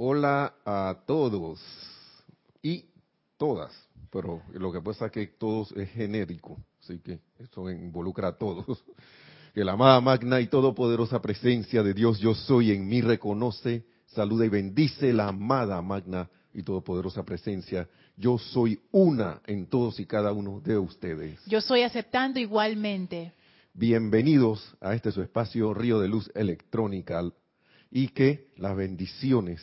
Hola 0.00 0.54
a 0.64 0.96
todos 1.08 1.58
y 2.62 2.84
todas, 3.36 3.72
pero 4.12 4.42
lo 4.52 4.70
que 4.70 4.80
pasa 4.80 5.06
es 5.06 5.10
que 5.10 5.26
todos 5.26 5.72
es 5.72 5.90
genérico, 5.90 6.56
así 6.80 7.00
que 7.00 7.18
eso 7.36 7.68
involucra 7.68 8.28
a 8.28 8.38
todos. 8.38 8.84
Que 9.52 9.64
la 9.64 9.72
amada 9.72 10.00
magna 10.00 10.40
y 10.40 10.46
todopoderosa 10.46 11.20
presencia 11.20 11.82
de 11.82 11.94
Dios 11.94 12.20
yo 12.20 12.32
soy 12.32 12.70
en 12.70 12.86
mí 12.86 13.00
reconoce, 13.00 13.86
saluda 14.06 14.46
y 14.46 14.48
bendice 14.48 15.12
la 15.12 15.28
amada 15.30 15.82
magna 15.82 16.30
y 16.54 16.62
todopoderosa 16.62 17.24
presencia. 17.24 17.88
Yo 18.16 18.38
soy 18.38 18.80
una 18.92 19.40
en 19.48 19.66
todos 19.66 19.98
y 19.98 20.06
cada 20.06 20.30
uno 20.32 20.60
de 20.60 20.78
ustedes. 20.78 21.44
Yo 21.46 21.60
soy 21.60 21.82
aceptando 21.82 22.38
igualmente. 22.38 23.32
Bienvenidos 23.74 24.76
a 24.80 24.94
este 24.94 25.10
su 25.10 25.22
espacio 25.22 25.74
Río 25.74 25.98
de 25.98 26.06
Luz 26.06 26.30
Electrónica 26.36 27.20
y 27.90 28.06
que 28.08 28.52
las 28.58 28.76
bendiciones 28.76 29.60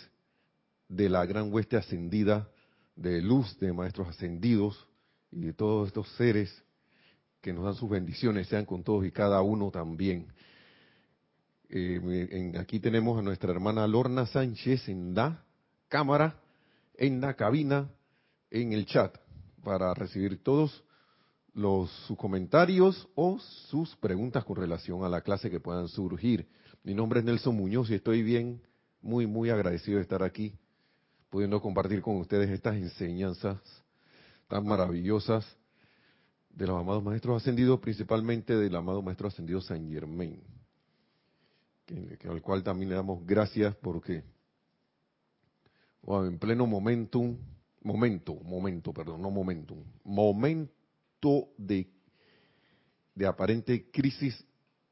de 0.88 1.10
la 1.10 1.26
gran 1.26 1.52
hueste 1.52 1.78
ascendida 1.78 2.50
de 2.96 3.22
luz 3.22 3.58
de 3.60 3.74
maestros 3.74 4.08
ascendidos 4.08 4.88
y 5.32 5.42
de 5.42 5.54
todos 5.54 5.88
estos 5.88 6.08
seres 6.16 6.64
que 7.42 7.54
nos 7.54 7.66
dan 7.66 7.76
sus 7.76 7.90
bendiciones 7.90 8.48
sean 8.48 8.66
con 8.66 8.84
todos 8.84 9.06
y 9.06 9.12
cada 9.12 9.42
uno 9.42 9.70
también. 9.70 10.28
Eh, 11.70 12.54
aquí 12.60 12.80
tenemos 12.80 13.20
a 13.20 13.22
nuestra 13.22 13.52
hermana 13.52 13.86
Lorna 13.88 14.26
Sánchez 14.26 14.88
en 14.88 15.14
la 15.14 15.44
cámara, 15.88 16.40
en 16.96 17.22
la 17.22 17.36
cabina, 17.36 17.90
en 18.50 18.74
el 18.74 18.86
chat, 18.86 19.16
para 19.64 19.94
recibir 19.94 20.42
todos 20.42 20.84
los, 21.54 21.90
sus 22.08 22.18
comentarios 22.18 23.08
o 23.16 23.40
sus 23.70 23.96
preguntas 23.98 24.44
con 24.46 24.56
relación 24.56 25.04
a 25.04 25.10
la 25.10 25.22
clase 25.22 25.50
que 25.50 25.60
puedan 25.60 25.88
surgir. 25.88 26.48
Mi 26.84 26.94
nombre 26.94 27.20
es 27.20 27.26
Nelson 27.26 27.56
Muñoz 27.56 27.90
y 27.90 27.96
estoy 27.96 28.24
bien, 28.24 28.62
muy, 29.02 29.28
muy 29.28 29.50
agradecido 29.50 29.98
de 29.98 30.04
estar 30.04 30.24
aquí, 30.24 30.54
pudiendo 31.36 31.62
compartir 31.62 32.02
con 32.02 32.16
ustedes 32.16 32.50
estas 32.50 32.78
enseñanzas 32.78 33.58
tan 34.48 34.66
maravillosas 34.66 35.46
de 36.50 36.66
los 36.66 36.80
amados 36.80 37.04
maestros 37.04 37.42
ascendidos, 37.42 37.82
principalmente 37.82 38.56
del 38.56 38.74
amado 38.74 39.02
maestro 39.02 39.28
ascendido 39.28 39.60
San 39.60 39.92
Germain, 39.92 40.42
al 42.30 42.42
cual 42.42 42.64
también 42.64 42.88
le 42.88 42.96
damos 42.96 43.26
gracias 43.26 43.76
porque 43.82 44.24
en 46.08 46.40
pleno 46.40 46.68
momentum, 46.68 47.38
momento, 47.82 48.36
momento, 48.36 48.94
perdón, 48.94 49.22
no 49.22 49.30
momentum, 49.30 49.84
momento 50.06 51.50
de, 51.58 51.86
de 53.14 53.28
aparente 53.28 53.92
crisis 53.92 54.42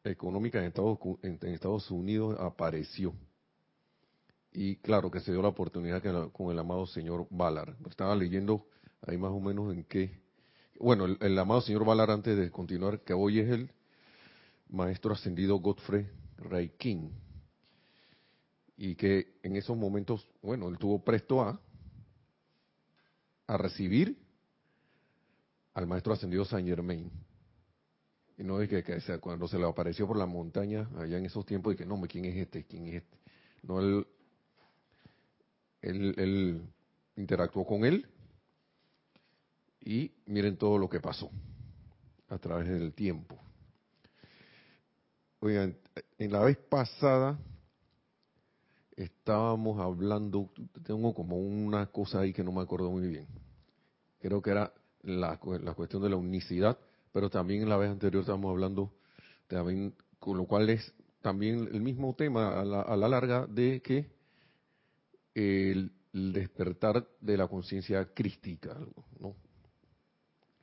económica 0.03 0.59
en 0.59 0.65
Estados, 0.65 0.99
en, 1.21 1.39
Estados 1.41 1.89
Unidos 1.89 2.37
apareció. 2.37 3.13
Y 4.53 4.75
claro 4.77 5.09
que 5.09 5.19
se 5.19 5.31
dio 5.31 5.41
la 5.41 5.47
oportunidad 5.47 6.03
con 6.31 6.51
el 6.51 6.59
amado 6.59 6.85
señor 6.85 7.25
Ballard. 7.31 7.75
Estaba 7.89 8.15
leyendo 8.15 8.67
ahí 9.01 9.17
más 9.17 9.31
o 9.31 9.39
menos 9.39 9.73
en 9.73 9.83
qué. 9.83 10.21
Bueno, 10.79 11.05
el, 11.05 11.39
amado 11.39 11.61
señor 11.61 11.83
Ballard, 11.85 12.11
antes 12.11 12.37
de 12.37 12.51
continuar, 12.51 13.01
que 13.01 13.13
hoy 13.13 13.39
es 13.39 13.49
el 13.49 13.71
maestro 14.69 15.13
ascendido 15.13 15.57
Godfrey 15.57 16.07
Ray 16.37 16.69
King. 16.77 17.09
Y 18.77 18.93
que 18.95 19.37
en 19.41 19.55
esos 19.55 19.75
momentos, 19.75 20.27
bueno, 20.43 20.67
él 20.69 20.77
tuvo 20.77 21.03
presto 21.03 21.41
a, 21.41 21.59
a 23.47 23.57
recibir 23.57 24.19
al 25.73 25.87
maestro 25.87 26.13
ascendido 26.13 26.45
Saint 26.45 26.67
Germain. 26.67 27.09
Y 28.37 28.43
no 28.43 28.61
es 28.61 28.69
que, 28.69 28.83
cuando 29.19 29.47
se 29.47 29.57
le 29.57 29.67
apareció 29.67 30.07
por 30.07 30.17
la 30.17 30.27
montaña, 30.27 30.87
allá 30.97 31.17
en 31.17 31.25
esos 31.25 31.43
tiempos, 31.43 31.73
y 31.73 31.77
que 31.77 31.85
no, 31.85 31.99
¿quién 32.01 32.25
es 32.25 32.35
este? 32.35 32.65
¿Quién 32.65 32.87
es 32.87 32.95
este? 32.95 33.17
No, 33.63 33.79
él, 33.79 34.05
él, 35.83 36.61
interactuó 37.15 37.65
con 37.65 37.85
él 37.85 38.07
y 39.81 40.11
miren 40.25 40.57
todo 40.57 40.77
lo 40.77 40.89
que 40.89 40.99
pasó 40.99 41.29
a 42.29 42.37
través 42.37 42.69
del 42.69 42.93
tiempo. 42.93 43.37
Oigan, 45.39 45.77
en 46.17 46.31
la 46.31 46.39
vez 46.39 46.57
pasada 46.57 47.37
estábamos 48.95 49.79
hablando, 49.79 50.49
tengo 50.83 51.13
como 51.13 51.37
una 51.37 51.87
cosa 51.87 52.21
ahí 52.21 52.33
que 52.33 52.43
no 52.43 52.51
me 52.51 52.61
acuerdo 52.61 52.89
muy 52.89 53.07
bien. 53.07 53.27
Creo 54.19 54.41
que 54.41 54.51
era 54.51 54.73
la, 55.01 55.39
la 55.61 55.73
cuestión 55.73 56.01
de 56.01 56.09
la 56.09 56.15
unicidad, 56.15 56.77
pero 57.11 57.29
también 57.29 57.63
en 57.63 57.69
la 57.69 57.77
vez 57.77 57.91
anterior 57.91 58.21
estábamos 58.21 58.51
hablando, 58.51 58.93
también, 59.47 59.93
con 60.19 60.37
lo 60.37 60.45
cual 60.45 60.69
es 60.69 60.93
también 61.23 61.69
el 61.71 61.81
mismo 61.81 62.13
tema 62.15 62.59
a 62.59 62.65
la, 62.65 63.07
larga 63.07 63.47
de 63.47 63.81
que 63.81 64.11
el, 65.35 65.91
despertar 66.13 67.07
de 67.21 67.37
la 67.37 67.47
conciencia 67.47 68.13
crística, 68.13 68.77
¿no? 69.19 69.35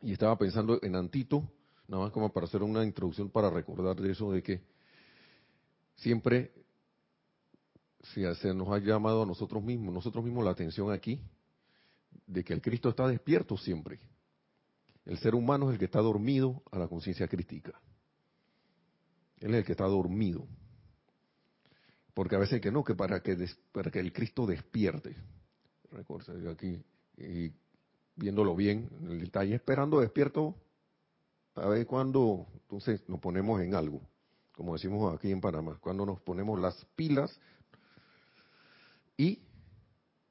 Y 0.01 0.13
estaba 0.13 0.39
pensando 0.39 0.79
en 0.81 0.95
Antito, 0.95 1.43
nada 1.89 2.05
más 2.05 2.13
como 2.13 2.33
para 2.33 2.47
hacer 2.47 2.63
una 2.63 2.85
introducción 2.85 3.31
para 3.31 3.51
recordar 3.51 3.97
de 3.97 4.13
eso 4.13 4.31
de 4.31 4.43
que 4.43 4.63
siempre 5.97 6.53
si 8.03 8.23
se 8.37 8.55
nos 8.55 8.69
ha 8.69 8.79
llamado 8.79 9.23
a 9.23 9.27
nosotros 9.27 9.63
mismos, 9.63 9.93
nosotros 9.93 10.25
mismos 10.25 10.45
la 10.45 10.53
atención 10.53 10.91
aquí, 10.93 11.21
de 12.27 12.45
que 12.45 12.53
el 12.53 12.63
Cristo 12.63 12.89
está 12.89 13.07
despierto 13.07 13.57
siempre. 13.57 13.99
El 15.05 15.19
ser 15.19 15.35
humano 15.35 15.69
es 15.69 15.75
el 15.75 15.79
que 15.79 15.85
está 15.87 16.01
dormido 16.01 16.63
a 16.71 16.79
la 16.79 16.89
conciencia 16.89 17.29
crítica. 17.29 17.73
Él 19.39 19.51
es 19.51 19.61
el 19.61 19.65
que 19.65 19.73
está 19.73 19.85
dormido. 19.85 20.47
Porque 22.15 22.37
a 22.37 22.39
veces 22.39 22.61
que 22.61 22.71
no, 22.71 22.85
que 22.85 22.95
para 22.95 23.23
que, 23.23 23.37
para 23.73 23.91
que 23.91 24.01
el 24.01 24.13
Cristo 24.13 24.47
despierte. 24.47 25.17
Recuerda, 25.91 26.51
aquí, 26.51 26.83
y 27.17 27.53
viéndolo 28.17 28.55
bien, 28.55 28.89
en 29.01 29.11
el 29.13 29.21
detalle, 29.21 29.55
esperando 29.55 30.01
despierto, 30.01 30.55
a 31.55 31.69
ver 31.69 31.87
cuándo 31.87 32.47
entonces 32.55 33.03
nos 33.09 33.21
ponemos 33.21 33.61
en 33.61 33.75
algo, 33.75 34.01
como 34.53 34.75
decimos 34.75 35.15
aquí 35.15 35.31
en 35.31 35.41
Panamá, 35.41 35.79
cuando 35.81 36.07
nos 36.07 36.21
ponemos 36.21 36.61
las 36.61 36.85
pilas 36.97 37.39
y 39.17 39.43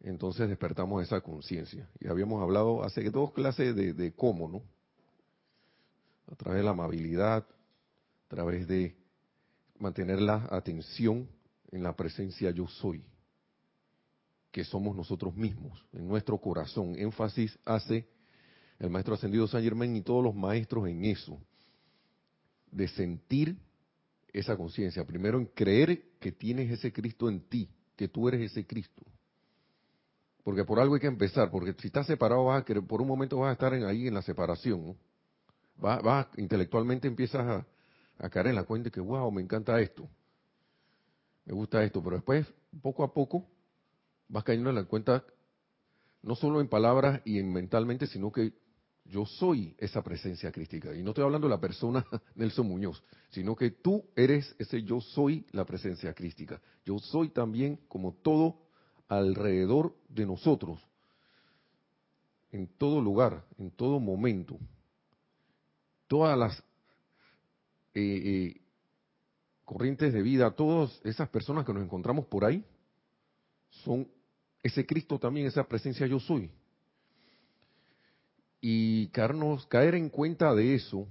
entonces 0.02 0.48
despertamos 0.48 1.04
esa 1.04 1.22
conciencia. 1.22 1.90
Y 2.00 2.08
habíamos 2.08 2.42
hablado 2.42 2.84
hace 2.84 3.10
dos 3.10 3.34
clases 3.34 3.76
de, 3.76 4.14
cómo, 4.16 4.48
¿no? 4.48 4.64
A 6.32 6.36
través 6.36 6.60
de 6.60 6.64
la 6.64 6.72
amabilidad, 6.72 7.46
a 7.46 8.28
través 8.28 8.68
de 8.68 8.96
mantener 9.78 10.22
la 10.22 10.48
atención 10.52 11.28
en 11.72 11.84
la 11.84 11.96
presencia 11.96 12.52
yo 12.52 12.68
soy, 12.68 13.04
que 14.52 14.64
somos 14.64 14.96
nosotros 14.96 15.36
mismos, 15.36 15.86
en 15.94 16.08
nuestro 16.08 16.38
corazón. 16.38 16.96
Énfasis 16.98 17.58
hace 17.66 18.08
el 18.80 18.90
maestro 18.90 19.14
ascendido 19.14 19.48
San 19.48 19.64
Germán 19.64 19.96
y 19.96 20.02
todos 20.02 20.24
los 20.24 20.36
maestros 20.36 20.88
en 20.88 21.06
eso, 21.06 21.40
de 22.72 22.88
sentir 22.88 23.58
esa 24.34 24.56
conciencia. 24.56 25.06
Primero 25.06 25.40
en 25.40 25.46
creer 25.46 26.04
que 26.20 26.32
tienes 26.32 26.72
ese 26.72 26.92
Cristo 26.92 27.30
en 27.30 27.42
ti, 27.42 27.70
que 27.96 28.08
tú 28.08 28.28
eres 28.28 28.52
ese 28.52 28.66
Cristo 28.66 29.04
porque 30.50 30.66
por 30.66 30.80
algo 30.80 30.96
hay 30.96 31.02
que 31.02 31.06
empezar, 31.06 31.52
porque 31.52 31.76
si 31.80 31.90
estás 31.90 32.08
separado, 32.08 32.46
vas 32.46 32.64
a 32.68 32.82
por 32.82 33.04
un 33.04 33.08
momento 33.08 33.38
vas 33.38 33.50
a 33.50 33.54
estar 33.54 33.72
ahí 33.72 34.08
en 34.08 34.16
la 34.16 34.24
separación. 34.24 34.98
Vas, 35.78 36.28
intelectualmente 36.38 37.08
empiezas 37.08 37.46
a, 37.46 37.68
a 38.18 38.30
caer 38.30 38.48
en 38.48 38.56
la 38.56 38.64
cuenta 38.64 38.86
de 38.86 38.92
que, 38.92 39.00
wow, 39.00 39.32
me 39.32 39.44
encanta 39.44 39.80
esto. 39.80 40.10
Me 41.50 41.56
gusta 41.56 41.84
esto, 41.84 42.04
pero 42.04 42.18
después, 42.18 42.46
poco 42.80 43.04
a 43.04 43.12
poco, 43.12 43.48
vas 44.28 44.44
cayendo 44.44 44.70
en 44.70 44.76
la 44.76 44.84
cuenta, 44.84 45.26
no 46.22 46.36
solo 46.36 46.62
en 46.62 46.68
palabras 46.68 47.22
y 47.26 47.40
en 47.40 47.52
mentalmente, 47.52 48.06
sino 48.06 48.32
que 48.32 48.54
yo 49.06 49.26
soy 49.26 49.76
esa 49.80 50.04
presencia 50.04 50.52
crística. 50.52 50.96
Y 50.96 51.02
no 51.02 51.10
estoy 51.10 51.24
hablando 51.24 51.48
de 51.48 51.56
la 51.56 51.60
persona 51.60 52.06
Nelson 52.36 52.68
Muñoz, 52.68 53.04
sino 53.32 53.56
que 53.56 53.72
tú 53.72 54.06
eres 54.16 54.56
ese 54.60 54.84
yo 54.84 55.02
soy 55.02 55.44
la 55.52 55.66
presencia 55.66 56.14
crística. 56.14 56.62
Yo 56.86 57.00
soy 57.00 57.30
también 57.30 57.80
como 57.88 58.14
todo 58.14 58.68
alrededor 59.08 59.96
de 60.08 60.28
nosotros, 60.28 60.80
en 62.52 62.68
todo 62.78 63.02
lugar, 63.02 63.44
en 63.58 63.72
todo 63.72 64.00
momento. 64.00 64.60
Todas 66.08 66.38
las 66.38 66.60
eh, 67.96 68.54
eh, 68.56 68.62
corrientes 69.70 70.12
de 70.12 70.24
vida, 70.24 70.50
todas 70.50 71.00
esas 71.04 71.30
personas 71.30 71.64
que 71.64 71.72
nos 71.72 71.84
encontramos 71.84 72.26
por 72.26 72.44
ahí, 72.44 72.66
son 73.70 74.08
ese 74.64 74.84
Cristo 74.84 75.20
también, 75.20 75.46
esa 75.46 75.64
presencia 75.64 76.08
yo 76.08 76.20
soy. 76.20 76.50
Y 78.60 79.10
caer 79.10 79.94
en 79.94 80.10
cuenta 80.10 80.56
de 80.56 80.74
eso 80.74 81.08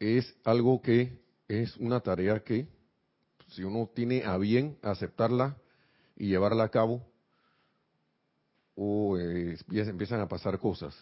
es 0.00 0.34
algo 0.42 0.82
que 0.82 1.20
es 1.46 1.76
una 1.76 2.00
tarea 2.00 2.42
que 2.42 2.66
si 3.46 3.62
uno 3.62 3.88
tiene 3.94 4.24
a 4.24 4.36
bien 4.38 4.76
aceptarla 4.82 5.56
y 6.16 6.26
llevarla 6.26 6.64
a 6.64 6.68
cabo, 6.68 7.06
o 8.74 9.16
eh, 9.16 9.56
empiezan 9.70 10.20
a 10.20 10.26
pasar 10.26 10.58
cosas. 10.58 10.98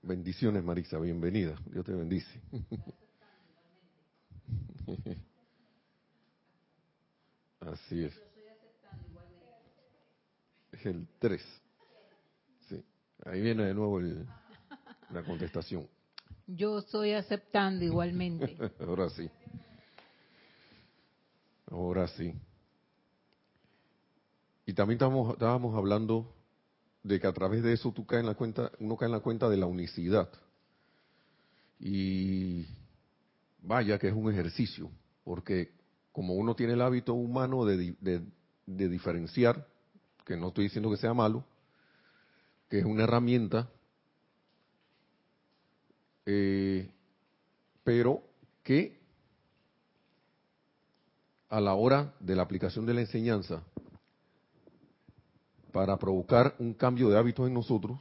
Bendiciones, 0.00 0.64
Marisa, 0.64 0.98
bienvenida. 0.98 1.54
Dios 1.70 1.84
te 1.84 1.92
bendice. 1.92 2.40
Así 7.60 8.04
es. 8.04 8.14
Es 10.72 10.86
el 10.86 11.06
3. 11.18 11.42
Sí. 12.68 12.84
Ahí 13.24 13.40
viene 13.40 13.64
de 13.64 13.74
nuevo 13.74 14.00
el, 14.00 14.26
la 15.10 15.22
contestación. 15.22 15.88
Yo 16.46 16.78
estoy 16.80 17.12
aceptando 17.12 17.84
igualmente. 17.84 18.56
Ahora 18.80 19.08
sí. 19.10 19.30
Ahora 21.70 22.08
sí. 22.08 22.34
Y 24.66 24.72
también 24.74 24.96
estábamos, 24.96 25.32
estábamos 25.32 25.76
hablando 25.76 26.34
de 27.02 27.20
que 27.20 27.26
a 27.26 27.32
través 27.32 27.62
de 27.62 27.72
eso 27.72 27.92
tú 27.92 28.06
caes 28.06 28.20
en 28.20 28.26
la 28.26 28.34
cuenta, 28.34 28.72
uno 28.78 28.96
cae 28.96 29.06
en 29.06 29.12
la 29.12 29.20
cuenta 29.20 29.48
de 29.48 29.56
la 29.56 29.66
unicidad. 29.66 30.28
Y 31.78 32.66
vaya 33.64 33.98
que 33.98 34.08
es 34.08 34.14
un 34.14 34.30
ejercicio, 34.30 34.90
porque 35.24 35.72
como 36.12 36.34
uno 36.34 36.54
tiene 36.54 36.74
el 36.74 36.82
hábito 36.82 37.14
humano 37.14 37.64
de, 37.64 37.96
diferenciar, 38.66 39.66
que 40.24 40.36
no 40.36 40.48
estoy 40.48 40.64
diciendo 40.64 40.90
que 40.90 40.96
sea 40.96 41.14
malo, 41.14 41.44
que 42.68 42.78
es 42.78 42.84
una 42.84 43.04
herramienta, 43.04 43.68
eh, 46.26 46.90
pero 47.82 48.22
que 48.62 48.98
a 51.48 51.60
la 51.60 51.74
hora 51.74 52.14
de 52.20 52.36
la 52.36 52.42
aplicación 52.42 52.86
de 52.86 52.94
la 52.94 53.00
enseñanza, 53.00 53.62
para 55.72 55.96
provocar 55.98 56.54
un 56.58 56.74
cambio 56.74 57.08
de 57.08 57.18
hábitos 57.18 57.48
en 57.48 57.54
nosotros, 57.54 57.98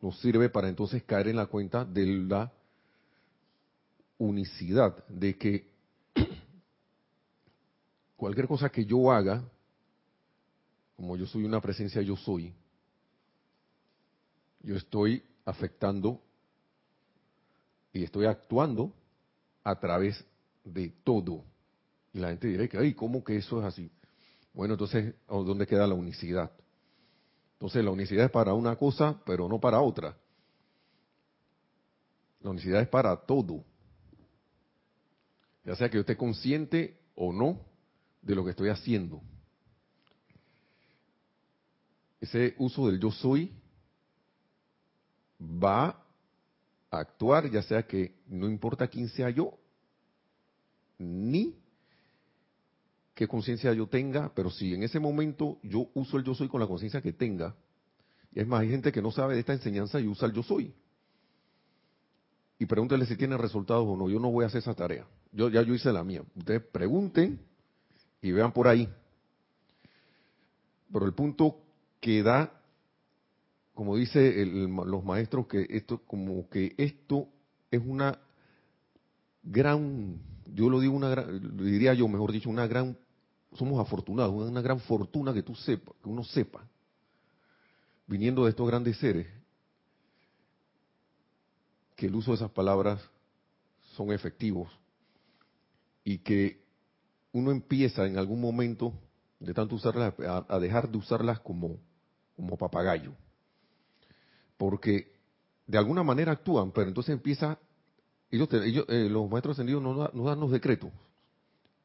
nos 0.00 0.18
sirve 0.20 0.48
para 0.48 0.68
entonces 0.68 1.02
caer 1.04 1.28
en 1.28 1.36
la 1.36 1.46
cuenta 1.46 1.84
de 1.84 2.06
la 2.06 2.52
unicidad, 4.18 5.06
de 5.08 5.36
que 5.38 5.70
cualquier 8.16 8.46
cosa 8.48 8.68
que 8.68 8.84
yo 8.84 9.10
haga, 9.10 9.42
como 10.96 11.16
yo 11.16 11.26
soy 11.26 11.44
una 11.44 11.60
presencia, 11.60 12.02
yo 12.02 12.16
soy, 12.16 12.52
yo 14.62 14.76
estoy 14.76 15.22
afectando 15.44 16.20
y 17.92 18.02
estoy 18.02 18.26
actuando 18.26 18.92
a 19.62 19.78
través 19.78 20.24
de 20.64 20.90
todo. 21.04 21.44
Y 22.12 22.18
la 22.18 22.28
gente 22.28 22.48
dirá 22.48 22.66
que, 22.66 22.78
ay, 22.78 22.94
¿cómo 22.94 23.22
que 23.22 23.36
eso 23.36 23.60
es 23.60 23.66
así? 23.66 23.90
Bueno, 24.52 24.74
entonces, 24.74 25.14
¿dónde 25.28 25.66
queda 25.66 25.86
la 25.86 25.94
unicidad? 25.94 26.50
Entonces, 27.52 27.84
la 27.84 27.90
unicidad 27.90 28.24
es 28.24 28.30
para 28.30 28.54
una 28.54 28.76
cosa, 28.76 29.20
pero 29.24 29.48
no 29.48 29.60
para 29.60 29.80
otra. 29.80 30.16
La 32.40 32.50
unicidad 32.50 32.80
es 32.80 32.88
para 32.88 33.16
todo. 33.16 33.64
Ya 35.68 35.76
sea 35.76 35.90
que 35.90 35.96
yo 35.96 36.00
esté 36.00 36.16
consciente 36.16 36.96
o 37.14 37.30
no 37.30 37.60
de 38.22 38.34
lo 38.34 38.42
que 38.42 38.52
estoy 38.52 38.70
haciendo. 38.70 39.20
Ese 42.22 42.54
uso 42.56 42.86
del 42.86 42.98
yo 42.98 43.10
soy 43.10 43.52
va 45.38 46.02
a 46.90 46.98
actuar, 46.98 47.50
ya 47.50 47.62
sea 47.62 47.86
que 47.86 48.14
no 48.28 48.48
importa 48.48 48.88
quién 48.88 49.10
sea 49.10 49.28
yo, 49.28 49.58
ni 50.96 51.54
qué 53.14 53.28
conciencia 53.28 53.70
yo 53.74 53.86
tenga, 53.86 54.32
pero 54.34 54.50
si 54.50 54.72
en 54.72 54.84
ese 54.84 54.98
momento 54.98 55.58
yo 55.62 55.90
uso 55.92 56.16
el 56.16 56.24
yo 56.24 56.34
soy 56.34 56.48
con 56.48 56.62
la 56.62 56.66
conciencia 56.66 57.02
que 57.02 57.12
tenga, 57.12 57.54
y 58.32 58.40
es 58.40 58.46
más, 58.46 58.62
hay 58.62 58.70
gente 58.70 58.90
que 58.90 59.02
no 59.02 59.10
sabe 59.10 59.34
de 59.34 59.40
esta 59.40 59.52
enseñanza 59.52 60.00
y 60.00 60.06
usa 60.06 60.28
el 60.28 60.32
yo 60.32 60.42
soy. 60.42 60.74
Y 62.58 62.64
pregúntele 62.64 63.04
si 63.04 63.16
tiene 63.16 63.36
resultados 63.36 63.86
o 63.86 63.98
no. 63.98 64.08
Yo 64.08 64.18
no 64.18 64.30
voy 64.30 64.44
a 64.44 64.46
hacer 64.46 64.60
esa 64.60 64.74
tarea. 64.74 65.06
Yo 65.32 65.48
ya 65.48 65.62
yo 65.62 65.74
hice 65.74 65.92
la 65.92 66.04
mía. 66.04 66.22
Ustedes 66.36 66.62
pregunten 66.62 67.40
y 68.22 68.32
vean 68.32 68.52
por 68.52 68.68
ahí. 68.68 68.88
Pero 70.92 71.06
el 71.06 71.12
punto 71.12 71.60
que 72.00 72.22
da, 72.22 72.52
como 73.74 73.96
dice 73.96 74.44
los 74.46 75.04
maestros, 75.04 75.46
que 75.46 75.66
esto, 75.68 75.98
como 76.06 76.48
que 76.48 76.74
esto 76.78 77.28
es 77.70 77.82
una 77.84 78.18
gran, 79.42 80.18
yo 80.46 80.70
lo 80.70 80.80
digo 80.80 80.94
una 80.94 81.10
gran, 81.10 81.56
diría 81.58 81.94
yo, 81.94 82.08
mejor 82.08 82.32
dicho, 82.32 82.48
una 82.48 82.66
gran 82.66 82.96
somos 83.54 83.80
afortunados, 83.80 84.34
una 84.34 84.60
gran 84.60 84.78
fortuna 84.80 85.32
que 85.32 85.42
tú 85.42 85.54
sepas, 85.54 85.94
que 86.02 86.08
uno 86.08 86.22
sepa, 86.22 86.66
viniendo 88.06 88.44
de 88.44 88.50
estos 88.50 88.66
grandes 88.66 88.98
seres, 88.98 89.26
que 91.96 92.06
el 92.06 92.14
uso 92.14 92.30
de 92.30 92.36
esas 92.36 92.50
palabras 92.50 93.00
son 93.96 94.12
efectivos 94.12 94.77
y 96.08 96.20
que 96.20 96.64
uno 97.32 97.50
empieza 97.50 98.06
en 98.06 98.16
algún 98.16 98.40
momento 98.40 98.94
de 99.40 99.52
tanto 99.52 99.74
usarlas 99.74 100.14
a, 100.48 100.58
dejar 100.58 100.88
de 100.88 100.96
usarlas 100.96 101.38
como, 101.40 101.76
como 102.34 102.56
papagayo. 102.56 103.12
Porque 104.56 105.12
de 105.66 105.76
alguna 105.76 106.02
manera 106.02 106.32
actúan, 106.32 106.72
pero 106.72 106.88
entonces 106.88 107.12
empieza, 107.12 107.58
ellos, 108.30 108.48
eh, 108.50 109.08
los 109.10 109.28
maestros 109.28 109.56
ascendidos 109.56 109.82
nos, 109.82 110.14
nos 110.14 110.24
dan 110.24 110.40
los 110.40 110.50
decretos. 110.50 110.90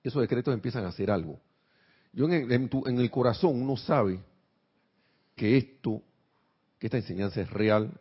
Esos 0.02 0.22
decretos 0.22 0.54
empiezan 0.54 0.86
a 0.86 0.88
hacer 0.88 1.12
algo. 1.12 1.42
Yo 2.14 2.24
en, 2.24 2.50
en, 2.50 3.00
el 3.00 3.12
corazón 3.12 3.62
uno 3.62 3.76
sabe 3.76 4.22
que 5.36 5.58
esto, 5.58 6.02
que 6.80 6.88
esta 6.88 6.98
enseñanza 6.98 7.42
es 7.42 7.50
real, 7.50 8.00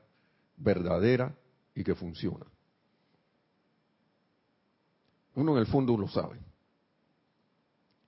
verdadera 0.57 1.35
y 1.75 1.83
que 1.83 1.97
funciona. 1.97 2.47
Uno 5.35 5.53
en 5.53 5.59
el 5.59 5.67
fondo 5.67 5.97
lo 5.97 6.09
sabe. 6.09 6.39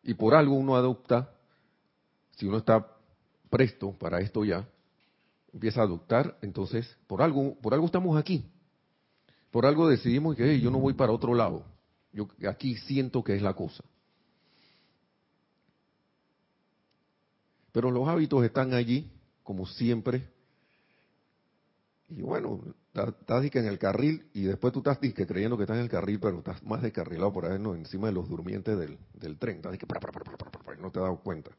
Y 0.03 0.15
por 0.15 0.35
algo 0.35 0.55
uno 0.55 0.77
adopta, 0.77 1.31
si 2.37 2.47
uno 2.47 2.59
está 2.59 2.87
presto 3.49 3.93
para 3.93 4.21
esto 4.21 4.45
ya, 4.45 4.69
empieza 5.53 5.81
a 5.81 5.85
adoptar, 5.85 6.37
entonces 6.43 6.87
por 7.07 7.23
algo, 7.23 7.55
por 7.61 7.73
algo 7.73 7.87
estamos 7.87 8.17
aquí. 8.19 8.45
Por 9.51 9.65
algo 9.67 9.89
decidimos 9.89 10.37
que 10.37 10.61
yo 10.61 10.71
no 10.71 10.79
voy 10.79 10.95
para 10.95 11.13
otro 11.13 11.33
lado. 11.35 11.65
Yo 12.13 12.29
aquí 12.49 12.77
siento 12.77 13.23
que 13.23 13.37
es 13.37 13.43
la 13.43 13.55
cosa. 13.55 13.85
Pero 17.73 17.91
los 17.91 18.07
hábitos 18.07 18.45
están 18.45 18.75
allí, 18.75 19.11
como 19.43 19.67
siempre. 19.67 20.29
Y 22.09 22.23
bueno, 22.23 22.61
estás 22.95 23.45
en 23.55 23.67
el 23.67 23.79
carril 23.79 24.31
y 24.33 24.43
después 24.43 24.73
tú 24.73 24.79
estás 24.79 24.99
creyendo 24.99 25.57
que 25.57 25.65
estás 25.65 25.77
en 25.77 25.83
el 25.83 25.89
carril, 25.89 26.21
pero 26.21 26.39
estás 26.39 26.63
más 26.63 26.81
descarrilado 26.81 27.33
por 27.33 27.47
ahí 27.47 27.59
¿no? 27.59 27.75
encima 27.75 28.07
de 28.07 28.13
los 28.13 28.29
durmientes 28.29 28.79
del, 28.79 28.99
del 29.15 29.39
tren. 29.39 29.57
Estás 29.57 29.77
que 29.79 29.87
no 30.81 30.91
te 30.91 30.99
has 31.01 31.05
dado 31.05 31.19
cuenta. 31.19 31.51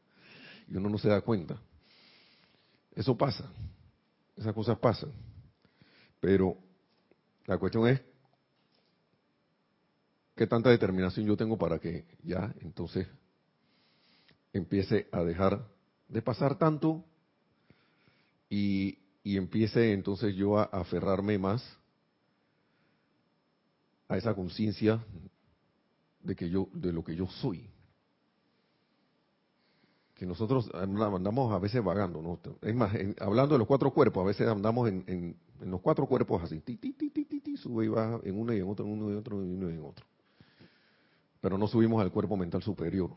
Y 0.68 0.76
uno 0.76 0.88
no 0.88 0.98
se 0.98 1.08
da 1.08 1.20
cuenta. 1.20 1.60
Eso 2.94 3.16
pasa. 3.16 3.50
Esas 4.36 4.54
cosas 4.54 4.78
pasan. 4.78 5.12
Pero 6.20 6.56
la 7.44 7.58
cuestión 7.58 7.86
es 7.86 8.00
qué 10.34 10.46
tanta 10.46 10.70
determinación 10.70 11.26
yo 11.26 11.36
tengo 11.36 11.58
para 11.58 11.78
que 11.78 12.06
ya 12.22 12.54
entonces 12.60 13.06
empiece 14.52 15.08
a 15.12 15.22
dejar 15.22 15.66
de 16.08 16.22
pasar 16.22 16.58
tanto 16.58 17.04
y, 18.48 19.05
empiece 19.34 19.92
entonces 19.92 20.36
yo 20.36 20.58
a, 20.58 20.64
aferrarme 20.64 21.38
más 21.38 21.64
a 24.08 24.16
esa 24.16 24.34
conciencia 24.34 25.04
de 26.20 26.36
que 26.36 26.48
yo 26.48 26.68
de 26.72 26.92
lo 26.92 27.02
que 27.02 27.16
yo 27.16 27.26
soy. 27.26 27.68
Que 30.14 30.26
nosotros 30.26 30.70
andamos 30.74 31.52
a 31.52 31.58
veces 31.58 31.82
vagando 31.82 32.22
no 32.22 32.38
es 32.62 32.74
más 32.74 32.92
hablando 33.18 33.54
de 33.54 33.58
los 33.58 33.66
cuatro 33.66 33.90
cuerpos 33.92 34.22
a 34.22 34.26
veces 34.26 34.48
andamos 34.48 34.88
en, 34.88 35.36
los 35.60 35.80
cuatro 35.80 36.06
cuerpos 36.06 36.42
así 36.42 36.60
ti, 36.60 36.76
ti, 36.76 36.92
ti, 36.92 37.10
ti, 37.10 37.56
sube 37.56 37.86
y 37.86 37.88
baja 37.88 38.20
en 38.22 38.38
uno 38.38 38.52
y 38.52 38.58
en 38.58 38.68
otro 38.68 38.84
en 38.84 38.92
uno 38.92 39.08
y 39.08 39.12
en 39.12 39.18
otro 39.18 39.42
en 39.42 39.56
uno 39.56 39.70
y 39.70 39.74
en 39.74 39.84
otro. 39.84 40.06
Pero 41.40 41.58
no 41.58 41.66
subimos 41.66 42.00
al 42.00 42.12
cuerpo 42.12 42.36
mental 42.36 42.62
superior. 42.62 43.10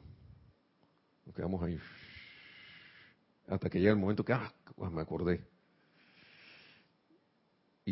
Nos 1.25 1.35
quedamos 1.35 1.61
ahí 1.61 1.79
hasta 3.49 3.69
que 3.69 3.79
llega 3.79 3.91
el 3.91 3.97
momento 3.97 4.23
que, 4.23 4.33
ah, 4.33 4.53
me 4.91 5.01
acordé. 5.01 5.43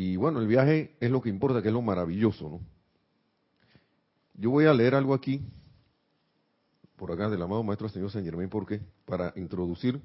Y 0.00 0.14
bueno, 0.14 0.38
el 0.38 0.46
viaje 0.46 0.96
es 1.00 1.10
lo 1.10 1.20
que 1.20 1.28
importa, 1.28 1.60
que 1.60 1.66
es 1.66 1.74
lo 1.74 1.82
maravilloso, 1.82 2.48
¿no? 2.48 2.60
Yo 4.34 4.50
voy 4.50 4.66
a 4.66 4.72
leer 4.72 4.94
algo 4.94 5.12
aquí, 5.12 5.44
por 6.94 7.10
acá, 7.10 7.28
del 7.28 7.42
amado 7.42 7.64
Maestro 7.64 7.88
Señor 7.88 8.08
San 8.12 8.22
Germain, 8.22 8.48
porque 8.48 8.80
para 9.04 9.32
introducir 9.34 10.00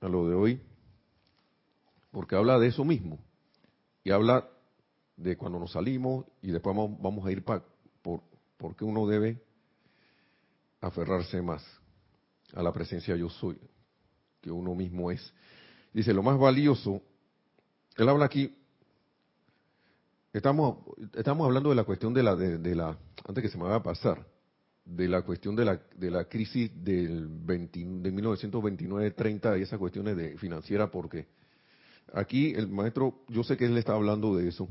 a 0.00 0.08
lo 0.08 0.28
de 0.28 0.34
hoy, 0.34 0.60
porque 2.10 2.34
habla 2.34 2.58
de 2.58 2.66
eso 2.66 2.84
mismo, 2.84 3.20
y 4.02 4.10
habla 4.10 4.48
de 5.16 5.36
cuando 5.36 5.60
nos 5.60 5.70
salimos 5.70 6.26
y 6.42 6.50
después 6.50 6.74
vamos, 6.74 7.00
vamos 7.00 7.24
a 7.24 7.30
ir 7.30 7.44
para 7.44 7.62
por, 8.02 8.22
por 8.56 8.74
qué 8.74 8.84
uno 8.84 9.06
debe 9.06 9.40
aferrarse 10.80 11.40
más 11.40 11.64
a 12.52 12.64
la 12.64 12.72
presencia 12.72 13.14
yo 13.14 13.30
soy, 13.30 13.60
que 14.40 14.50
uno 14.50 14.74
mismo 14.74 15.08
es. 15.12 15.32
Dice, 15.92 16.12
lo 16.12 16.24
más 16.24 16.36
valioso, 16.36 17.00
él 17.98 18.08
habla 18.08 18.26
aquí, 18.26 18.56
estamos, 20.32 20.78
estamos 21.14 21.44
hablando 21.46 21.70
de 21.70 21.74
la 21.74 21.82
cuestión 21.82 22.14
de 22.14 22.22
la, 22.22 22.36
de, 22.36 22.74
la, 22.74 22.96
antes 23.26 23.42
que 23.42 23.50
se 23.50 23.58
me 23.58 23.64
vaya 23.64 23.76
a 23.76 23.82
pasar, 23.82 24.24
de 24.84 25.08
la 25.08 25.22
cuestión 25.22 25.56
de 25.56 25.64
la, 25.64 25.80
de 25.96 26.10
la 26.10 26.24
crisis 26.24 26.70
del 26.82 27.28
de 27.44 28.12
1929-30 28.12 29.58
y 29.58 29.62
esas 29.62 29.80
cuestiones 29.80 30.16
de 30.16 30.38
financiera, 30.38 30.92
porque 30.92 31.26
aquí 32.14 32.54
el 32.54 32.68
maestro, 32.68 33.24
yo 33.28 33.42
sé 33.42 33.56
que 33.56 33.66
él 33.66 33.76
está 33.76 33.94
hablando 33.94 34.36
de 34.36 34.48
eso, 34.48 34.68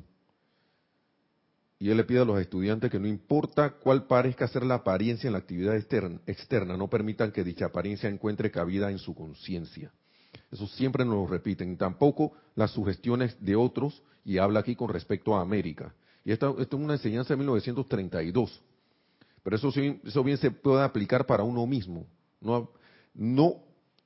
y 1.79 1.89
él 1.89 1.97
le 1.97 2.05
pide 2.05 2.21
a 2.21 2.25
los 2.25 2.39
estudiantes 2.39 2.89
que 2.89 2.99
no 2.99 3.07
importa 3.07 3.71
cuál 3.71 4.07
parezca 4.07 4.47
ser 4.47 4.63
la 4.63 4.75
apariencia 4.75 5.27
en 5.27 5.33
la 5.33 5.39
actividad 5.39 5.75
externa, 5.75 6.21
externa 6.25 6.77
no 6.77 6.89
permitan 6.89 7.33
que 7.33 7.43
dicha 7.43 7.65
apariencia 7.65 8.09
encuentre 8.09 8.49
cabida 8.51 8.89
en 8.89 8.99
su 8.99 9.13
conciencia. 9.13 9.91
Eso 10.51 10.67
siempre 10.67 11.05
nos 11.05 11.15
lo 11.15 11.27
repiten. 11.27 11.77
Tampoco 11.77 12.33
las 12.55 12.71
sugestiones 12.71 13.37
de 13.39 13.55
otros, 13.55 14.01
y 14.25 14.37
habla 14.37 14.59
aquí 14.59 14.75
con 14.75 14.89
respecto 14.89 15.35
a 15.35 15.41
América. 15.41 15.93
Y 16.25 16.33
esto, 16.33 16.57
es 16.59 16.67
una 16.73 16.93
enseñanza 16.93 17.33
de 17.33 17.37
1932. 17.37 18.61
Pero 19.41 19.55
eso, 19.55 19.69
eso 20.03 20.23
bien 20.23 20.37
se 20.37 20.51
puede 20.51 20.83
aplicar 20.83 21.25
para 21.25 21.43
uno 21.43 21.65
mismo. 21.65 22.05
No, 22.41 22.69
no 23.13 23.63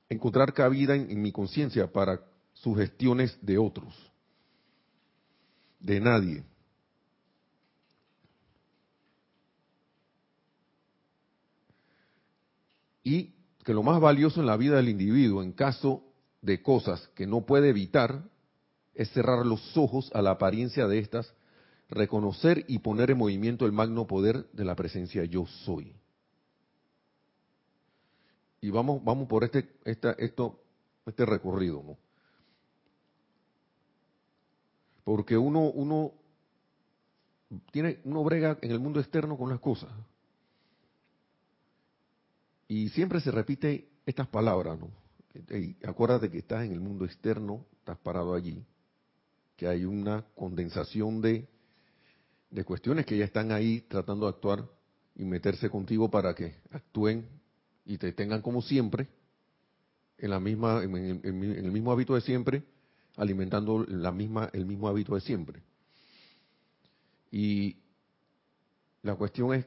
encontrar 0.08 0.52
cabida 0.52 0.94
en, 0.94 1.20
mi 1.20 1.32
conciencia 1.32 1.90
para 1.90 2.20
sugestiones 2.52 3.36
de 3.42 3.58
otros. 3.58 3.92
De 5.80 6.00
nadie. 6.00 6.44
Y 13.02 13.34
que 13.64 13.74
lo 13.74 13.82
más 13.82 14.00
valioso 14.00 14.40
en 14.40 14.46
la 14.46 14.56
vida 14.56 14.76
del 14.76 14.88
individuo, 14.88 15.42
en 15.42 15.50
caso 15.50 16.04
de 16.42 16.60
cosas 16.62 17.08
que 17.14 17.26
no 17.26 17.46
puede 17.46 17.70
evitar, 17.70 18.22
es 18.94 19.10
cerrar 19.12 19.46
los 19.46 19.76
ojos 19.76 20.10
a 20.12 20.20
la 20.20 20.32
apariencia 20.32 20.86
de 20.86 20.98
estas 20.98 21.32
reconocer 21.92 22.64
y 22.68 22.78
poner 22.78 23.10
en 23.10 23.18
movimiento 23.18 23.66
el 23.66 23.72
magno 23.72 24.06
poder 24.06 24.50
de 24.52 24.64
la 24.64 24.74
presencia 24.74 25.24
yo 25.24 25.46
soy. 25.46 25.94
Y 28.60 28.70
vamos, 28.70 29.04
vamos 29.04 29.28
por 29.28 29.44
este, 29.44 29.76
esta, 29.84 30.12
esto, 30.12 30.62
este 31.04 31.26
recorrido, 31.26 31.82
¿no? 31.82 31.98
Porque 35.04 35.36
uno, 35.36 35.68
uno 35.70 36.12
tiene, 37.72 37.98
uno 38.04 38.22
brega 38.22 38.56
en 38.62 38.70
el 38.70 38.78
mundo 38.78 39.00
externo 39.00 39.36
con 39.36 39.50
las 39.50 39.60
cosas. 39.60 39.90
Y 42.68 42.88
siempre 42.90 43.20
se 43.20 43.32
repite 43.32 43.88
estas 44.06 44.28
palabras, 44.28 44.78
¿no? 44.78 45.01
Acuérdate 45.84 46.30
que 46.30 46.38
estás 46.38 46.64
en 46.64 46.72
el 46.72 46.80
mundo 46.80 47.04
externo, 47.04 47.66
estás 47.78 47.98
parado 47.98 48.34
allí, 48.34 48.64
que 49.56 49.68
hay 49.68 49.84
una 49.84 50.24
condensación 50.34 51.20
de 51.20 51.48
de 52.52 52.64
cuestiones 52.64 53.06
que 53.06 53.16
ya 53.16 53.24
están 53.24 53.50
ahí 53.50 53.80
tratando 53.88 54.26
de 54.26 54.30
actuar 54.30 54.68
y 55.16 55.24
meterse 55.24 55.70
contigo 55.70 56.10
para 56.10 56.34
que 56.34 56.54
actúen 56.70 57.26
y 57.84 57.98
te 57.98 58.12
tengan 58.12 58.42
como 58.42 58.62
siempre, 58.62 59.08
en 60.18 60.30
la 60.30 60.38
misma, 60.38 60.84
en, 60.84 61.24
el 61.24 61.72
mismo 61.72 61.90
hábito 61.90 62.14
de 62.14 62.20
siempre, 62.20 62.62
alimentando 63.16 63.84
la 63.88 64.12
misma, 64.12 64.50
el 64.52 64.66
mismo 64.66 64.86
hábito 64.86 65.14
de 65.14 65.22
siempre. 65.22 65.62
Y 67.30 67.76
la 69.02 69.16
cuestión 69.16 69.54
es 69.54 69.64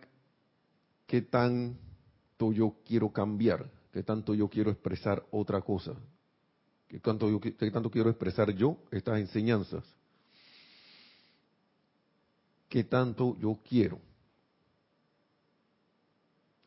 qué 1.08 1.24
tanto 1.24 2.54
yo 2.54 2.76
quiero 2.86 3.12
cambiar, 3.12 3.70
qué 3.96 4.04
tanto 4.04 4.34
yo 4.34 4.50
quiero 4.50 4.72
expresar 4.72 5.26
otra 5.32 5.62
cosa, 5.62 5.94
qué 6.90 7.00
tanto, 7.00 7.30
yo, 7.30 7.40
tanto 7.72 7.90
quiero 7.90 8.10
expresar 8.10 8.52
yo 8.52 8.76
estas 8.92 9.22
enseñanzas 9.22 9.86
qué 12.68 12.84
tanto 12.84 13.38
yo 13.38 13.58
quiero. 13.64 14.02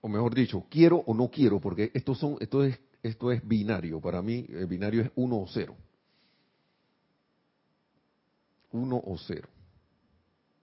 O 0.00 0.08
mejor 0.08 0.34
dicho, 0.34 0.64
quiero 0.70 0.96
o 0.96 1.12
no 1.12 1.28
quiero, 1.28 1.60
porque 1.60 1.90
esto, 1.92 2.14
son, 2.14 2.38
esto, 2.40 2.64
es, 2.64 2.80
esto 3.02 3.30
es 3.30 3.46
binario. 3.46 4.00
Para 4.00 4.22
mí, 4.22 4.46
el 4.48 4.66
binario 4.66 5.02
es 5.02 5.10
uno 5.16 5.36
o 5.36 5.46
cero. 5.48 5.76
Uno 8.72 9.02
o 9.04 9.18
cero. 9.18 9.50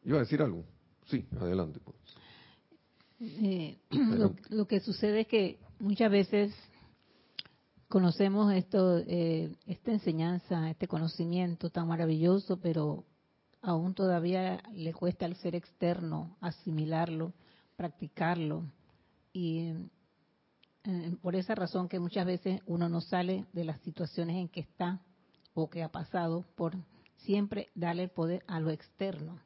¿Iba 0.03 0.17
a 0.17 0.21
decir 0.21 0.41
algo? 0.41 0.63
Sí, 1.05 1.27
adelante. 1.39 1.79
Pues. 1.79 1.95
Eh, 3.19 3.77
lo, 4.49 4.67
que 4.67 4.79
sucede 4.79 5.21
es 5.21 5.27
que 5.27 5.59
muchas 5.79 6.11
veces 6.11 6.53
conocemos 7.87 8.53
esto, 8.53 8.97
eh, 8.99 9.55
esta 9.67 9.91
enseñanza, 9.91 10.69
este 10.69 10.87
conocimiento 10.87 11.69
tan 11.69 11.87
maravilloso, 11.87 12.57
pero 12.57 13.03
aún 13.61 13.93
todavía 13.93 14.61
le 14.73 14.93
cuesta 14.93 15.25
al 15.25 15.35
ser 15.35 15.55
externo 15.55 16.35
asimilarlo, 16.41 17.33
practicarlo. 17.75 18.63
Y 19.33 19.73
eh, 20.83 21.15
por 21.21 21.35
esa 21.35 21.55
razón 21.55 21.87
que 21.87 21.99
muchas 21.99 22.25
veces 22.25 22.61
uno 22.65 22.89
no 22.89 23.01
sale 23.01 23.45
de 23.53 23.65
las 23.65 23.79
situaciones 23.81 24.37
en 24.37 24.49
que 24.49 24.61
está 24.61 25.01
o 25.53 25.69
que 25.69 25.83
ha 25.83 25.89
pasado 25.89 26.45
por 26.55 26.75
siempre 27.17 27.69
darle 27.75 28.07
poder 28.07 28.43
a 28.47 28.59
lo 28.59 28.69
externo. 28.69 29.39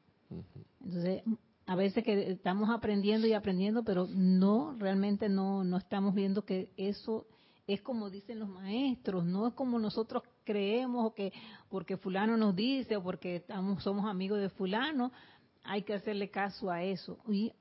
Entonces, 0.83 1.23
a 1.69 1.75
veces 1.75 2.03
que 2.03 2.31
estamos 2.31 2.71
aprendiendo 2.71 3.27
y 3.27 3.33
aprendiendo, 3.33 3.83
pero 3.83 4.07
no, 4.07 4.75
realmente 4.79 5.29
no, 5.29 5.63
no 5.63 5.77
estamos 5.77 6.15
viendo 6.15 6.43
que 6.43 6.71
eso 6.77 7.27
es 7.67 7.79
como 7.83 8.09
dicen 8.09 8.39
los 8.39 8.49
maestros, 8.49 9.23
no 9.23 9.47
es 9.47 9.53
como 9.53 9.77
nosotros 9.77 10.23
creemos 10.45 11.05
o 11.05 11.13
que 11.13 11.31
porque 11.69 11.95
fulano 11.95 12.37
nos 12.37 12.55
dice 12.55 12.97
o 12.97 13.03
porque 13.03 13.35
estamos, 13.35 13.83
somos 13.83 14.09
amigos 14.09 14.39
de 14.39 14.49
fulano, 14.49 15.11
hay 15.63 15.83
que 15.83 15.93
hacerle 15.93 16.31
caso 16.31 16.71
a 16.71 16.81
eso. 16.81 17.19
Y, 17.27 17.53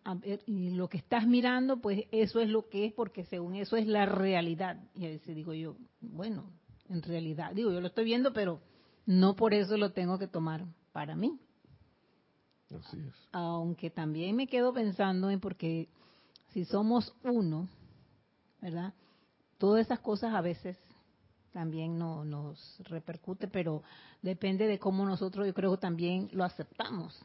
y 0.46 0.70
lo 0.70 0.88
que 0.88 0.96
estás 0.96 1.26
mirando, 1.26 1.82
pues 1.82 2.04
eso 2.10 2.40
es 2.40 2.48
lo 2.48 2.70
que 2.70 2.86
es 2.86 2.94
porque 2.94 3.26
según 3.26 3.56
eso 3.56 3.76
es 3.76 3.86
la 3.86 4.06
realidad. 4.06 4.78
Y 4.94 5.04
a 5.04 5.10
veces 5.10 5.36
digo 5.36 5.52
yo, 5.52 5.76
bueno, 6.00 6.50
en 6.88 7.02
realidad, 7.02 7.52
digo, 7.52 7.72
yo 7.72 7.82
lo 7.82 7.88
estoy 7.88 8.06
viendo, 8.06 8.32
pero 8.32 8.62
no 9.04 9.36
por 9.36 9.52
eso 9.52 9.76
lo 9.76 9.92
tengo 9.92 10.18
que 10.18 10.28
tomar 10.28 10.64
para 10.92 11.14
mí. 11.14 11.38
Así 12.74 12.98
es. 12.98 13.14
Aunque 13.32 13.90
también 13.90 14.36
me 14.36 14.46
quedo 14.46 14.72
pensando 14.72 15.30
en 15.30 15.40
porque 15.40 15.88
si 16.52 16.64
somos 16.64 17.14
uno, 17.22 17.68
¿verdad? 18.60 18.92
todas 19.58 19.84
esas 19.84 19.98
cosas 20.00 20.32
a 20.34 20.40
veces 20.40 20.78
también 21.52 21.98
no, 21.98 22.24
nos 22.24 22.78
repercute, 22.84 23.48
pero 23.48 23.82
depende 24.22 24.66
de 24.66 24.78
cómo 24.78 25.04
nosotros, 25.04 25.46
yo 25.46 25.54
creo, 25.54 25.76
también 25.76 26.28
lo 26.32 26.44
aceptamos. 26.44 27.18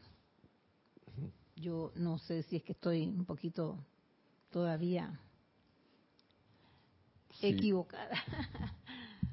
Yo 1.56 1.92
no 1.94 2.18
sé 2.18 2.42
si 2.42 2.56
es 2.56 2.64
que 2.64 2.72
estoy 2.72 3.06
un 3.06 3.24
poquito 3.24 3.78
todavía 4.50 5.20
equivocada. 7.40 8.16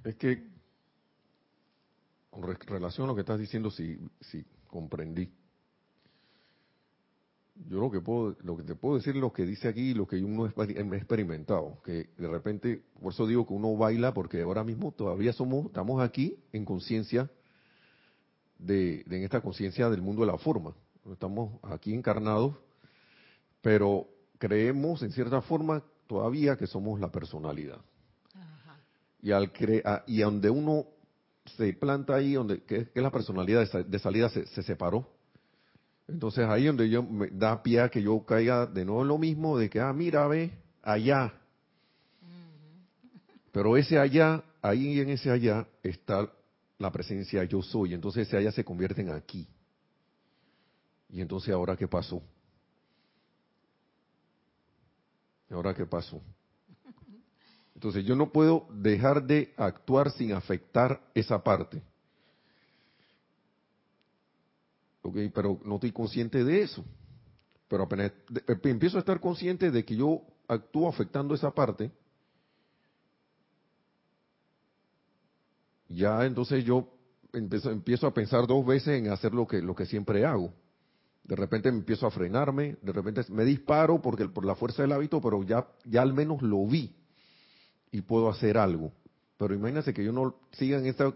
Es 0.03 0.15
que, 0.15 0.49
con 2.31 2.41
relación 2.41 3.05
a 3.05 3.09
lo 3.09 3.13
que 3.13 3.21
estás 3.21 3.39
diciendo, 3.39 3.69
si, 3.69 3.99
si 4.19 4.43
comprendí 4.65 5.31
yo 7.69 7.79
lo 7.79 7.91
que 7.91 8.01
puedo, 8.01 8.35
lo 8.43 8.57
que 8.57 8.63
te 8.63 8.75
puedo 8.75 8.97
decir 8.97 9.15
lo 9.15 9.31
que 9.31 9.45
dice 9.45 9.67
aquí, 9.67 9.93
lo 9.93 10.07
que 10.07 10.17
uno 10.23 10.51
ha 10.55 10.63
experimentado, 10.95 11.81
que 11.83 12.09
de 12.17 12.27
repente, 12.27 12.81
por 13.01 13.13
eso 13.13 13.27
digo 13.27 13.45
que 13.45 13.53
uno 13.53 13.75
baila, 13.75 14.13
porque 14.13 14.41
ahora 14.41 14.63
mismo 14.63 14.91
todavía 14.91 15.33
somos, 15.33 15.67
estamos 15.67 16.01
aquí 16.01 16.37
en 16.53 16.65
conciencia 16.65 17.29
de, 18.57 19.01
en 19.01 19.23
esta 19.23 19.41
conciencia 19.41 19.89
del 19.89 20.01
mundo 20.01 20.21
de 20.21 20.31
la 20.31 20.37
forma, 20.37 20.73
estamos 21.11 21.59
aquí 21.63 21.93
encarnados, 21.93 22.55
pero 23.61 24.07
creemos 24.37 25.01
en 25.03 25.11
cierta 25.11 25.41
forma 25.41 25.83
todavía 26.07 26.57
que 26.57 26.67
somos 26.67 26.99
la 26.99 27.11
personalidad. 27.11 27.79
Y 29.21 29.31
al 29.31 29.51
y 30.07 30.21
donde 30.21 30.49
uno 30.49 30.87
se 31.57 31.73
planta 31.73 32.15
ahí, 32.15 32.33
donde 32.33 32.63
que, 32.63 32.89
es 32.93 33.03
la 33.03 33.11
personalidad 33.11 33.67
de, 33.85 33.99
salida 33.99 34.29
se, 34.29 34.47
se 34.47 34.63
separó 34.63 35.20
entonces 36.11 36.45
ahí 36.47 36.65
donde 36.65 36.89
yo 36.89 37.03
me 37.03 37.27
da 37.27 37.61
pie 37.63 37.81
a 37.81 37.89
que 37.89 38.01
yo 38.01 38.23
caiga 38.25 38.65
de 38.65 38.85
nuevo 38.85 39.01
en 39.01 39.07
lo 39.07 39.17
mismo, 39.17 39.57
de 39.57 39.69
que, 39.69 39.79
ah, 39.79 39.93
mira, 39.93 40.27
ve, 40.27 40.51
allá. 40.81 41.33
Pero 43.51 43.75
ese 43.77 43.97
allá, 43.97 44.43
ahí 44.61 44.99
en 44.99 45.09
ese 45.09 45.29
allá 45.29 45.67
está 45.83 46.31
la 46.77 46.91
presencia 46.91 47.43
yo 47.43 47.61
soy. 47.61 47.93
Entonces 47.93 48.27
ese 48.27 48.37
allá 48.37 48.51
se 48.51 48.63
convierte 48.63 49.01
en 49.01 49.11
aquí. 49.11 49.47
Y 51.09 51.21
entonces 51.21 51.53
ahora 51.53 51.75
qué 51.75 51.87
pasó? 51.87 52.21
¿Ahora 55.49 55.73
qué 55.73 55.85
pasó? 55.85 56.21
Entonces 57.75 58.05
yo 58.05 58.15
no 58.15 58.31
puedo 58.31 58.67
dejar 58.71 59.23
de 59.23 59.53
actuar 59.57 60.11
sin 60.11 60.33
afectar 60.33 61.01
esa 61.13 61.43
parte. 61.43 61.81
Pero 65.33 65.59
no 65.65 65.75
estoy 65.75 65.91
consciente 65.91 66.43
de 66.43 66.61
eso. 66.61 66.83
Pero 67.67 67.83
apenas 67.83 68.11
empiezo 68.63 68.97
a 68.97 68.99
estar 68.99 69.19
consciente 69.19 69.71
de 69.71 69.85
que 69.85 69.95
yo 69.95 70.21
actúo 70.47 70.89
afectando 70.89 71.33
esa 71.33 71.51
parte, 71.51 71.91
ya 75.87 76.25
entonces 76.25 76.63
yo 76.65 76.87
empiezo, 77.33 77.71
empiezo, 77.71 78.07
a 78.07 78.13
pensar 78.13 78.45
dos 78.47 78.65
veces 78.65 78.99
en 78.99 79.09
hacer 79.09 79.33
lo 79.33 79.47
que, 79.47 79.61
lo 79.61 79.75
que 79.75 79.85
siempre 79.85 80.25
hago. 80.25 80.53
De 81.23 81.35
repente 81.35 81.71
me 81.71 81.77
empiezo 81.77 82.07
a 82.07 82.11
frenarme, 82.11 82.77
de 82.81 82.91
repente 82.91 83.21
me 83.29 83.45
disparo 83.45 84.01
porque 84.01 84.27
por 84.27 84.45
la 84.45 84.55
fuerza 84.55 84.81
del 84.81 84.91
hábito, 84.91 85.21
pero 85.21 85.43
ya, 85.43 85.67
ya 85.85 86.01
al 86.01 86.13
menos 86.13 86.41
lo 86.41 86.65
vi 86.65 86.95
y 87.91 88.01
puedo 88.01 88.29
hacer 88.29 88.57
algo. 88.57 88.91
Pero 89.37 89.53
imagínense 89.53 89.93
que 89.93 90.03
yo 90.03 90.11
no 90.11 90.35
siga 90.51 90.77
en 90.77 90.87
esta, 90.87 91.13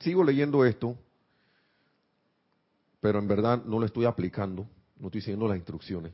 sigo 0.00 0.24
leyendo 0.24 0.64
esto, 0.64 0.96
pero 3.06 3.20
en 3.20 3.28
verdad 3.28 3.62
no 3.64 3.78
lo 3.78 3.86
estoy 3.86 4.04
aplicando, 4.04 4.66
no 4.98 5.06
estoy 5.06 5.20
siguiendo 5.20 5.46
las 5.46 5.58
instrucciones. 5.58 6.12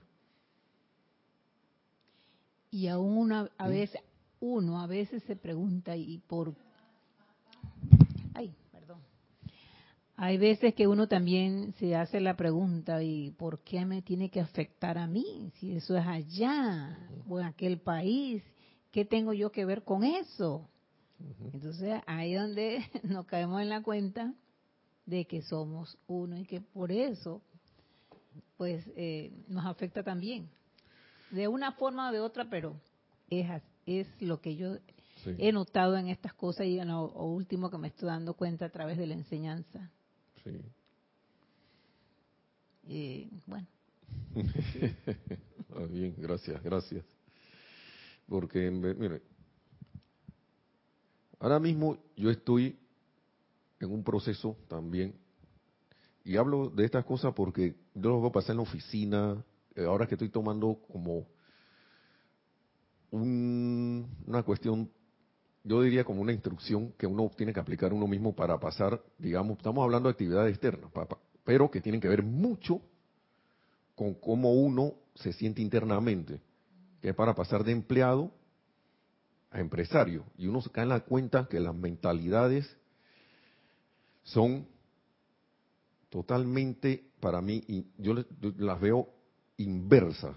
Y 2.71 2.87
aún 2.89 3.17
una, 3.17 3.49
a 3.57 3.67
¿Mm? 3.67 3.71
veces, 3.71 4.03
uno 4.41 4.79
a 4.79 4.87
veces 4.87 5.23
se 5.23 5.35
pregunta, 5.35 5.97
¿y 5.97 6.19
por 6.19 6.55
Ay, 8.35 8.55
perdón. 8.71 8.99
Hay 10.17 10.37
veces 10.37 10.75
que 10.75 10.87
uno 10.87 11.09
también 11.09 11.73
se 11.79 11.97
hace 11.97 12.21
la 12.21 12.37
pregunta, 12.37 13.03
¿y 13.03 13.31
por 13.31 13.61
qué 13.61 13.87
me 13.87 14.03
tiene 14.03 14.29
que 14.29 14.41
afectar 14.41 14.99
a 14.99 15.07
mí? 15.07 15.51
Si 15.61 15.75
eso 15.75 15.97
es 15.97 16.07
allá 16.07 16.99
o 17.27 17.41
en 17.41 17.47
aquel 17.47 17.81
país, 17.81 18.43
¿qué 18.91 19.07
tengo 19.07 19.33
yo 19.33 19.51
que 19.51 19.65
ver 19.65 19.83
con 19.83 20.05
eso? 20.05 20.69
Entonces 21.55 22.03
ahí 22.07 22.35
es 22.35 22.43
donde 22.43 22.85
nos 23.05 23.25
caemos 23.25 23.63
en 23.63 23.71
la 23.71 23.83
cuenta 23.83 24.35
de 25.07 25.25
que 25.25 25.43
somos 25.43 25.99
uno 26.07 26.39
y 26.39 26.45
que 26.45 26.61
por 26.61 26.93
eso 26.93 27.43
pues 28.57 28.85
eh, 28.97 29.33
nos 29.49 29.67
afecta 29.67 30.03
también. 30.03 30.49
De 31.31 31.49
una 31.49 31.73
forma 31.73 32.11
o 32.11 32.13
de 32.13 32.21
otra, 32.21 32.49
pero 32.49 32.77
es, 33.29 33.47
es 33.87 34.07
lo 34.21 34.41
que 34.41 34.57
yo 34.57 34.77
he 35.39 35.53
notado 35.53 35.97
en 35.97 36.09
estas 36.09 36.35
cosas 36.35 36.67
y 36.67 36.79
en 36.79 36.89
lo, 36.89 37.11
último 37.13 37.71
que 37.71 37.79
me 37.79 37.89
estoy 37.89 38.09
dando 38.09 38.35
cuenta 38.35 38.67
a 38.67 38.71
través 38.71 38.99
de 38.99 39.07
la 39.07 39.15
enseñanza. 39.15 39.91
Sí. 40.45 40.61
Bueno. 43.47 43.67
Ah, 45.75 45.87
bien, 45.89 46.15
gracias, 46.19 46.63
gracias. 46.63 47.03
Porque, 48.29 48.71
mire, 48.71 49.23
ahora 51.41 51.59
mismo 51.59 51.97
yo 52.15 52.29
estoy 52.29 52.79
en 53.85 53.93
un 53.93 54.05
proceso 54.05 54.57
también, 54.69 55.15
y 56.25 56.37
hablo 56.37 56.71
de 56.71 56.85
estas 56.85 57.05
cosas 57.05 57.33
porque 57.35 57.75
yo 57.95 58.11
lo 58.11 58.21
voy 58.21 58.29
a 58.29 58.33
pasar 58.33 58.53
en 58.53 58.59
la 58.59 58.63
oficina, 58.63 59.45
eh, 59.75 59.85
ahora 59.85 60.07
que 60.07 60.15
estoy 60.15 60.29
tomando 60.29 60.79
como 60.89 61.27
una 63.11 64.43
cuestión 64.43 64.89
yo 65.65 65.83
diría 65.83 66.05
como 66.05 66.21
una 66.21 66.33
instrucción 66.33 66.93
que 66.99 67.07
uno 67.07 67.31
tiene 67.37 67.53
que 67.53 67.61
aplicar 67.61 67.93
uno 67.93 68.07
mismo 68.07 68.35
para 68.35 68.59
pasar, 68.59 69.01
digamos, 69.19 69.59
estamos 69.59 69.83
hablando 69.85 70.09
de 70.09 70.13
actividades 70.13 70.53
externas, 70.53 70.91
pero 71.45 71.71
que 71.71 71.81
tienen 71.81 72.01
que 72.01 72.09
ver 72.09 72.23
mucho 72.23 72.81
con 73.95 74.15
cómo 74.15 74.53
uno 74.53 74.95
se 75.15 75.33
siente 75.33 75.63
internamente, 75.63 76.41
que 77.01 77.11
es 77.11 77.15
para 77.15 77.35
pasar 77.35 77.63
de 77.63 77.73
empleado 77.73 78.33
a 79.51 79.61
empresario. 79.61 80.25
Y 80.37 80.47
uno 80.47 80.61
se 80.61 80.71
cae 80.71 80.85
en 80.85 80.89
la 80.89 81.01
cuenta 81.01 81.47
que 81.49 81.61
las 81.61 81.75
mentalidades 81.75 82.77
son 84.23 84.67
totalmente, 86.09 87.05
para 87.21 87.41
mí, 87.41 87.65
yo 87.99 88.15
las 88.59 88.81
veo 88.81 89.09
inversas 89.57 90.37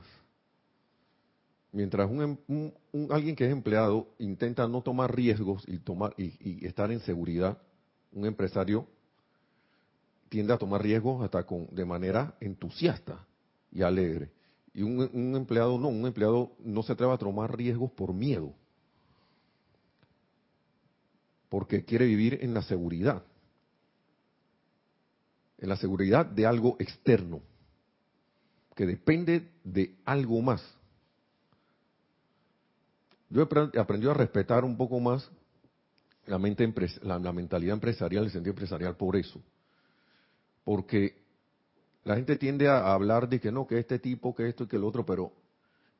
mientras 1.75 2.09
em, 2.09 2.37
un, 2.47 2.73
alguien 3.11 3.35
que 3.35 3.45
es 3.45 3.51
empleado 3.51 4.07
intenta 4.17 4.65
no 4.67 4.81
tomar 4.81 5.13
riesgos 5.13 5.63
y 5.67 5.77
tomar 5.79 6.13
y, 6.17 6.65
estar 6.65 6.89
en 6.89 7.01
seguridad, 7.01 7.57
un 8.13 8.25
empresario 8.25 8.87
tiende 10.29 10.53
a 10.53 10.57
tomar 10.57 10.81
riesgos 10.81 11.21
hasta 11.21 11.45
con 11.45 11.67
de 11.75 11.85
manera 11.85 12.35
entusiasta 12.39 13.27
y 13.71 13.81
alegre. 13.81 14.31
Y 14.73 14.83
un, 14.83 15.09
un 15.13 15.35
empleado 15.35 15.77
no, 15.77 15.89
un 15.89 16.07
empleado 16.07 16.53
no 16.59 16.81
se 16.81 16.93
atreve 16.93 17.13
a 17.13 17.17
tomar 17.17 17.55
riesgos 17.55 17.91
por 17.91 18.13
miedo, 18.13 18.53
porque 21.49 21.83
quiere 21.83 22.05
vivir 22.05 22.39
en 22.41 22.53
la 22.53 22.61
seguridad, 22.61 23.21
en 25.57 25.69
la 25.69 25.77
seguridad 25.77 26.25
de 26.25 26.45
algo 26.45 26.75
externo, 26.79 27.41
que 28.75 28.85
depende 28.85 29.51
de 29.63 29.95
algo 30.05 30.41
más 30.41 30.61
yo 33.29 33.47
he 33.73 33.79
aprendido 33.79 34.11
a 34.11 34.15
respetar 34.15 34.63
un 34.63 34.77
poco 34.77 34.99
más 34.99 35.29
la, 36.25 36.37
mente 36.37 36.71
la, 37.01 37.19
mentalidad 37.33 37.73
empresarial, 37.73 38.25
el 38.25 38.31
sentido 38.31 38.51
empresarial 38.51 38.95
por 38.95 39.15
eso. 39.15 39.41
Porque 40.63 41.15
la 42.03 42.15
gente 42.15 42.37
tiende 42.37 42.67
a 42.67 42.93
hablar 42.93 43.27
de 43.27 43.39
que 43.39 43.51
no, 43.51 43.67
que 43.67 43.79
este 43.79 43.99
tipo, 43.99 44.33
que 44.33 44.47
esto 44.47 44.63
y 44.63 44.67
que 44.67 44.77
el 44.77 44.83
otro, 44.83 45.05
pero 45.05 45.31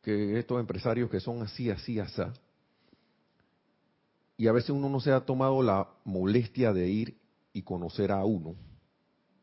que 0.02 0.40
estos 0.40 0.60
empresarios 0.60 1.10
que 1.10 1.20
son 1.20 1.42
así, 1.42 1.70
así, 1.70 2.00
así. 2.00 2.22
Y 4.38 4.48
a 4.48 4.52
veces 4.52 4.72
uno 4.72 4.90
no 4.90 5.00
se 5.00 5.12
ha 5.12 5.22
tomado 5.22 5.62
la 5.62 5.90
molestia 6.04 6.74
de 6.74 6.88
ir 6.88 7.18
y 7.54 7.64
conocer 7.64 8.12
a 8.12 8.24
uno 8.24 8.56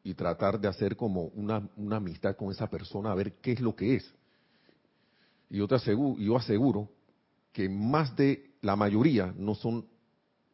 y 0.04 0.14
tratar 0.14 0.58
de 0.60 0.68
hacer 0.68 0.96
como 0.96 1.26
una, 1.34 1.68
una 1.76 1.96
amistad 1.96 2.36
con 2.36 2.50
esa 2.50 2.68
persona, 2.68 3.12
a 3.12 3.14
ver 3.14 3.34
qué 3.34 3.52
es 3.52 3.60
lo 3.60 3.76
que 3.76 3.96
es. 3.96 4.14
Y 5.48 5.58
yo 5.58 5.68
te 5.68 5.76
aseguro, 5.76 6.20
yo 6.20 6.36
aseguro 6.36 6.88
que 7.52 7.68
más 7.68 8.16
de 8.16 8.50
la 8.62 8.74
mayoría 8.74 9.32
no 9.36 9.54
son 9.54 9.86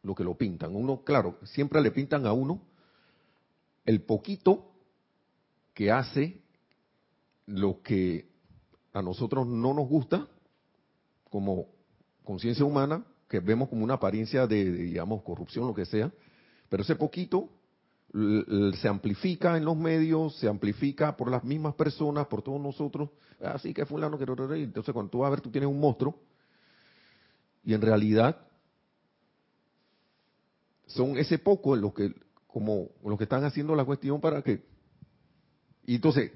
lo 0.02 0.14
que 0.14 0.24
lo 0.24 0.36
pintan. 0.36 0.74
Uno, 0.74 1.02
claro, 1.02 1.38
siempre 1.44 1.80
le 1.80 1.90
pintan 1.90 2.26
a 2.26 2.32
uno 2.32 2.60
el 3.86 4.02
poquito 4.02 4.70
que 5.72 5.90
hace 5.90 6.42
lo 7.46 7.80
que 7.82 8.28
a 8.92 9.00
nosotros 9.00 9.46
no 9.46 9.72
nos 9.72 9.88
gusta 9.88 10.26
como 11.30 11.66
conciencia 12.24 12.64
humana, 12.64 13.04
que 13.28 13.40
vemos 13.40 13.68
como 13.68 13.84
una 13.84 13.94
apariencia 13.94 14.46
de, 14.46 14.70
digamos, 14.70 15.22
corrupción, 15.22 15.66
lo 15.66 15.74
que 15.74 15.86
sea, 15.86 16.12
pero 16.68 16.82
ese 16.82 16.96
poquito 16.96 17.48
se 18.12 18.88
amplifica 18.88 19.56
en 19.56 19.64
los 19.64 19.76
medios, 19.76 20.36
se 20.38 20.48
amplifica 20.48 21.16
por 21.16 21.30
las 21.30 21.44
mismas 21.44 21.74
personas, 21.74 22.26
por 22.26 22.42
todos 22.42 22.60
nosotros, 22.60 23.10
así 23.40 23.74
que 23.74 23.84
fulano, 23.84 24.18
que 24.18 24.24
entonces 24.24 24.92
cuando 24.92 25.10
tú 25.10 25.18
vas 25.18 25.28
a 25.28 25.30
ver, 25.30 25.40
tú 25.40 25.50
tienes 25.50 25.68
un 25.68 25.78
monstruo, 25.78 26.18
y 27.64 27.74
en 27.74 27.82
realidad 27.82 28.38
son 30.86 31.18
ese 31.18 31.38
poco 31.38 31.76
los 31.76 31.92
que, 31.92 32.14
como 32.46 32.88
los 33.04 33.18
que 33.18 33.24
están 33.24 33.44
haciendo 33.44 33.76
la 33.76 33.84
cuestión 33.84 34.20
para 34.20 34.42
que. 34.42 34.62
Y 35.84 35.96
entonces, 35.96 36.32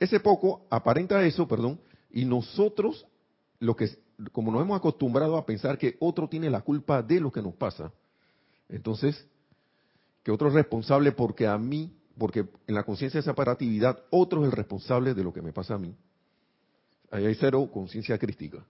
ese 0.00 0.18
poco 0.18 0.66
aparenta 0.68 1.24
eso, 1.24 1.46
perdón, 1.46 1.80
y 2.10 2.24
nosotros, 2.24 3.06
lo 3.60 3.76
que, 3.76 3.88
como 4.32 4.50
nos 4.50 4.62
hemos 4.62 4.78
acostumbrado 4.78 5.36
a 5.36 5.46
pensar 5.46 5.78
que 5.78 5.96
otro 6.00 6.28
tiene 6.28 6.50
la 6.50 6.62
culpa 6.62 7.02
de 7.02 7.20
lo 7.20 7.30
que 7.30 7.42
nos 7.42 7.54
pasa, 7.54 7.92
entonces, 8.68 9.26
que 10.28 10.32
otro 10.32 10.48
es 10.48 10.54
responsable 10.54 11.12
porque 11.12 11.46
a 11.46 11.56
mí, 11.56 11.90
porque 12.18 12.44
en 12.66 12.74
la 12.74 12.82
conciencia 12.82 13.16
de 13.16 13.24
separatividad, 13.24 14.04
otro 14.10 14.42
es 14.42 14.50
el 14.50 14.52
responsable 14.52 15.14
de 15.14 15.24
lo 15.24 15.32
que 15.32 15.40
me 15.40 15.54
pasa 15.54 15.76
a 15.76 15.78
mí. 15.78 15.96
Ahí 17.10 17.24
hay 17.24 17.34
cero 17.34 17.66
conciencia 17.72 18.18
crítica 18.18 18.62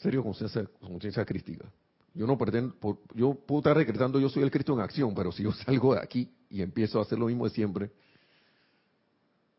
serio 0.00 0.24
conciencia 0.24 1.24
crítica. 1.24 1.64
Yo 2.12 2.26
no 2.26 2.36
pretendo, 2.36 2.74
yo 3.14 3.34
puedo 3.34 3.60
estar 3.60 3.78
decretando 3.78 4.18
yo 4.18 4.28
soy 4.28 4.42
el 4.42 4.50
Cristo 4.50 4.74
en 4.74 4.80
acción, 4.80 5.14
pero 5.14 5.30
si 5.30 5.44
yo 5.44 5.52
salgo 5.64 5.94
de 5.94 6.00
aquí 6.00 6.28
y 6.50 6.60
empiezo 6.60 6.98
a 6.98 7.02
hacer 7.02 7.16
lo 7.16 7.26
mismo 7.26 7.44
de 7.44 7.50
siempre, 7.50 7.92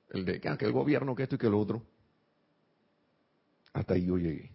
el 0.09 0.25
de 0.25 0.41
que, 0.41 0.49
ah, 0.49 0.57
el 0.59 0.73
gobierno, 0.73 1.15
que 1.15 1.23
esto 1.23 1.35
y 1.35 1.37
que 1.37 1.49
lo 1.49 1.61
otro, 1.61 1.81
hasta 3.71 3.93
ahí 3.93 4.05
yo 4.05 4.17
llegué. 4.17 4.51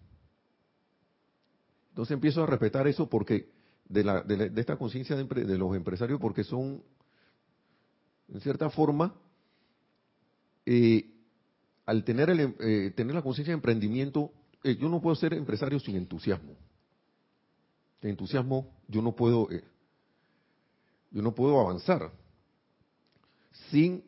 Entonces 1.88 2.12
empiezo 2.12 2.42
a 2.42 2.47
respetar 2.47 2.87
eso 2.87 3.09
porque 3.09 3.62
de, 3.88 4.05
la, 4.05 4.23
de, 4.23 4.61
esta 4.61 4.77
conciencia 4.77 5.16
de, 5.16 5.59
los 5.59 5.77
empresarios, 5.77 6.21
porque 6.21 6.45
son, 6.45 6.83
en 8.29 8.40
cierta 8.40 8.71
forma, 8.71 9.14
eh, 10.64 11.11
al 11.87 12.05
tener, 12.05 12.31
el, 12.31 12.55
eh, 12.61 12.92
tener 12.97 13.14
la 13.14 13.23
conciencia 13.23 13.53
de 13.53 13.57
emprendimiento, 13.57 14.33
eh, 14.64 14.77
yo 14.77 14.88
no 14.88 15.01
puedo 15.01 15.16
ser 15.16 15.35
empresario 15.35 15.79
sin 15.81 15.97
entusiasmo. 15.97 16.55
Sin 18.01 18.11
entusiasmo 18.11 18.68
yo 18.88 19.03
no 19.03 19.14
puedo, 19.14 19.49
yo 21.11 21.23
no 21.23 21.35
puedo 21.35 21.61
avanzar. 21.61 22.12
Sin, 23.71 24.05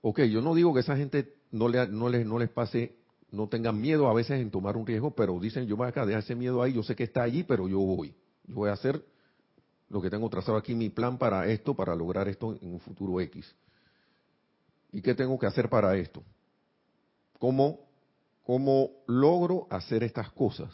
ok, 0.00 0.22
yo 0.22 0.40
no 0.40 0.54
digo 0.54 0.72
que 0.74 0.80
esa 0.80 0.96
gente 0.96 1.34
no, 1.50 1.68
le, 1.68 1.86
no, 1.88 2.08
les, 2.08 2.26
no 2.26 2.38
les 2.38 2.48
pase, 2.48 2.96
no 3.30 3.48
tengan 3.48 3.80
miedo 3.80 4.08
a 4.08 4.14
veces 4.14 4.40
en 4.40 4.50
tomar 4.50 4.76
un 4.76 4.86
riesgo, 4.86 5.14
pero 5.14 5.38
dicen, 5.38 5.66
yo 5.66 5.76
voy 5.76 5.88
acá, 5.88 6.06
deja 6.06 6.20
ese 6.20 6.34
miedo 6.34 6.62
ahí, 6.62 6.72
yo 6.72 6.82
sé 6.82 6.96
que 6.96 7.04
está 7.04 7.22
allí, 7.22 7.44
pero 7.44 7.68
yo 7.68 7.78
voy. 7.78 8.14
Yo 8.50 8.56
voy 8.56 8.68
a 8.68 8.74
hacer 8.74 9.02
lo 9.88 10.02
que 10.02 10.10
tengo 10.10 10.28
trazado 10.28 10.58
aquí, 10.58 10.74
mi 10.74 10.90
plan 10.90 11.16
para 11.16 11.46
esto, 11.46 11.74
para 11.74 11.94
lograr 11.94 12.28
esto 12.28 12.58
en 12.60 12.74
un 12.74 12.80
futuro 12.80 13.20
X. 13.20 13.54
¿Y 14.92 15.00
qué 15.00 15.14
tengo 15.14 15.38
que 15.38 15.46
hacer 15.46 15.70
para 15.70 15.96
esto? 15.96 16.22
¿Cómo 17.38 17.90
¿Cómo 18.50 18.90
logro 19.06 19.68
hacer 19.70 20.02
estas 20.02 20.32
cosas? 20.32 20.70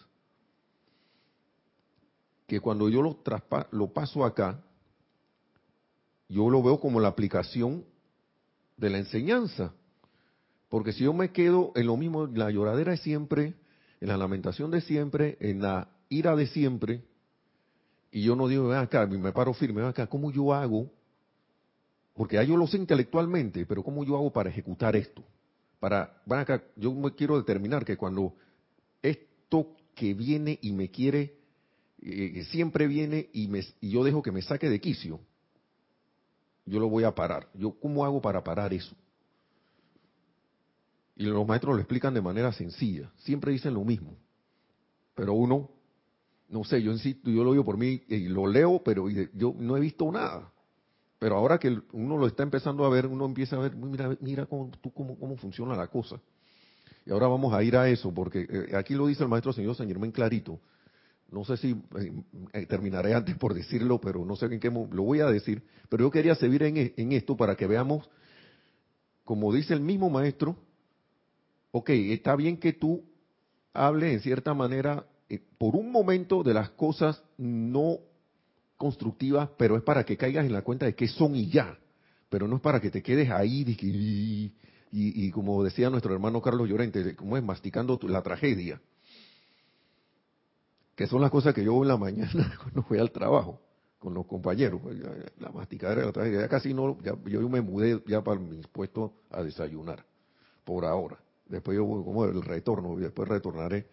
Que 2.47 2.59
cuando 2.59 2.89
yo 2.89 3.03
lo, 3.03 3.19
lo 3.73 3.93
paso 3.93 4.25
acá, 4.25 4.65
yo 6.27 6.49
lo 6.49 6.63
veo 6.63 6.81
como 6.81 7.01
la 7.01 7.09
aplicación 7.09 7.85
de 8.79 8.89
la 8.89 8.97
enseñanza. 8.97 9.75
Porque 10.71 10.95
si 10.95 11.05
yo 11.05 11.13
me 11.13 11.33
quedo 11.33 11.73
en 11.75 11.87
lo 11.87 11.99
mismo, 11.99 12.25
en 12.25 12.39
la 12.39 12.51
lloradera 12.51 12.93
de 12.93 12.97
siempre, 12.97 13.53
en 14.01 14.09
la 14.09 14.17
lamentación 14.17 14.71
de 14.71 14.81
siempre, 14.81 15.37
en 15.41 15.61
la 15.61 15.91
ira 16.09 16.35
de 16.35 16.47
siempre, 16.47 17.05
y 18.11 18.23
yo 18.23 18.37
no 18.37 18.49
digo, 18.49 18.69
ven 18.69 18.79
acá, 18.79 19.07
me 19.07 19.33
paro 19.33 19.53
firme, 19.53 19.81
ven 19.81 19.91
acá, 19.91 20.07
¿cómo 20.07 20.31
yo 20.31 20.53
hago? 20.53 20.91
Porque 22.15 22.37
ya 22.37 22.43
yo 22.43 22.57
lo 22.57 22.67
sé 22.67 22.79
intelectualmente, 22.79 23.67
pero 23.67 23.83
¿cómo 23.83 24.05
yo 24.05 24.17
hago 24.17 24.33
para 24.33 24.51
ejecutar 24.51 24.97
esto? 24.97 25.23
Para, 25.79 26.23
ven 26.25 26.39
acá, 26.39 26.63
yo 26.77 26.93
me 26.93 27.15
quiero 27.15 27.37
determinar 27.37 27.85
que 27.85 27.97
cuando 27.97 28.35
esto 29.03 29.75
que 29.95 30.15
viene 30.15 30.59
y 30.63 30.73
me 30.73 30.91
quiere, 30.91 31.37
eh, 32.01 32.45
siempre 32.51 32.87
viene 32.87 33.29
y, 33.33 33.49
me, 33.49 33.63
y 33.81 33.91
yo 33.91 34.03
dejo 34.03 34.23
que 34.23 34.33
me 34.33 34.43
saque 34.43 34.69
de 34.69 34.81
quicio, 34.81 35.21
yo 36.65 36.81
lo 36.81 36.89
voy 36.89 37.05
a 37.05 37.15
parar. 37.15 37.49
Yo, 37.55 37.79
¿Cómo 37.79 38.05
hago 38.05 38.21
para 38.21 38.43
parar 38.43 38.73
eso? 38.73 38.95
Y 41.17 41.25
los 41.25 41.47
maestros 41.47 41.75
lo 41.75 41.81
explican 41.81 42.13
de 42.13 42.21
manera 42.21 42.53
sencilla. 42.53 43.11
Siempre 43.19 43.53
dicen 43.53 43.73
lo 43.73 43.85
mismo. 43.85 44.17
Pero 45.15 45.33
uno, 45.33 45.71
no 46.49 46.65
sé, 46.65 46.83
yo 46.83 46.93
insisto, 46.93 47.31
yo 47.31 47.43
lo 47.43 47.53
digo 47.53 47.65
por 47.65 47.77
mí 47.77 48.03
y 48.09 48.29
lo 48.29 48.47
leo, 48.47 48.83
pero 48.85 49.09
yo 49.09 49.55
no 49.59 49.77
he 49.77 49.81
visto 49.81 50.11
nada. 50.11 50.53
Pero 51.19 51.37
ahora 51.37 51.59
que 51.59 51.79
uno 51.93 52.19
lo 52.19 52.27
está 52.27 52.43
empezando 52.43 52.85
a 52.85 52.91
ver, 52.91 53.07
uno 53.07 53.25
empieza 53.25 53.57
a 53.57 53.61
ver, 53.61 53.75
mira, 53.75 54.17
mira 54.21 54.47
cómo, 54.47 54.71
tú, 54.81 54.93
cómo, 54.93 55.19
cómo 55.19 55.37
funciona 55.37 55.75
la 55.75 55.89
cosa. 55.89 56.21
Y 57.05 57.11
ahora 57.11 57.27
vamos 57.29 57.55
a 57.55 57.63
ir 57.63 57.77
a 57.77 57.89
eso, 57.89 58.13
porque 58.13 58.47
eh, 58.49 58.77
aquí 58.77 58.95
lo 58.95 59.07
dice 59.07 59.23
el 59.23 59.29
maestro 59.29 59.53
señor 59.53 59.75
San 59.75 59.89
Germán 59.89 60.13
clarito. 60.13 60.61
No 61.31 61.45
sé 61.45 61.57
si 61.57 61.71
eh, 61.71 62.23
eh, 62.53 62.67
terminaré 62.67 63.15
antes 63.15 63.37
por 63.37 63.55
decirlo, 63.55 64.01
pero 64.01 64.25
no 64.25 64.37
sé 64.37 64.47
en 64.47 64.61
qué 64.61 64.71
lo 64.71 65.03
voy 65.03 65.21
a 65.21 65.27
decir. 65.27 65.63
Pero 65.89 66.05
yo 66.05 66.11
quería 66.11 66.35
seguir 66.35 66.63
en, 66.63 66.93
en 66.97 67.13
esto 67.13 67.37
para 67.37 67.57
que 67.57 67.67
veamos, 67.67 68.09
como 69.25 69.53
dice 69.53 69.73
el 69.73 69.81
mismo 69.81 70.11
maestro, 70.11 70.57
ok, 71.73 71.91
está 71.91 72.37
bien 72.37 72.59
que 72.59 72.73
tú 72.73 73.05
hables 73.73 74.13
en 74.13 74.21
cierta 74.21 74.55
manera 74.55 75.07
por 75.59 75.77
un 75.77 75.91
momento 75.91 76.43
de 76.43 76.55
las 76.55 76.71
cosas 76.71 77.23
no 77.37 77.99
constructivas, 78.77 79.51
pero 79.57 79.77
es 79.77 79.83
para 79.83 80.05
que 80.05 80.17
caigas 80.17 80.47
en 80.47 80.53
la 80.53 80.63
cuenta 80.63 80.87
de 80.87 80.95
qué 80.95 81.09
son 81.09 81.35
y 81.35 81.49
ya. 81.49 81.79
Pero 82.29 82.49
no 82.49 82.57
es 82.57 82.63
para 82.63 82.81
que 82.81 82.91
te 82.91 83.03
quedes 83.03 83.31
ahí 83.31 83.65
y, 84.93 85.31
como 85.31 85.63
decía 85.63 85.91
nuestro 85.91 86.13
hermano 86.13 86.41
Carlos 86.41 86.69
Llorente, 86.69 87.15
como 87.17 87.37
es 87.37 87.43
masticando 87.43 87.99
la 88.03 88.23
tragedia 88.23 88.81
que 90.97 91.07
son 91.07 91.21
las 91.21 91.31
cosas 91.31 91.55
que 91.55 91.63
yo 91.63 91.83
en 91.83 91.89
la 91.89 91.99
mañana 91.99 92.59
cuando 92.63 92.85
voy 92.89 92.99
al 92.99 93.13
trabajo 93.13 93.61
con 93.99 94.15
los 94.15 94.27
compañeros. 94.27 94.81
La 95.39 95.51
masticadera 95.51 96.01
de 96.01 96.07
la 96.07 96.13
tragedia, 96.13 96.41
ya 96.41 96.49
casi 96.49 96.73
no, 96.75 96.99
ya, 97.03 97.15
yo 97.27 97.49
me 97.49 97.61
mudé 97.61 98.03
ya 98.07 98.23
para 98.25 98.41
mi 98.41 98.61
puesto 98.73 99.15
a 99.31 99.43
desayunar, 99.43 100.05
por 100.65 100.85
ahora. 100.85 101.19
Después 101.47 101.77
yo 101.77 101.85
como 101.87 102.25
el 102.25 102.43
retorno, 102.43 102.97
después 102.97 103.29
retornaré. 103.29 103.87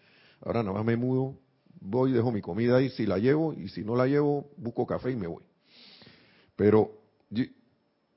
Ahora 0.45 0.61
nada 0.61 0.75
más 0.75 0.85
me 0.85 0.97
mudo, 0.97 1.35
voy, 1.79 2.11
dejo 2.11 2.31
mi 2.31 2.41
comida 2.41 2.77
ahí, 2.77 2.89
si 2.89 3.05
la 3.05 3.17
llevo, 3.17 3.53
y 3.53 3.69
si 3.69 3.83
no 3.83 3.95
la 3.95 4.07
llevo, 4.07 4.49
busco 4.57 4.85
café 4.85 5.11
y 5.11 5.15
me 5.15 5.27
voy. 5.27 5.43
Pero 6.55 6.91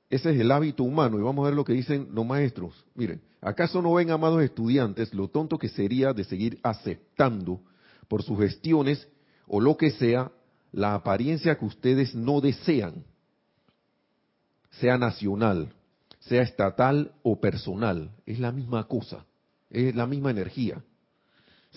ese 0.09 0.31
es 0.31 0.39
el 0.39 0.51
hábito 0.51 0.83
humano, 0.83 1.17
y 1.19 1.21
vamos 1.21 1.43
a 1.43 1.49
ver 1.49 1.55
lo 1.55 1.63
que 1.63 1.73
dicen 1.73 2.09
los 2.13 2.25
maestros. 2.25 2.85
Miren, 2.95 3.21
¿acaso 3.41 3.81
no 3.81 3.93
ven, 3.93 4.11
amados 4.11 4.43
estudiantes, 4.43 5.13
lo 5.13 5.29
tonto 5.29 5.57
que 5.57 5.69
sería 5.69 6.13
de 6.13 6.23
seguir 6.23 6.59
aceptando 6.63 7.61
por 8.07 8.23
sus 8.23 8.37
gestiones 8.39 9.07
o 9.47 9.61
lo 9.61 9.77
que 9.77 9.91
sea, 9.91 10.31
la 10.71 10.93
apariencia 10.93 11.57
que 11.57 11.65
ustedes 11.65 12.13
no 12.13 12.41
desean, 12.41 13.05
sea 14.71 14.97
nacional, 14.97 15.73
sea 16.19 16.41
estatal 16.41 17.13
o 17.23 17.39
personal, 17.39 18.11
es 18.25 18.39
la 18.39 18.51
misma 18.51 18.85
cosa, 18.87 19.25
es 19.69 19.95
la 19.95 20.05
misma 20.05 20.31
energía. 20.31 20.83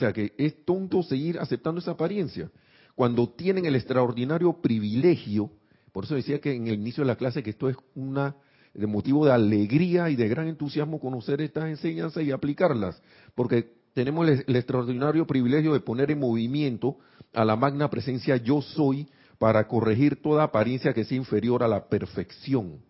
Sea 0.01 0.13
que 0.15 0.33
es 0.39 0.65
tonto 0.65 1.03
seguir 1.03 1.39
aceptando 1.39 1.79
esa 1.79 1.93
apariencia. 1.93 2.51
Cuando 2.95 3.29
tienen 3.29 3.67
el 3.67 3.77
extraordinario 3.77 4.55
privilegio, 4.61 5.51
por 5.93 6.05
eso 6.05 6.15
decía 6.15 6.41
que 6.41 6.55
en 6.55 6.67
el 6.69 6.75
inicio 6.75 7.05
de 7.05 7.09
la 7.09 7.17
clase 7.17 7.43
que 7.43 7.51
esto 7.51 7.69
es 7.69 7.77
una 7.95 8.35
motivo 8.75 9.27
de 9.27 9.33
alegría 9.33 10.09
y 10.09 10.17
de 10.17 10.29
gran 10.29 10.49
entusiasmo 10.49 11.01
conocer 11.01 11.43
estas 11.43 11.67
enseñanzas 11.67 12.23
y 12.23 12.31
aplicarlas, 12.31 13.03
porque 13.35 13.75
tenemos 13.93 14.27
el, 14.27 14.57
extraordinario 14.57 15.27
privilegio 15.27 15.75
de 15.75 15.81
poner 15.81 16.11
en 16.11 16.21
movimiento 16.21 16.97
a 17.35 17.45
la 17.45 17.57
magna 17.57 17.91
presencia 17.91 18.37
yo 18.37 18.63
soy 18.63 19.07
para 19.39 19.67
corregir 19.67 20.23
toda 20.23 20.45
apariencia 20.45 20.95
que 20.95 21.05
sea 21.05 21.19
inferior 21.19 21.63
a 21.63 21.69
la 21.69 21.89
perfección. 21.89 22.81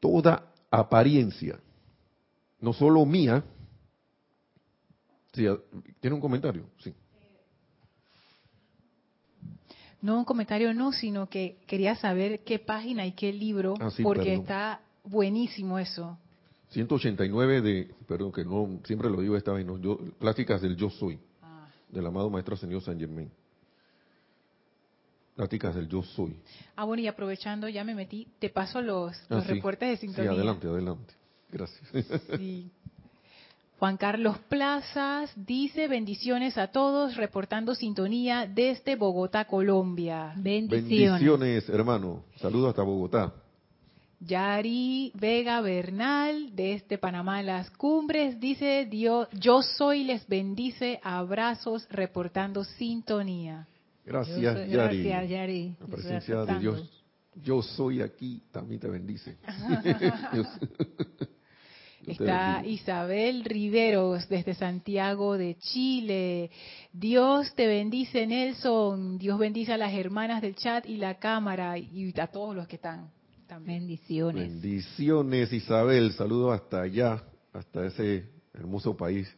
Toda 0.00 0.52
apariencia, 0.70 1.58
no 2.60 2.72
solo 2.72 3.06
mía, 3.06 3.42
¿tiene 5.34 6.14
un 6.14 6.20
comentario? 6.20 6.66
Sí. 6.78 6.94
No 10.00 10.18
un 10.18 10.24
comentario, 10.24 10.74
no, 10.74 10.92
sino 10.92 11.28
que 11.28 11.56
quería 11.66 11.96
saber 11.96 12.44
qué 12.44 12.58
página 12.58 13.06
y 13.06 13.12
qué 13.12 13.32
libro, 13.32 13.74
ah, 13.80 13.88
porque 14.02 14.34
está 14.34 14.80
buenísimo 15.02 15.78
eso. 15.78 16.18
189 16.70 17.62
de, 17.62 17.94
perdón, 18.06 18.32
que 18.32 18.44
no, 18.44 18.80
siempre 18.84 19.08
lo 19.08 19.20
digo 19.20 19.36
esta 19.36 19.52
vez, 19.52 19.64
no, 19.64 19.78
yo, 19.78 19.96
Pláticas 20.18 20.60
del 20.60 20.76
Yo 20.76 20.90
Soy, 20.90 21.18
ah. 21.42 21.68
del 21.88 22.06
amado 22.06 22.28
Maestro 22.28 22.56
Señor 22.56 22.82
San 22.82 22.98
Germain. 22.98 23.30
Pláticas 25.36 25.74
del 25.74 25.88
Yo 25.88 26.02
Soy. 26.02 26.36
Ah, 26.76 26.84
bueno, 26.84 27.02
y 27.02 27.06
aprovechando, 27.06 27.68
ya 27.68 27.82
me 27.82 27.94
metí, 27.94 28.28
te 28.38 28.50
paso 28.50 28.82
los, 28.82 29.16
ah, 29.30 29.40
reportes 29.40 29.88
de 29.88 29.96
sintonía. 29.96 30.30
Sí, 30.30 30.36
adelante, 30.36 30.68
adelante. 30.68 31.14
Gracias. 31.50 31.82
Sí. 32.36 32.70
Juan 33.78 33.96
Carlos 33.96 34.38
Plazas 34.48 35.32
dice 35.36 35.88
bendiciones 35.88 36.56
a 36.58 36.68
todos, 36.68 37.16
reportando 37.16 37.74
sintonía 37.74 38.46
desde 38.46 38.96
Bogotá, 38.96 39.46
Colombia. 39.46 40.32
Bendiciones. 40.36 41.20
Bendiciones, 41.20 41.68
hermano. 41.68 42.24
Saludos 42.36 42.70
hasta 42.70 42.82
Bogotá. 42.82 43.32
Yari 44.20 45.12
Vega 45.14 45.60
Bernal, 45.60 46.54
de 46.54 46.74
este 46.74 46.98
Panamá 46.98 47.42
Las 47.42 47.68
Cumbres, 47.70 48.40
dice 48.40 48.86
Dios, 48.88 49.28
yo 49.32 49.62
soy, 49.62 50.04
les 50.04 50.26
bendice, 50.26 51.00
abrazos, 51.02 51.86
reportando 51.90 52.64
sintonía. 52.64 53.66
Gracias, 54.06 54.40
Yari. 54.40 54.70
Gracias, 54.70 55.28
Yari. 55.28 55.76
La 55.80 55.86
presencia 55.86 56.44
de 56.44 56.58
Dios, 56.58 57.04
yo 57.42 57.60
soy 57.60 58.00
aquí, 58.00 58.40
también 58.50 58.80
te 58.80 58.88
bendice. 58.88 59.36
Está 62.06 62.62
Isabel 62.64 63.44
Riveros 63.44 64.28
desde 64.28 64.54
Santiago 64.54 65.36
de 65.36 65.56
Chile. 65.58 66.50
Dios 66.92 67.54
te 67.54 67.66
bendice, 67.66 68.26
Nelson. 68.26 69.18
Dios 69.18 69.38
bendice 69.38 69.72
a 69.72 69.78
las 69.78 69.92
hermanas 69.92 70.42
del 70.42 70.54
chat 70.54 70.86
y 70.86 70.96
la 70.96 71.18
cámara 71.18 71.78
y 71.78 72.12
a 72.18 72.26
todos 72.26 72.54
los 72.54 72.66
que 72.68 72.76
están. 72.76 73.10
Bendiciones. 73.60 74.48
Bendiciones, 74.48 75.52
Isabel. 75.52 76.12
Saludos 76.12 76.60
hasta 76.60 76.82
allá, 76.82 77.22
hasta 77.52 77.86
ese 77.86 78.28
hermoso 78.52 78.96
país. 78.96 79.32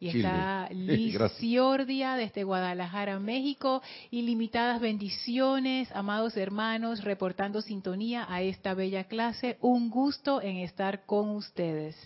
Y 0.00 0.08
está 0.08 0.68
Liz 0.70 1.18
Ciordia 1.38 2.14
desde 2.14 2.44
Guadalajara, 2.44 3.18
México. 3.18 3.82
Ilimitadas 4.10 4.80
bendiciones, 4.80 5.90
amados 5.92 6.36
hermanos, 6.36 7.02
reportando 7.02 7.62
sintonía 7.62 8.26
a 8.28 8.42
esta 8.42 8.74
bella 8.74 9.04
clase. 9.04 9.58
Un 9.60 9.90
gusto 9.90 10.40
en 10.40 10.58
estar 10.58 11.04
con 11.04 11.30
ustedes. 11.30 11.96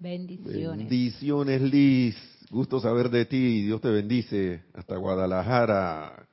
Bendiciones. 0.00 0.88
Bendiciones, 0.88 1.60
Liz. 1.60 2.16
Gusto 2.50 2.80
saber 2.80 3.10
de 3.10 3.26
ti. 3.26 3.62
Dios 3.62 3.80
te 3.80 3.88
bendice. 3.88 4.62
Hasta 4.74 4.96
Guadalajara. 4.96 6.26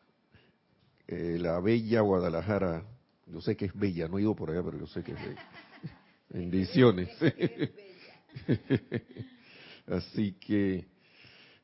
Eh, 1.07 1.37
la 1.39 1.59
bella 1.59 2.01
Guadalajara. 2.01 2.83
Yo 3.27 3.41
sé 3.41 3.55
que 3.55 3.65
es 3.65 3.73
bella, 3.73 4.07
no 4.07 4.17
he 4.17 4.21
ido 4.21 4.35
por 4.35 4.49
allá, 4.49 4.61
pero 4.63 4.77
yo 4.77 4.87
sé 4.87 5.03
que 5.03 5.13
es 5.13 5.19
bella. 5.19 5.49
Bendiciones. 6.29 7.09
Así 9.87 10.33
que 10.33 10.90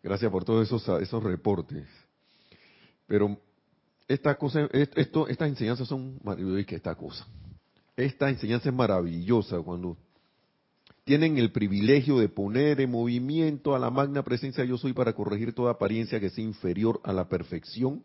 gracias 0.03 0.31
por 0.31 0.43
todos 0.43 0.67
esos, 0.67 1.01
esos 1.01 1.23
reportes. 1.23 1.88
Pero 3.07 3.38
esta 4.07 4.36
cosa, 4.36 4.67
esto, 4.71 5.27
estas 5.27 5.49
enseñanzas 5.49 5.88
son 5.88 6.19
maravillosas. 6.23 6.73
Esta 6.73 6.95
cosa, 6.95 7.27
esta 7.95 8.29
enseñanza 8.29 8.69
es 8.69 8.75
maravillosa 8.75 9.60
cuando 9.62 9.97
tienen 11.03 11.38
el 11.38 11.51
privilegio 11.51 12.19
de 12.19 12.27
poner 12.27 12.81
en 12.81 12.91
movimiento 12.91 13.73
a 13.73 13.79
la 13.79 13.89
magna 13.89 14.23
presencia 14.23 14.65
yo 14.65 14.77
soy 14.77 14.91
para 14.93 15.13
corregir 15.13 15.53
toda 15.53 15.71
apariencia 15.71 16.19
que 16.19 16.29
sea 16.29 16.43
inferior 16.43 16.99
a 17.03 17.13
la 17.13 17.29
perfección. 17.29 18.03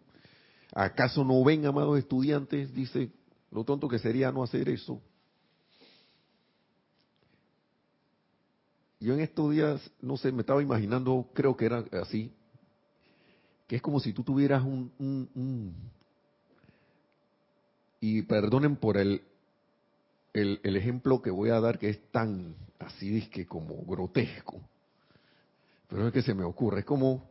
¿Acaso 0.72 1.24
no 1.24 1.42
ven, 1.44 1.66
amados 1.66 1.98
estudiantes? 1.98 2.72
Dice 2.72 3.10
lo 3.50 3.64
tonto 3.64 3.88
que 3.88 3.98
sería 3.98 4.32
no 4.32 4.42
hacer 4.42 4.68
eso. 4.68 5.02
Yo 9.02 9.14
en 9.14 9.20
estos 9.20 9.50
días, 9.50 9.80
no 10.00 10.16
sé, 10.16 10.30
me 10.30 10.42
estaba 10.42 10.62
imaginando, 10.62 11.28
creo 11.34 11.56
que 11.56 11.66
era 11.66 11.84
así, 12.00 12.32
que 13.66 13.74
es 13.74 13.82
como 13.82 13.98
si 13.98 14.12
tú 14.12 14.22
tuvieras 14.22 14.62
un, 14.62 15.74
y 18.00 18.22
perdonen 18.22 18.76
por 18.76 18.96
el 18.96 19.22
el, 20.34 20.60
el, 20.62 20.76
ejemplo 20.76 21.20
que 21.20 21.30
voy 21.30 21.50
a 21.50 21.60
dar 21.60 21.78
que 21.78 21.90
es 21.90 22.10
tan 22.10 22.54
así 22.78 23.28
que 23.28 23.44
como 23.44 23.84
grotesco, 23.84 24.60
pero 25.88 26.06
es 26.06 26.12
que 26.12 26.22
se 26.22 26.32
me 26.32 26.44
ocurre, 26.44 26.80
es 26.80 26.86
como, 26.86 27.28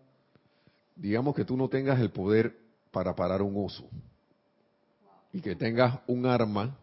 digamos 0.98 1.34
que 1.34 1.46
tú 1.46 1.56
no 1.56 1.70
tengas 1.70 2.00
el 2.02 2.12
poder 2.12 2.54
para 2.92 3.16
parar 3.16 3.42
un 3.42 3.54
oso 3.66 3.90
y 5.32 5.40
que 5.40 5.56
tengas 5.56 6.02
un 6.06 6.26
arma 6.26 6.78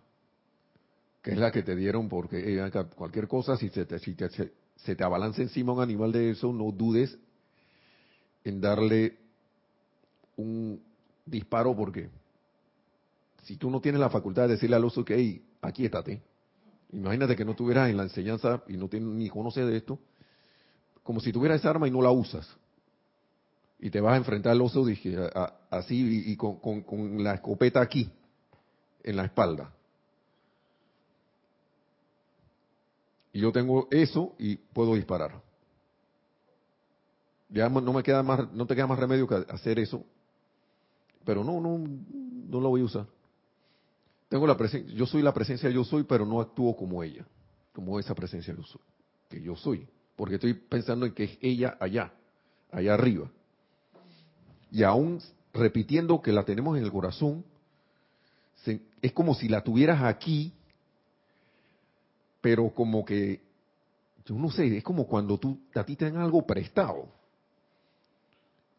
que 1.23 1.33
es 1.33 1.39
la 1.39 1.53
que 1.53 1.63
te 1.63 1.77
dieron 1.77 2.09
porque 2.09 2.59
eh, 2.59 2.71
cualquier 2.97 3.29
cosa 3.29 3.57
si, 3.59 3.69
se 3.69 3.85
te, 3.85 3.99
si 3.99 4.15
te, 4.15 4.29
se 4.85 4.95
te 4.97 5.05
abalanza 5.05 5.43
encima 5.43 5.73
un 5.73 5.83
animal 5.83 6.13
de 6.13 6.31
eso, 6.31 6.53
no 6.53 6.71
dudes 6.71 7.19
en 8.45 8.61
darle 8.61 9.19
un 10.37 10.81
disparo 11.27 11.75
porque 11.77 12.09
si 13.43 13.57
tú 13.57 13.71
no 13.71 13.81
tienes 13.81 14.01
la 14.01 14.11
facultad 14.11 14.43
de 14.43 14.55
decirle 14.55 14.77
al 14.77 14.85
oso 14.85 15.05
que, 15.05 15.15
hey, 15.15 15.43
aquí 15.63 15.85
estate, 15.85 16.23
imagínate 16.93 17.35
que 17.35 17.45
no 17.45 17.53
estuvieras 17.53 17.91
en 17.91 17.97
la 17.97 18.05
enseñanza 18.05 18.63
y 18.69 18.77
no 18.77 18.89
tienes, 18.89 19.09
ni 19.09 19.29
conoces 19.29 19.67
de 19.67 19.77
esto, 19.77 19.99
como 21.03 21.21
si 21.21 21.33
tuvieras 21.33 21.61
esa 21.61 21.71
arma 21.71 21.89
y 21.89 21.91
no 21.91 22.03
la 22.03 22.11
usas. 22.11 22.49
Y 23.81 23.91
te 23.91 24.01
vas 24.01 24.15
a 24.15 24.17
enfrentar 24.17 24.53
al 24.53 24.61
oso 24.61 24.85
dije, 24.85 25.17
así 25.71 26.25
y, 26.27 26.37
con, 26.37 26.59
con 26.59 27.23
la 27.23 27.35
escopeta 27.35 27.81
aquí, 27.81 28.11
en 29.03 29.17
la 29.17 29.25
espalda. 29.25 29.73
Yo 33.39 33.53
tengo 33.53 33.89
eso 33.91 34.35
y 34.39 34.57
puedo 34.57 34.95
disparar. 34.95 35.41
Ya 37.49 37.69
no 37.69 37.93
me 37.93 38.03
queda 38.03 38.23
más, 38.23 38.53
no 38.53 38.67
te 38.67 38.75
queda 38.75 38.87
más 38.87 38.99
remedio 38.99 39.27
que 39.27 39.37
hacer 39.49 39.79
eso. 39.79 40.05
Pero 41.25 41.45
no, 41.45 41.61
no, 41.61 41.79
no 41.79 42.61
lo 42.61 42.69
voy 42.69 42.81
a 42.83 42.85
usar. 42.85 43.07
Tengo 44.29 44.47
la 44.47 44.57
presencia, 44.57 44.95
yo 44.95 45.07
soy 45.07 45.23
la 45.23 45.33
presencia 45.33 45.71
yo 45.71 45.85
soy, 45.85 46.03
pero 46.03 46.27
no 46.27 46.41
actúo 46.41 46.77
como 46.77 47.03
ella, 47.03 47.25
como 47.73 47.99
esa 47.99 48.15
presencia 48.15 48.55
yo 48.55 48.63
soy, 48.63 48.83
que 49.31 49.41
yo 49.41 49.57
soy, 49.57 49.87
porque 50.17 50.35
estoy 50.35 50.53
pensando 50.53 51.07
en 51.07 51.15
que 51.15 51.25
es 51.25 51.39
ella 51.41 51.79
allá, 51.81 52.13
allá 52.71 52.95
arriba. 52.95 53.31
Y 54.71 54.83
aún 54.83 55.19
repitiendo 55.55 56.21
que 56.21 56.33
la 56.33 56.45
tenemos 56.45 56.77
en 56.77 56.85
el 56.85 56.93
corazón, 56.93 57.43
es 59.01 59.13
como 59.13 59.35
si 59.35 59.49
la 59.49 59.63
tuvieras 59.63 60.03
aquí, 60.03 60.53
pero 62.41 62.71
como 62.71 63.05
que, 63.05 63.41
yo 64.25 64.35
no 64.35 64.51
sé, 64.51 64.77
es 64.77 64.85
como 64.85 65.07
cuando 65.07 65.39
tú, 65.39 65.59
a 65.75 65.85
ti 65.85 65.97
te 65.97 66.05
dan 66.05 66.19
algo 66.19 66.47
prestado, 66.47 67.09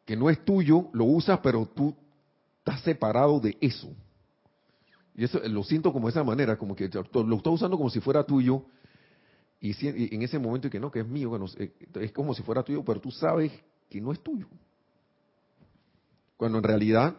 que 0.06 0.16
no 0.16 0.30
es 0.30 0.44
tuyo, 0.44 0.90
lo 0.94 1.06
usas, 1.06 1.40
pero 1.40 1.66
tú 1.68 1.96
estás 2.60 2.82
separado 2.82 3.40
de 3.40 3.58
eso. 3.62 3.90
Y 5.16 5.24
eso 5.26 5.40
lo 5.48 5.64
siento 5.64 5.92
como 5.92 6.08
de 6.08 6.12
esa 6.12 6.24
manera, 6.24 6.58
como 6.58 6.76
que 6.76 6.90
lo 6.90 7.36
estás 7.36 7.54
usando 7.54 7.78
como 7.78 7.90
si 7.90 8.00
fuera 8.00 8.24
tuyo, 8.24 8.64
y, 9.62 10.16
en 10.16 10.22
ese 10.22 10.40
momento 10.40 10.68
y 10.68 10.70
que 10.70 10.80
no, 10.80 10.90
que 10.90 11.02
es 11.02 11.08
mío, 11.08 11.38
es 12.00 12.12
como 12.14 12.34
si 12.34 12.42
fuera 12.44 12.64
tuyo, 12.64 12.84
pero 12.84 13.02
tú 13.02 13.12
sabes 13.12 13.52
que 13.90 14.00
no 14.00 14.12
es 14.12 14.22
tuyo. 14.22 14.48
Cuando 16.38 16.60
en 16.60 16.64
realidad 16.64 17.16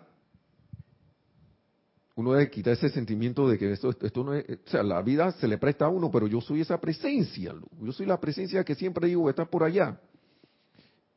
uno 2.21 2.33
debe 2.33 2.51
quitar 2.51 2.75
ese 2.75 2.91
sentimiento 2.91 3.49
de 3.49 3.57
que 3.57 3.73
esto, 3.73 3.91
esto 3.91 4.25
no 4.25 4.35
es, 4.35 4.45
o 4.49 4.71
sea, 4.71 4.83
la 4.83 5.01
vida 5.01 5.33
se 5.33 5.49
le 5.49 5.57
presta 5.57 5.87
a 5.87 5.89
uno, 5.89 6.11
pero 6.11 6.27
yo 6.27 6.41
soy 6.41 6.61
esa 6.61 6.79
presencia, 6.79 7.55
yo 7.81 7.93
soy 7.93 8.05
la 8.05 8.21
presencia 8.21 8.63
que 8.63 8.75
siempre 8.75 9.09
digo 9.09 9.31
está 9.31 9.47
por 9.47 9.65
allá, 9.65 9.99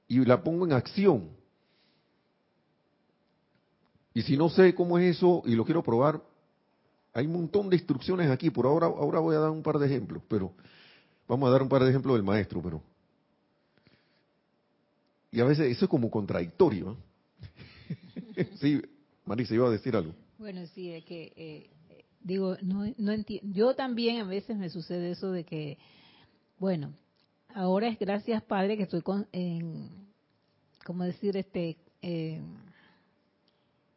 y 0.07 0.23
la 0.23 0.41
pongo 0.41 0.65
en 0.65 0.71
acción. 0.71 1.29
Y 4.13 4.21
si 4.21 4.37
no 4.37 4.47
sé 4.49 4.73
cómo 4.73 4.97
es 4.97 5.17
eso 5.17 5.41
y 5.45 5.55
lo 5.55 5.65
quiero 5.65 5.83
probar, 5.83 6.21
hay 7.13 7.25
un 7.25 7.33
montón 7.33 7.69
de 7.69 7.75
instrucciones 7.75 8.29
aquí, 8.29 8.49
por 8.49 8.65
ahora, 8.65 8.87
ahora 8.87 9.19
voy 9.19 9.35
a 9.35 9.39
dar 9.39 9.49
un 9.49 9.61
par 9.61 9.79
de 9.79 9.87
ejemplos, 9.87 10.23
pero 10.29 10.53
vamos 11.27 11.49
a 11.49 11.51
dar 11.51 11.63
un 11.63 11.69
par 11.69 11.83
de 11.83 11.89
ejemplos 11.89 12.15
del 12.15 12.23
maestro, 12.23 12.61
pero... 12.61 12.81
Y 15.31 15.41
a 15.41 15.45
veces 15.45 15.69
eso 15.69 15.85
es 15.85 15.89
como 15.89 16.09
contradictorio. 16.11 16.95
sí, 18.61 18.81
Marisa 19.25 19.55
iba 19.55 19.67
a 19.67 19.71
decir 19.71 19.95
algo. 19.95 20.13
Bueno, 20.37 20.65
sí, 20.67 20.91
es 20.91 21.05
que, 21.05 21.31
eh, 21.35 21.69
digo, 22.21 22.57
no, 22.61 22.85
no 22.97 23.11
entiendo. 23.11 23.53
Yo 23.53 23.75
también 23.75 24.21
a 24.21 24.25
veces 24.25 24.57
me 24.57 24.69
sucede 24.69 25.11
eso 25.11 25.31
de 25.31 25.43
que, 25.43 25.77
bueno, 26.57 26.93
ahora 27.53 27.87
es 27.87 27.99
gracias 27.99 28.43
Padre 28.43 28.77
que 28.77 28.83
estoy 28.83 29.01
con, 29.01 29.27
en, 29.31 29.89
¿cómo 30.85 31.03
decir? 31.03 31.37
Este, 31.37 31.77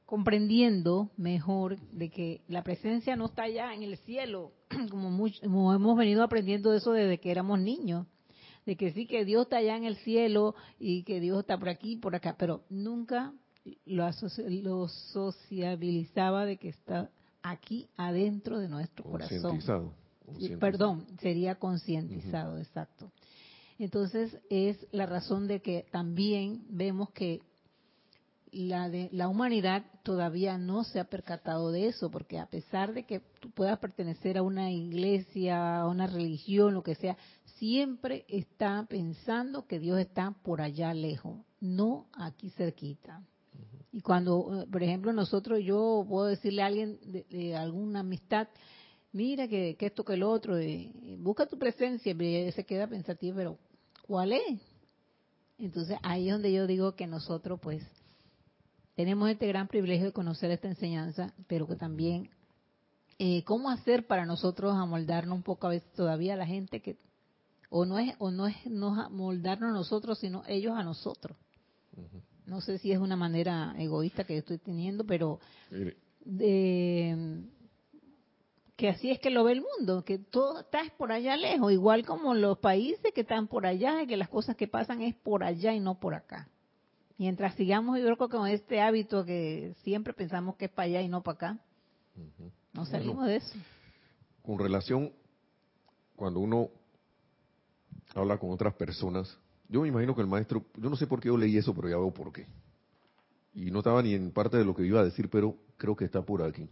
comprendiendo 0.05 1.11
mejor 1.17 1.79
de 1.91 2.11
que 2.11 2.41
la 2.49 2.63
presencia 2.63 3.17
no 3.17 3.27
está 3.27 3.43
allá 3.43 3.75
en 3.75 3.83
el 3.83 3.97
cielo, 3.99 4.53
como, 4.91 5.29
como 5.43 5.75
hemos 5.75 5.97
venido 5.97 6.23
aprendiendo 6.23 6.73
eso 6.73 6.93
desde 6.93 7.19
que 7.19 7.31
éramos 7.31 7.59
niños 7.59 8.07
de 8.67 8.77
que 8.77 8.93
sí 8.93 9.07
que 9.07 9.25
Dios 9.25 9.45
está 9.45 9.59
allá 9.59 9.77
en 9.77 9.85
el 9.85 9.97
cielo 9.99 10.55
y 10.79 11.05
que 11.05 11.21
Dios 11.21 11.39
está 11.39 11.57
por 11.57 11.69
aquí 11.69 11.97
por 11.97 12.15
acá, 12.15 12.35
pero 12.37 12.65
nunca 12.69 13.33
lo, 13.85 14.09
lo 14.49 14.89
sociabilizaba 14.89 16.45
de 16.45 16.57
que 16.57 16.69
está 16.69 17.11
aquí 17.43 17.89
adentro 17.97 18.59
de 18.59 18.69
nuestro 18.69 19.05
corazón. 19.05 19.61
Perdón, 20.59 21.07
sería 21.21 21.57
concientizado, 21.57 22.59
exacto. 22.59 23.13
Entonces 23.79 24.37
es 24.51 24.87
la 24.91 25.07
razón 25.07 25.47
de 25.47 25.61
que 25.61 25.87
también 25.91 26.65
vemos 26.69 27.11
que 27.11 27.43
la, 28.51 28.89
de, 28.89 29.11
la 29.13 29.29
humanidad 29.29 29.85
todavía 30.03 30.57
no 30.57 30.83
se 30.85 30.99
ha 30.99 31.05
percatado 31.05 31.71
de 31.71 31.89
eso, 31.89 32.11
porque 32.11 32.39
a 32.39 32.47
pesar 32.47 32.95
de 32.95 33.05
que 33.05 33.21
tú 33.41 33.51
puedas 33.51 33.79
pertenecer 33.79 34.39
a 34.39 34.43
una 34.43 34.71
iglesia, 34.71 35.81
a 35.81 35.89
una 35.89 36.07
religión, 36.07 36.73
lo 36.73 36.83
que 36.83 36.95
sea, 36.95 37.17
siempre 37.59 38.25
está 38.29 38.87
pensando 38.89 39.67
que 39.67 39.79
Dios 39.79 39.99
está 40.01 40.31
por 40.43 40.63
allá 40.63 40.95
lejos, 40.95 41.39
no 41.61 42.07
aquí 42.15 42.51
cerquita. 42.51 43.23
Y 43.93 44.01
cuando, 44.01 44.63
eh, 44.63 44.67
por 44.71 44.83
ejemplo, 44.83 45.13
nosotros, 45.13 45.61
yo 45.63 46.05
puedo 46.09 46.27
decirle 46.27 46.63
a 46.63 46.67
alguien 46.67 46.99
de, 47.05 47.57
alguna 47.57 48.01
amistad, 48.01 48.49
mira 49.13 49.49
que, 49.49 49.77
esto 49.79 50.05
que 50.05 50.15
el 50.15 50.23
otro, 50.23 50.57
busca 51.19 51.47
tu 51.47 51.59
presencia, 51.59 52.13
y 52.13 52.53
se 52.53 52.65
queda 52.65 52.87
pensativo, 52.87 53.37
pero 53.37 53.59
¿cuál 54.07 54.33
es? 54.33 54.61
Entonces 55.59 55.97
ahí 56.03 56.29
es 56.29 56.35
donde 56.35 56.53
yo 56.53 56.67
digo 56.67 56.95
que 56.95 57.07
nosotros 57.07 57.59
pues 57.61 57.83
tenemos 58.95 59.29
este 59.31 59.47
gran 59.47 59.69
privilegio 59.69 60.07
de 60.07 60.13
conocer 60.13 60.51
esta 60.51 60.69
enseñanza, 60.69 61.33
pero 61.47 61.67
que 61.67 61.77
también, 61.77 62.31
eh, 63.19 63.43
¿cómo 63.45 63.71
hacer 63.71 64.07
para 64.07 64.27
nosotros 64.27 64.75
amoldarnos 64.75 65.37
un 65.37 65.43
poco 65.43 65.67
a 65.67 65.71
veces 65.71 65.91
todavía 65.93 66.35
a 66.35 66.39
la 66.39 66.47
gente 66.47 66.81
que, 66.81 66.99
o 67.69 67.85
no 67.85 67.99
es, 67.99 68.15
o 68.19 68.31
no 68.31 68.47
es 68.47 68.57
no 68.67 69.01
amoldarnos 69.01 69.71
a 69.71 69.75
nosotros, 69.75 70.19
sino 70.19 70.43
ellos 70.47 70.75
a 70.77 70.83
nosotros? 70.83 71.37
No 72.47 72.61
sé 72.61 72.79
si 72.79 72.93
es 72.93 72.99
una 72.99 73.17
manera 73.17 73.75
egoísta 73.79 74.25
que 74.25 74.39
estoy 74.39 74.59
teniendo, 74.59 75.05
pero 75.05 75.41
de, 76.25 77.45
que 78.77 78.89
así 78.89 79.11
es 79.11 79.19
que 79.19 79.31
lo 79.31 79.45
ve 79.45 79.53
el 79.53 79.63
mundo, 79.63 80.05
que 80.05 80.19
todo 80.19 80.61
está 80.61 80.83
por 80.97 81.11
allá 81.11 81.37
lejos, 81.37 81.73
igual 81.73 82.05
como 82.05 82.35
los 82.35 82.59
países 82.59 83.13
que 83.13 83.23
están 83.23 83.49
por 83.49 83.67
allá 83.67 84.03
y 84.03 84.07
que 84.07 84.17
las 84.17 84.29
cosas 84.29 84.55
que 84.57 84.69
pasan 84.69 85.03
es 85.03 85.15
por 85.15 85.43
allá 85.43 85.73
y 85.75 85.81
no 85.81 85.99
por 85.99 86.15
acá. 86.15 86.49
Mientras 87.19 87.55
sigamos, 87.55 87.99
yo 87.99 88.05
creo 88.05 88.29
con 88.29 88.47
este 88.47 88.81
hábito 88.81 89.25
que 89.25 89.75
siempre 89.83 90.13
pensamos 90.13 90.57
que 90.57 90.67
es 90.67 90.71
para 90.71 90.87
allá 90.87 91.03
y 91.03 91.09
no 91.09 91.23
para 91.23 91.35
acá, 91.35 91.59
no 92.73 92.85
salimos 92.85 93.27
de 93.27 93.37
eso. 93.37 93.59
Con 94.43 94.59
relación, 94.59 95.13
cuando 96.15 96.41
uno 96.41 96.69
habla 98.15 98.39
con 98.39 98.51
otras 98.51 98.75
personas, 98.75 99.39
yo 99.69 99.83
me 99.83 99.89
imagino 99.89 100.15
que 100.15 100.21
el 100.21 100.27
maestro, 100.27 100.65
yo 100.77 100.91
no 100.91 100.97
sé 100.97 101.07
por 101.07 101.21
qué 101.21 101.29
yo 101.29 101.37
leí 101.37 101.57
eso, 101.57 101.75
pero 101.75 101.89
ya 101.89 101.97
veo 101.97 102.13
por 102.13 102.33
qué. 102.33 102.47
Y 103.55 103.71
no 103.71 103.79
estaba 103.79 104.03
ni 104.03 104.15
en 104.15 104.31
parte 104.31 104.57
de 104.57 104.65
lo 104.65 104.75
que 104.75 104.85
iba 104.85 105.01
a 105.01 105.05
decir, 105.05 105.29
pero 105.29 105.57
creo 105.77 105.97
que 105.97 106.05
está 106.05 106.23
por 106.23 106.43
aquí. 106.43 106.69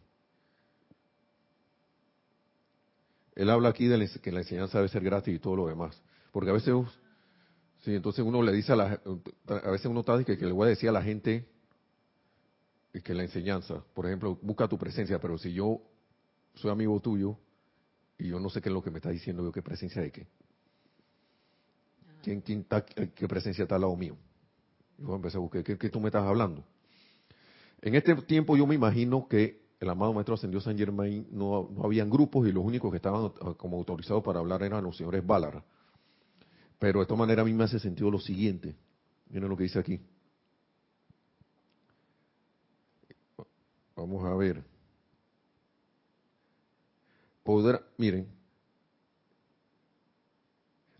Él 3.34 3.50
habla 3.50 3.70
aquí 3.70 3.86
de 3.86 4.08
que 4.22 4.30
la 4.30 4.40
enseñanza 4.40 4.78
debe 4.78 4.88
ser 4.88 5.02
gratis 5.02 5.34
y 5.34 5.38
todo 5.38 5.56
lo 5.56 5.66
demás. 5.66 6.00
Porque 6.30 6.50
a 6.50 6.52
veces, 6.52 6.74
sí, 7.82 7.94
entonces 7.94 8.24
uno 8.24 8.42
le 8.42 8.52
dice 8.52 8.72
a 8.72 8.76
la, 8.76 9.00
a 9.46 9.70
veces 9.70 9.86
uno 9.86 10.00
está 10.00 10.22
que, 10.22 10.38
que 10.38 10.46
le 10.46 10.52
voy 10.52 10.66
a 10.66 10.70
decir 10.70 10.88
a 10.88 10.92
la 10.92 11.02
gente 11.02 11.48
que 13.02 13.14
la 13.14 13.24
enseñanza, 13.24 13.82
por 13.92 14.06
ejemplo, 14.06 14.38
busca 14.40 14.68
tu 14.68 14.78
presencia, 14.78 15.18
pero 15.18 15.36
si 15.36 15.52
yo 15.52 15.80
soy 16.54 16.70
amigo 16.70 17.00
tuyo 17.00 17.36
y 18.18 18.28
yo 18.28 18.38
no 18.38 18.48
sé 18.50 18.60
qué 18.60 18.68
es 18.68 18.72
lo 18.72 18.82
que 18.82 18.90
me 18.90 18.98
está 18.98 19.10
diciendo, 19.10 19.42
yo 19.42 19.50
qué 19.50 19.62
presencia 19.62 20.00
de 20.00 20.12
qué. 20.12 20.28
¿Quién, 22.24 22.42
¿Qué 22.42 23.28
presencia 23.28 23.64
está 23.64 23.74
al 23.74 23.82
lado 23.82 23.94
mío? 23.96 24.16
Yo 24.96 25.14
empecé 25.14 25.36
a 25.36 25.40
buscar, 25.40 25.62
¿qué, 25.62 25.76
tú 25.90 26.00
me 26.00 26.08
estás 26.08 26.24
hablando? 26.24 26.64
En 27.82 27.94
este 27.94 28.14
tiempo 28.22 28.56
yo 28.56 28.66
me 28.66 28.74
imagino 28.74 29.28
que 29.28 29.62
el 29.78 29.90
amado 29.90 30.14
Maestro 30.14 30.34
Ascendió 30.34 30.58
San 30.60 30.78
Germain 30.78 31.26
no, 31.30 31.68
no 31.70 31.84
habían 31.84 32.08
grupos 32.08 32.48
y 32.48 32.52
los 32.52 32.64
únicos 32.64 32.90
que 32.90 32.96
estaban 32.96 33.28
como 33.58 33.76
autorizados 33.76 34.22
para 34.22 34.38
hablar 34.38 34.62
eran 34.62 34.84
los 34.84 34.96
señores 34.96 35.26
Bálara. 35.26 35.62
Pero 36.78 37.00
de 37.00 37.02
esta 37.02 37.14
manera 37.14 37.42
a 37.42 37.44
mí 37.44 37.52
me 37.52 37.64
hace 37.64 37.78
sentido 37.78 38.10
lo 38.10 38.18
siguiente. 38.18 38.74
Miren 39.28 39.50
lo 39.50 39.56
que 39.56 39.64
dice 39.64 39.78
aquí. 39.78 40.00
Vamos 43.94 44.24
a 44.24 44.34
ver. 44.34 44.64
podrá, 47.42 47.82
miren, 47.98 48.26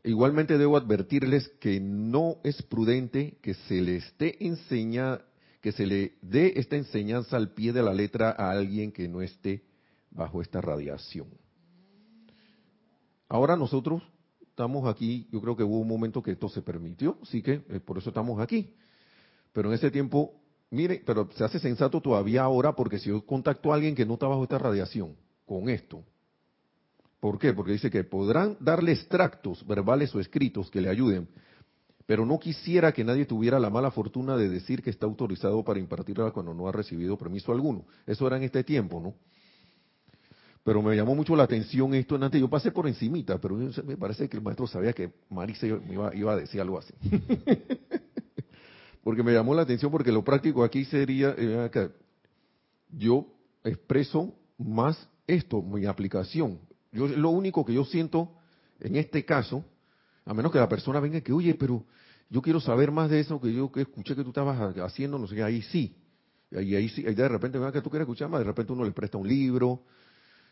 igualmente 0.05 0.59
debo 0.59 0.77
advertirles 0.77 1.49
que 1.61 1.81
no 1.81 2.37
es 2.45 2.62
prudente 2.62 3.38
que 3.43 3.55
se 3.55 3.81
le 3.81 3.97
esté 3.97 4.45
enseña, 4.47 5.21
que 5.61 5.73
se 5.73 5.87
le 5.87 6.17
dé 6.21 6.53
esta 6.57 6.77
enseñanza 6.77 7.37
al 7.37 7.55
pie 7.55 7.73
de 7.73 7.83
la 7.83 7.95
letra 7.95 8.31
a 8.31 8.51
alguien 8.51 8.93
que 8.93 9.09
no 9.09 9.23
esté 9.23 9.64
bajo 10.11 10.43
esta 10.43 10.61
radiación. 10.61 11.29
Ahora 13.29 13.57
nosotros 13.57 14.03
estamos 14.40 14.87
aquí, 14.87 15.27
yo 15.33 15.40
creo 15.40 15.57
que 15.57 15.64
hubo 15.64 15.81
un 15.81 15.88
momento 15.88 16.23
que 16.23 16.33
esto 16.33 16.49
se 16.49 16.62
permitió, 16.62 17.19
así 17.23 17.43
que 17.43 17.64
eh, 17.69 17.81
por 17.81 17.99
eso 17.99 18.11
estamos 18.11 18.38
aquí. 18.40 18.75
Pero 19.53 19.69
en 19.69 19.75
ese 19.75 19.90
tiempo, 19.90 20.35
mire, 20.71 21.03
pero 21.05 21.29
se 21.35 21.45
hace 21.45 21.59
sensato 21.59 22.01
todavía 22.01 22.43
ahora 22.43 22.77
porque 22.77 22.99
si 22.99 23.09
yo 23.09 23.25
contacto 23.25 23.73
a 23.73 23.77
alguien 23.77 23.95
que 23.95 24.05
no 24.05 24.14
está 24.14 24.27
bajo 24.27 24.43
esta 24.43 24.59
radiación 24.59 25.17
con 25.47 25.69
esto, 25.69 26.05
¿por 27.24 27.38
qué? 27.38 27.54
Porque 27.54 27.72
dice 27.72 27.90
que 27.90 28.04
podrán 28.04 28.58
darle 28.60 28.92
extractos 28.92 29.66
verbales 29.66 30.14
o 30.14 30.20
escritos 30.20 30.70
que 30.70 30.82
le 30.82 30.90
ayuden, 30.90 31.26
pero 32.04 32.26
no 32.26 32.38
quisiera 32.38 32.92
que 32.92 33.02
nadie 33.02 33.24
tuviera 33.24 33.58
la 33.58 33.70
mala 33.70 33.90
fortuna 33.90 34.37
de 34.37 34.50
decir 34.50 34.82
que 34.82 34.90
está 34.90 35.06
autorizado 35.06 35.64
para 35.64 35.80
impartirla 35.80 36.32
cuando 36.32 36.52
no 36.52 36.68
ha 36.68 36.72
recibido 36.72 37.16
permiso 37.16 37.50
alguno. 37.50 37.87
Eso 38.06 38.26
era 38.26 38.37
en 38.37 38.42
este 38.42 38.62
tiempo, 38.62 39.00
¿no? 39.00 39.14
Pero 40.64 40.82
me 40.82 40.94
llamó 40.94 41.14
mucho 41.14 41.34
la 41.34 41.44
atención 41.44 41.94
esto 41.94 42.16
antes. 42.16 42.38
Yo 42.38 42.50
pasé 42.50 42.72
por 42.72 42.87
encimita, 42.87 43.38
pero 43.38 43.56
me 43.56 43.96
parece 43.96 44.28
que 44.28 44.37
el 44.37 44.42
maestro 44.42 44.66
sabía 44.66 44.92
que 44.92 45.10
Marisa 45.30 45.66
iba, 45.66 46.14
iba 46.14 46.32
a 46.34 46.37
decir 46.37 46.60
algo 46.60 46.78
así. 46.78 46.92
porque 49.02 49.22
me 49.22 49.32
llamó 49.32 49.54
la 49.54 49.62
atención 49.62 49.90
porque 49.90 50.12
lo 50.12 50.22
práctico 50.22 50.62
aquí 50.62 50.84
sería 50.84 51.34
eh, 51.38 51.70
que 51.72 51.88
yo 52.90 53.26
expreso 53.64 54.34
más 54.58 55.08
esto, 55.26 55.62
mi 55.62 55.87
aplicación. 55.87 56.60
Yo 56.94 57.09
lo 57.09 57.30
único 57.30 57.64
que 57.64 57.74
yo 57.74 57.85
siento 57.85 58.30
en 58.80 58.96
este 58.96 59.24
caso, 59.24 59.64
a 60.24 60.33
menos 60.33 60.52
que 60.52 60.59
la 60.59 60.68
persona 60.68 61.00
venga 61.00 61.18
y 61.18 61.22
que, 61.22 61.33
oye, 61.33 61.54
pero 61.54 61.85
yo 62.30 62.40
quiero 62.40 62.61
saber 62.61 62.92
más 62.92 63.11
de 63.11 63.20
eso 63.20 63.40
que 63.40 63.52
yo 63.52 63.70
que 63.70 63.83
escuché 63.83 64.14
que 64.14 64.22
tú 64.22 64.30
estabas 64.30 64.76
haciendo, 64.78 65.18
no 65.18 65.26
sé, 65.26 65.42
ahí 65.42 65.61
sí. 65.62 65.96
Y 66.52 66.76
ahí 66.76 66.88
sí, 66.88 67.04
ahí 67.04 67.14
de 67.14 67.28
repente 67.28 67.59
venga 67.59 67.72
que 67.72 67.83
tú 67.83 67.90
quieres 67.90 68.07
escuchar 68.07 68.28
más, 68.28 68.40
de 68.40 68.46
repente 68.46 68.72
uno 68.72 68.85
le 68.85 68.92
presta 68.92 69.18
un 69.18 69.26
libro, 69.26 69.83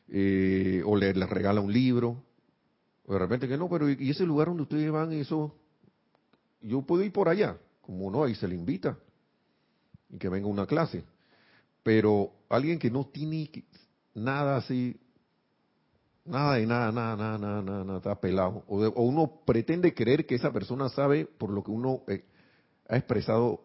eh, 0.09 0.83
o 0.85 0.97
le, 0.97 1.13
regala 1.13 1.61
un 1.61 1.73
libro, 1.73 2.25
o 3.07 3.13
de 3.13 3.19
repente 3.21 3.47
que 3.47 3.57
no, 3.57 3.69
pero 3.69 3.89
¿y 3.89 4.11
ese 4.11 4.27
lugar 4.27 4.49
donde 4.49 4.65
ustedes 4.65 4.91
van, 4.91 5.13
eso, 5.13 5.55
yo 6.61 6.83
puedo 6.83 7.05
ir 7.05 7.13
por 7.13 7.29
allá? 7.29 7.57
Como 7.83 8.11
no, 8.11 8.25
ahí 8.25 8.35
se 8.35 8.49
le 8.49 8.57
invita, 8.57 8.99
y 10.11 10.19
que 10.19 10.29
venga 10.29 10.49
una 10.49 10.67
clase. 10.67 11.05
Pero 11.85 12.33
alguien 12.49 12.79
que 12.79 12.91
no 12.91 13.07
tiene 13.07 13.49
nada 14.15 14.57
así, 14.57 14.97
nada 16.25 16.55
de 16.55 16.67
nada, 16.67 16.93
nada, 16.93 17.17
nada, 17.17 17.63
nada, 17.63 17.85
nada, 17.85 17.97
está 17.99 18.21
pelado, 18.21 18.65
o, 18.69 19.03
uno 19.03 19.41
pretende 19.45 19.95
creer 19.95 20.27
que 20.27 20.35
esa 20.35 20.53
persona 20.53 20.89
sabe 20.89 21.27
por 21.27 21.51
lo 21.51 21.63
que 21.63 21.71
uno 21.71 22.03
eh, 22.09 22.25
ha 22.89 22.97
expresado, 22.97 23.63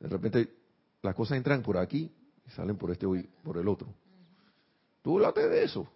de 0.00 0.08
repente 0.08 0.54
las 1.02 1.14
cosas 1.14 1.36
entran 1.36 1.62
por 1.62 1.78
aquí 1.78 2.12
y 2.46 2.50
salen 2.50 2.76
por 2.76 2.90
este 2.90 3.06
por 3.42 3.58
el 3.58 3.68
otro. 3.68 3.88
Tú 5.02 5.16
hablate 5.16 5.48
de 5.48 5.64
eso. 5.64 5.88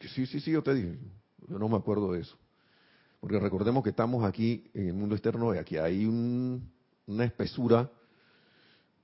Sí, 0.00 0.26
sí, 0.26 0.40
sí, 0.40 0.50
yo 0.50 0.62
te 0.62 0.74
dije. 0.74 0.98
Yo 1.48 1.58
no 1.58 1.68
me 1.68 1.76
acuerdo 1.76 2.12
de 2.12 2.20
eso. 2.20 2.36
Porque 3.20 3.38
recordemos 3.38 3.82
que 3.82 3.90
estamos 3.90 4.24
aquí 4.24 4.70
en 4.74 4.88
el 4.88 4.94
mundo 4.94 5.14
externo 5.14 5.54
y 5.54 5.58
aquí 5.58 5.76
hay 5.76 6.04
una 6.04 7.24
espesura 7.24 7.90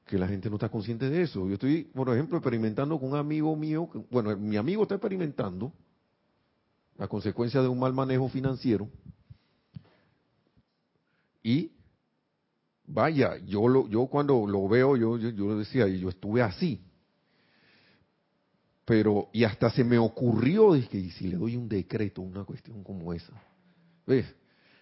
que 0.08 0.18
la 0.18 0.26
gente 0.26 0.48
no 0.48 0.56
está 0.56 0.68
consciente 0.70 1.08
de 1.08 1.22
eso. 1.22 1.46
Yo 1.46 1.54
estoy, 1.54 1.84
por 1.84 2.08
ejemplo, 2.08 2.38
experimentando 2.38 2.98
con 2.98 3.10
un 3.10 3.16
amigo 3.16 3.54
mío, 3.54 3.88
bueno, 4.10 4.36
mi 4.36 4.56
amigo 4.56 4.82
está 4.82 4.96
experimentando 4.96 5.72
la 6.96 7.06
consecuencia 7.06 7.62
de 7.62 7.68
un 7.68 7.78
mal 7.78 7.92
manejo 7.92 8.28
financiero 8.28 8.88
y 11.42 11.70
vaya, 12.86 13.36
yo 13.46 13.68
lo, 13.68 13.86
yo 13.88 14.06
cuando 14.06 14.46
lo 14.46 14.66
veo, 14.66 14.96
yo, 14.96 15.18
yo, 15.18 15.28
yo 15.28 15.58
decía, 15.58 15.86
yo 15.86 16.08
estuve 16.08 16.42
así, 16.42 16.80
pero, 18.84 19.28
y 19.34 19.44
hasta 19.44 19.70
se 19.70 19.84
me 19.84 19.98
ocurrió, 19.98 20.72
dije, 20.72 20.96
¿y 20.96 21.10
si 21.10 21.28
le 21.28 21.36
doy 21.36 21.56
un 21.56 21.68
decreto, 21.68 22.22
una 22.22 22.44
cuestión 22.44 22.82
como 22.82 23.12
esa? 23.12 23.34
¿Ves? 24.06 24.24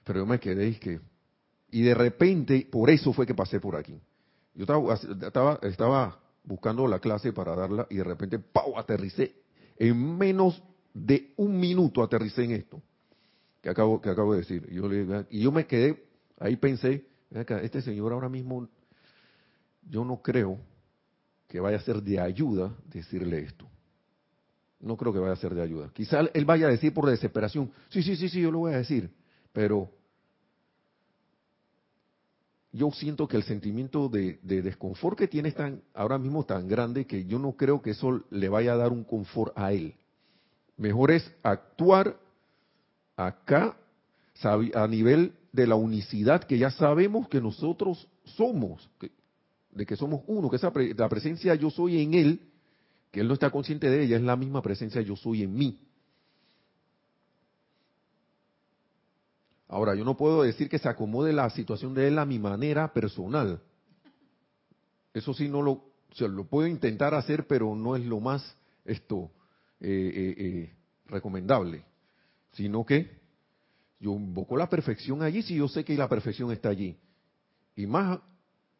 Pero 0.05 0.21
yo 0.21 0.27
me 0.27 0.39
quedé, 0.39 0.79
que, 0.79 1.01
y 1.73 1.83
de 1.83 1.95
repente, 1.95 2.69
por 2.71 2.89
eso 2.89 3.13
fue 3.13 3.27
que 3.27 3.35
pasé 3.35 3.59
por 3.59 3.75
aquí. 3.75 4.01
Yo 4.57 4.65
estaba, 5.21 5.59
estaba, 5.63 6.21
buscando 6.43 6.87
la 6.87 6.99
clase 6.99 7.33
para 7.33 7.55
darla 7.55 7.87
y 7.91 7.97
de 7.97 8.05
repente, 8.05 8.39
¡pau! 8.39 8.79
aterricé. 8.79 9.35
En 9.77 10.17
menos 10.17 10.63
de 10.95 11.33
un 11.37 11.59
minuto 11.59 12.03
aterricé 12.03 12.45
en 12.45 12.53
esto 12.53 12.83
que 13.61 13.69
acabo, 13.69 14.01
que 14.01 14.11
acabo 14.11 14.33
de 14.33 14.41
decir. 14.41 14.67
Y 15.31 15.41
yo 15.41 15.53
me 15.53 15.67
quedé, 15.67 16.05
ahí 16.39 16.57
pensé, 16.57 17.07
este 17.63 17.83
señor 17.83 18.13
ahora 18.13 18.29
mismo, 18.29 18.69
yo 19.89 20.05
no 20.05 20.23
creo 20.23 20.59
que 21.49 21.61
vaya 21.61 21.77
a 21.77 21.81
ser 21.81 22.03
de 22.03 22.19
ayuda 22.19 22.75
decirle 22.89 23.41
esto 23.41 23.69
no 24.81 24.97
creo 24.97 25.13
que 25.13 25.19
vaya 25.19 25.33
a 25.33 25.37
ser 25.37 25.55
de 25.55 25.63
ayuda. 25.63 25.91
Quizá 25.93 26.21
él 26.33 26.45
vaya 26.45 26.67
a 26.67 26.71
decir 26.71 26.93
por 26.93 27.09
desesperación, 27.09 27.71
sí, 27.89 28.03
sí, 28.03 28.17
sí, 28.17 28.29
sí, 28.29 28.41
yo 28.41 28.51
lo 28.51 28.61
voy 28.61 28.75
a 28.75 28.79
decir, 28.79 29.11
pero 29.53 29.91
yo 32.77 32.91
siento 32.91 33.27
que 33.27 33.37
el 33.37 33.43
sentimiento 33.43 34.09
de, 34.09 34.39
desconfort 34.43 35.19
que 35.19 35.29
tiene 35.29 35.53
tan, 35.53 35.83
ahora 35.95 36.19
mismo 36.19 36.45
tan 36.45 36.69
grande 36.69 37.07
que 37.07 37.25
yo 37.25 37.39
no 37.39 37.53
creo 37.53 37.83
que 37.83 37.91
eso 37.91 38.23
le 38.31 38.49
vaya 38.49 38.75
a 38.75 38.77
dar 38.77 38.93
un 38.93 39.05
confort 39.05 39.53
a 39.57 39.73
él. 39.73 39.95
Mejor 40.77 41.11
es 41.11 41.31
actuar 41.43 42.17
acá 43.17 43.77
a 44.43 44.87
nivel 44.87 45.33
de 45.53 45.67
la 45.67 45.75
unicidad 45.75 46.45
que 46.45 46.59
ya 46.59 46.71
sabemos 46.71 47.29
que 47.29 47.41
nosotros 47.41 48.07
somos, 48.25 48.89
de 49.71 49.87
que 49.87 49.97
somos 49.97 50.23
uno, 50.27 50.51
que 50.51 50.57
esa 50.57 50.71
la 50.97 51.09
presencia 51.09 51.55
yo 51.55 51.71
soy 51.71 52.03
en 52.03 52.15
él 52.15 52.41
que 53.17 53.21
él 53.21 53.29
no 53.29 53.35
está 53.35 53.49
consciente 53.49 53.89
de 53.89 54.05
ella, 54.05 54.17
es 54.19 54.23
la 54.23 54.37
misma 54.37 54.61
presencia 54.61 55.01
yo 55.01 55.17
soy 55.17 55.43
en 55.43 55.55
mí. 55.55 55.79
Ahora, 59.69 59.95
yo 59.95 60.05
no 60.05 60.17
puedo 60.17 60.43
decir 60.43 60.69
que 60.69 60.79
se 60.79 60.89
acomode 60.89 61.33
la 61.33 61.51
situación 61.51 61.95
de 61.95 62.09
él 62.09 62.19
a 62.19 62.25
mi 62.25 62.39
manera 62.39 62.93
personal. 62.93 63.61
Eso 65.13 65.35
sí 65.35 65.49
no 65.49 65.63
lo, 65.63 65.83
puedo 66.49 66.69
intentar 66.69 67.15
hacer, 67.15 67.47
pero 67.47 67.75
no 67.75 67.97
es 67.97 68.05
lo 68.05 68.21
más 68.21 68.57
esto 68.85 69.31
eh, 69.81 69.89
eh, 69.89 70.35
eh, 70.39 70.77
recomendable, 71.07 71.85
sino 72.53 72.85
que 72.85 73.19
yo 73.99 74.13
invoco 74.13 74.57
la 74.57 74.69
perfección 74.69 75.23
allí 75.23 75.43
si 75.43 75.57
yo 75.57 75.69
sé 75.69 75.85
que 75.85 75.97
la 75.97 76.09
perfección 76.09 76.53
está 76.53 76.69
allí. 76.69 76.97
Y 77.75 77.87
más 77.87 78.21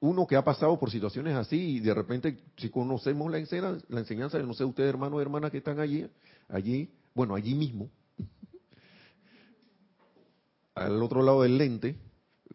uno 0.01 0.27
que 0.27 0.37
ha 0.37 0.45
pasado 0.45 0.79
por 0.79 0.91
situaciones 0.91 1.35
así 1.35 1.77
y 1.77 1.81
de 1.81 1.95
repente 1.95 2.39
si 2.57 2.69
conocemos 2.69 3.31
la 3.31 3.39
enseñanza, 3.39 3.85
la 3.89 4.01
enseñanza 4.01 4.39
no 4.39 4.55
sé 4.55 4.65
ustedes 4.65 4.91
hermanos 4.91 5.19
y 5.19 5.23
hermanas 5.23 5.51
que 5.51 5.59
están 5.59 5.81
allí, 5.81 6.07
allí, 6.49 6.91
bueno, 7.15 7.35
allí 7.35 7.55
mismo, 7.55 7.91
al 10.77 11.03
otro 11.03 11.23
lado 11.23 11.43
del 11.43 11.59
lente, 11.59 11.97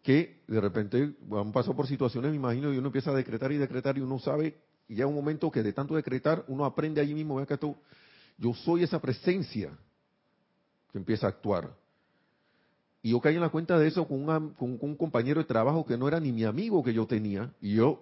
que 0.02 0.42
de 0.46 0.60
repente 0.60 1.14
han 1.32 1.52
pasado 1.52 1.76
por 1.76 1.86
situaciones, 1.86 2.30
me 2.30 2.36
imagino, 2.36 2.72
y 2.72 2.78
uno 2.78 2.86
empieza 2.86 3.10
a 3.10 3.14
decretar 3.14 3.52
y 3.52 3.58
decretar 3.58 3.98
y 3.98 4.00
uno 4.00 4.18
sabe, 4.18 4.56
y 4.88 4.96
ya 4.96 5.06
un 5.06 5.14
momento 5.14 5.50
que 5.50 5.62
de 5.62 5.72
tanto 5.72 5.94
decretar, 5.94 6.44
uno 6.48 6.64
aprende 6.64 7.00
allí 7.00 7.14
mismo, 7.14 7.36
vea 7.36 7.46
que 7.46 7.54
esto, 7.54 7.76
yo 8.38 8.54
soy 8.54 8.84
esa 8.84 9.00
presencia 9.00 9.70
que 10.90 10.98
empieza 10.98 11.26
a 11.26 11.30
actuar. 11.30 11.74
Y 13.02 13.10
yo 13.10 13.20
caí 13.20 13.34
en 13.34 13.40
la 13.40 13.48
cuenta 13.48 13.78
de 13.78 13.88
eso 13.88 14.06
con, 14.06 14.54
un 14.58 14.96
compañero 14.96 15.40
de 15.40 15.46
trabajo 15.46 15.84
que 15.84 15.98
no 15.98 16.06
era 16.06 16.20
ni 16.20 16.30
mi 16.30 16.44
amigo 16.44 16.84
que 16.84 16.94
yo 16.94 17.06
tenía. 17.06 17.52
Y 17.60 17.74
yo, 17.74 18.00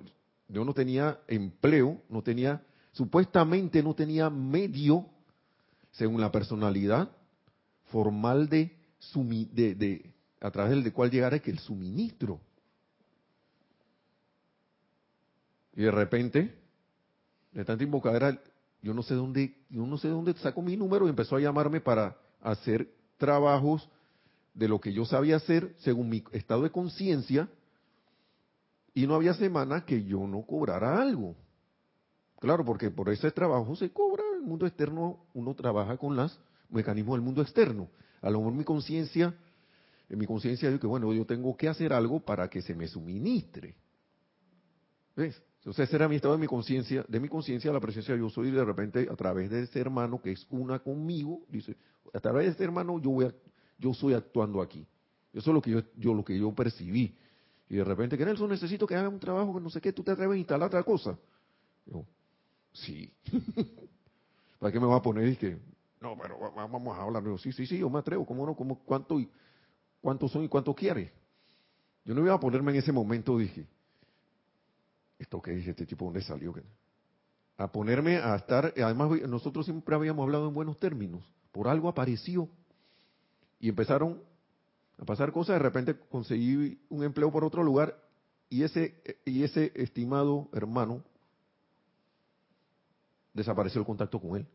yo 0.49 0.65
no 0.65 0.75
tenía 0.75 1.19
empleo, 1.27 2.03
no 2.11 2.23
tenía, 2.23 2.63
supuestamente 2.93 3.83
no 3.83 3.95
tenía 3.95 4.29
medio, 4.29 5.07
según 5.93 6.21
la 6.21 6.31
personalidad 6.31 7.11
formal 7.91 8.49
de, 8.51 8.77
de, 9.15 9.75
de 9.75 10.11
a 10.41 10.51
través 10.51 10.83
del 10.83 10.93
cual 10.93 11.11
llegara 11.11 11.39
que 11.39 11.51
el 11.51 11.59
suministro. 11.59 12.41
Y 15.75 15.83
de 15.83 15.91
repente, 15.91 16.55
de 17.53 17.65
tanta 17.65 17.85
invocadera, 17.85 18.39
yo 18.83 18.95
no 18.95 19.03
sé 19.03 19.15
dónde, 19.15 19.55
yo 19.69 19.87
no 19.87 19.99
sé 19.99 20.09
dónde 20.09 20.35
sacó 20.35 20.63
mi 20.63 20.77
número 20.77 21.07
y 21.07 21.11
empezó 21.11 21.37
a 21.37 21.41
llamarme 21.41 21.81
para 21.81 22.17
hacer 22.41 22.89
trabajos 23.19 23.89
de 24.55 24.69
lo 24.69 24.81
que 24.81 24.93
yo 24.93 25.05
sabía 25.05 25.37
hacer 25.37 25.75
según 25.79 26.09
mi 26.09 26.25
estado 26.33 26.63
de 26.63 26.71
conciencia 26.71 27.49
y 28.95 29.07
no 29.07 29.15
había 29.15 29.35
semana 29.35 29.85
que 29.85 30.05
yo 30.05 30.27
no 30.27 30.43
cobrara 30.43 31.01
algo. 31.01 31.37
Claro, 32.41 32.65
porque 32.65 32.91
por 32.91 33.11
ese 33.11 33.31
trabajo 33.31 33.77
se 33.77 33.91
cobra, 33.91 34.23
el 34.35 34.43
mundo 34.43 34.67
externo 34.67 35.21
uno 35.35 35.55
trabaja 35.55 35.97
con 35.99 36.17
los 36.17 36.39
mecanismos 36.71 37.17
del 37.17 37.23
mundo 37.23 37.43
externo. 37.43 37.89
A 38.23 38.31
lo 38.31 38.39
mejor 38.39 38.55
mi 38.55 38.65
conciencia, 38.65 39.35
en 40.11 40.19
mi 40.19 40.27
conciencia 40.27 40.69
digo 40.69 40.81
que 40.81 40.87
bueno, 40.89 41.13
yo 41.15 41.25
tengo 41.25 41.57
que 41.57 41.69
hacer 41.69 41.93
algo 41.93 42.21
para 42.21 42.51
que 42.51 42.61
se 42.61 42.75
me 42.75 42.89
suministre. 42.89 43.77
¿Ves? 45.17 45.41
Entonces 45.59 45.89
ese 45.89 45.97
era 45.97 46.09
mi 46.09 46.17
estado 46.17 46.35
de 46.35 46.41
mi 46.41 46.47
conciencia, 46.47 47.05
de 47.07 47.21
mi 47.21 47.29
conciencia 47.29 47.73
la 47.73 47.81
presencia 47.81 48.17
yo 48.17 48.29
soy 48.29 48.49
y 48.49 48.51
de 48.51 48.65
repente 48.65 49.09
a 49.11 49.15
través 49.15 49.51
de 49.51 49.63
ese 49.63 49.79
hermano 49.79 50.21
que 50.21 50.33
es 50.33 50.47
una 50.51 50.81
conmigo, 50.81 51.43
dice, 51.49 51.77
a 52.13 52.19
través 52.19 52.47
de 52.47 52.51
este 52.53 52.65
hermano 52.65 53.01
yo 53.01 53.11
voy 53.11 53.33
yo 53.79 53.91
estoy 53.93 54.15
actuando 54.15 54.61
aquí. 54.61 54.87
Eso 55.33 55.51
es 55.51 55.55
lo 55.55 55.63
que 55.63 55.71
yo, 55.71 55.81
yo 55.97 56.13
lo 56.13 56.25
que 56.25 56.39
yo 56.39 56.53
percibí. 56.53 57.17
Y 57.69 57.77
de 57.77 57.85
repente, 57.85 58.19
que 58.19 58.25
Nelson, 58.25 58.51
necesito 58.51 58.87
que 58.87 58.97
haga 58.97 59.09
un 59.09 59.21
trabajo 59.21 59.55
que 59.55 59.61
no 59.61 59.71
sé 59.71 59.81
qué, 59.81 59.93
tú 59.93 60.03
te 60.03 60.11
atreves 60.11 60.35
a 60.35 60.39
instalar 60.39 60.67
otra 60.67 60.83
cosa. 60.83 61.17
Yo, 61.87 62.05
sí. 62.73 63.11
¿Para 64.59 64.73
qué 64.73 64.81
me 64.81 64.87
va 64.87 64.97
a 64.97 65.03
poner 65.03 65.29
y 65.29 65.57
no, 66.01 66.17
pero 66.21 66.39
vamos 66.55 66.99
a 66.99 67.03
hablar? 67.03 67.23
Yo, 67.23 67.39
sí, 67.39 67.53
sí, 67.53 67.67
sí, 67.67 67.79
yo 67.79 67.89
me 67.89 67.99
atrevo, 67.99 68.27
¿cómo 68.27 68.45
no? 68.45 68.57
¿Cómo, 68.57 68.79
cuánto, 68.85 69.21
¿Cuánto 70.01 70.29
son 70.29 70.45
y 70.45 70.49
cuánto 70.49 70.75
quiere? 70.75 71.13
Yo 72.05 72.15
no 72.15 72.23
iba 72.23 72.35
a 72.35 72.41
ponerme 72.41 72.73
en 72.73 72.79
ese 72.79 72.93
momento, 72.93 73.37
dije, 73.37 73.67
¿esto 75.19 75.41
qué 75.43 75.53
dije? 75.53 75.71
Este 75.71 75.87
tipo, 75.87 76.07
¿dónde 76.07 76.23
salió? 76.23 76.55
A 77.59 77.71
ponerme 77.71 78.17
a 78.17 78.35
estar, 78.37 78.73
además 78.77 79.21
nosotros 79.29 79.67
siempre 79.67 79.95
habíamos 79.95 80.23
hablado 80.23 80.49
en 80.49 80.55
buenos 80.55 80.79
términos, 80.79 81.23
por 81.53 81.69
algo 81.69 81.89
apareció. 81.89 82.49
Y 83.59 83.69
empezaron 83.69 84.23
a 84.99 85.05
pasar 85.05 85.33
cosas, 85.33 85.57
de 85.57 85.59
repente 85.59 85.99
conseguí 86.09 86.81
un 86.89 87.05
empleo 87.05 87.31
por 87.31 87.45
otro 87.45 87.63
lugar 87.63 88.03
y 88.49 88.63
ese, 88.63 89.03
y 89.27 89.45
ese 89.45 89.73
estimado 89.75 90.49
hermano 90.53 91.05
desapareció 93.35 93.81
el 93.81 93.87
contacto 93.87 94.19
con 94.19 94.37
él. 94.37 94.47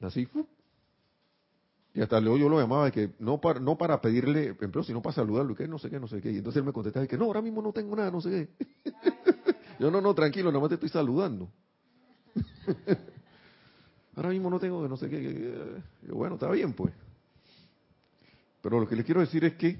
Así, 0.00 0.28
y 1.94 2.02
hasta 2.02 2.20
luego 2.20 2.36
yo 2.36 2.48
lo 2.48 2.58
llamaba 2.58 2.86
de 2.86 2.92
que 2.92 3.10
no 3.20 3.40
para, 3.40 3.60
no 3.60 3.78
para 3.78 4.00
pedirle 4.00 4.56
empleo, 4.60 4.82
sino 4.82 5.00
para 5.00 5.14
saludarlo, 5.14 5.54
que 5.54 5.68
no 5.68 5.78
sé 5.78 5.88
qué, 5.88 6.00
no 6.00 6.08
sé 6.08 6.20
qué. 6.20 6.32
Y 6.32 6.38
entonces 6.38 6.58
él 6.58 6.66
me 6.66 6.72
contestaba 6.72 7.06
que 7.06 7.16
no, 7.16 7.26
ahora 7.26 7.40
mismo 7.40 7.62
no 7.62 7.72
tengo 7.72 7.94
nada, 7.94 8.10
no 8.10 8.20
sé 8.20 8.48
qué. 8.84 8.92
yo 9.78 9.92
no, 9.92 10.00
no, 10.00 10.12
tranquilo, 10.12 10.50
nada 10.50 10.60
más 10.60 10.70
te 10.70 10.74
estoy 10.74 10.88
saludando. 10.88 11.48
ahora 14.16 14.30
mismo 14.30 14.50
no 14.50 14.58
tengo, 14.58 14.88
no 14.88 14.96
sé 14.96 15.08
qué. 15.08 15.80
bueno, 16.08 16.34
está 16.34 16.50
bien 16.50 16.72
pues. 16.72 16.92
Pero 18.60 18.80
lo 18.80 18.88
que 18.88 18.96
le 18.96 19.04
quiero 19.04 19.20
decir 19.20 19.44
es 19.44 19.54
que 19.54 19.78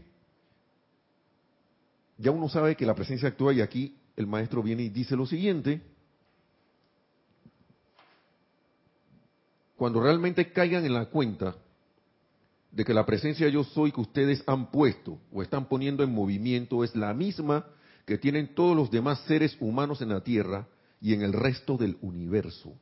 ya 2.18 2.30
uno 2.30 2.48
sabe 2.48 2.76
que 2.76 2.86
la 2.86 2.94
presencia 2.94 3.28
actúa 3.28 3.52
y 3.54 3.60
aquí 3.60 3.98
el 4.14 4.28
maestro 4.28 4.62
viene 4.62 4.84
y 4.84 4.88
dice 4.88 5.16
lo 5.16 5.26
siguiente. 5.26 5.82
Cuando 9.74 10.00
realmente 10.00 10.52
caigan 10.52 10.84
en 10.84 10.94
la 10.94 11.06
cuenta 11.06 11.56
de 12.74 12.84
que 12.84 12.92
la 12.92 13.06
presencia 13.06 13.48
yo 13.48 13.62
soy 13.62 13.92
que 13.92 14.00
ustedes 14.00 14.42
han 14.46 14.72
puesto 14.72 15.20
o 15.32 15.42
están 15.42 15.68
poniendo 15.68 16.02
en 16.02 16.12
movimiento 16.12 16.82
es 16.82 16.94
la 16.96 17.14
misma 17.14 17.66
que 18.04 18.18
tienen 18.18 18.54
todos 18.54 18.76
los 18.76 18.90
demás 18.90 19.20
seres 19.28 19.56
humanos 19.60 20.02
en 20.02 20.08
la 20.08 20.22
Tierra 20.22 20.66
y 21.00 21.14
en 21.14 21.22
el 21.22 21.32
resto 21.32 21.76
del 21.76 21.96
universo. 22.02 22.74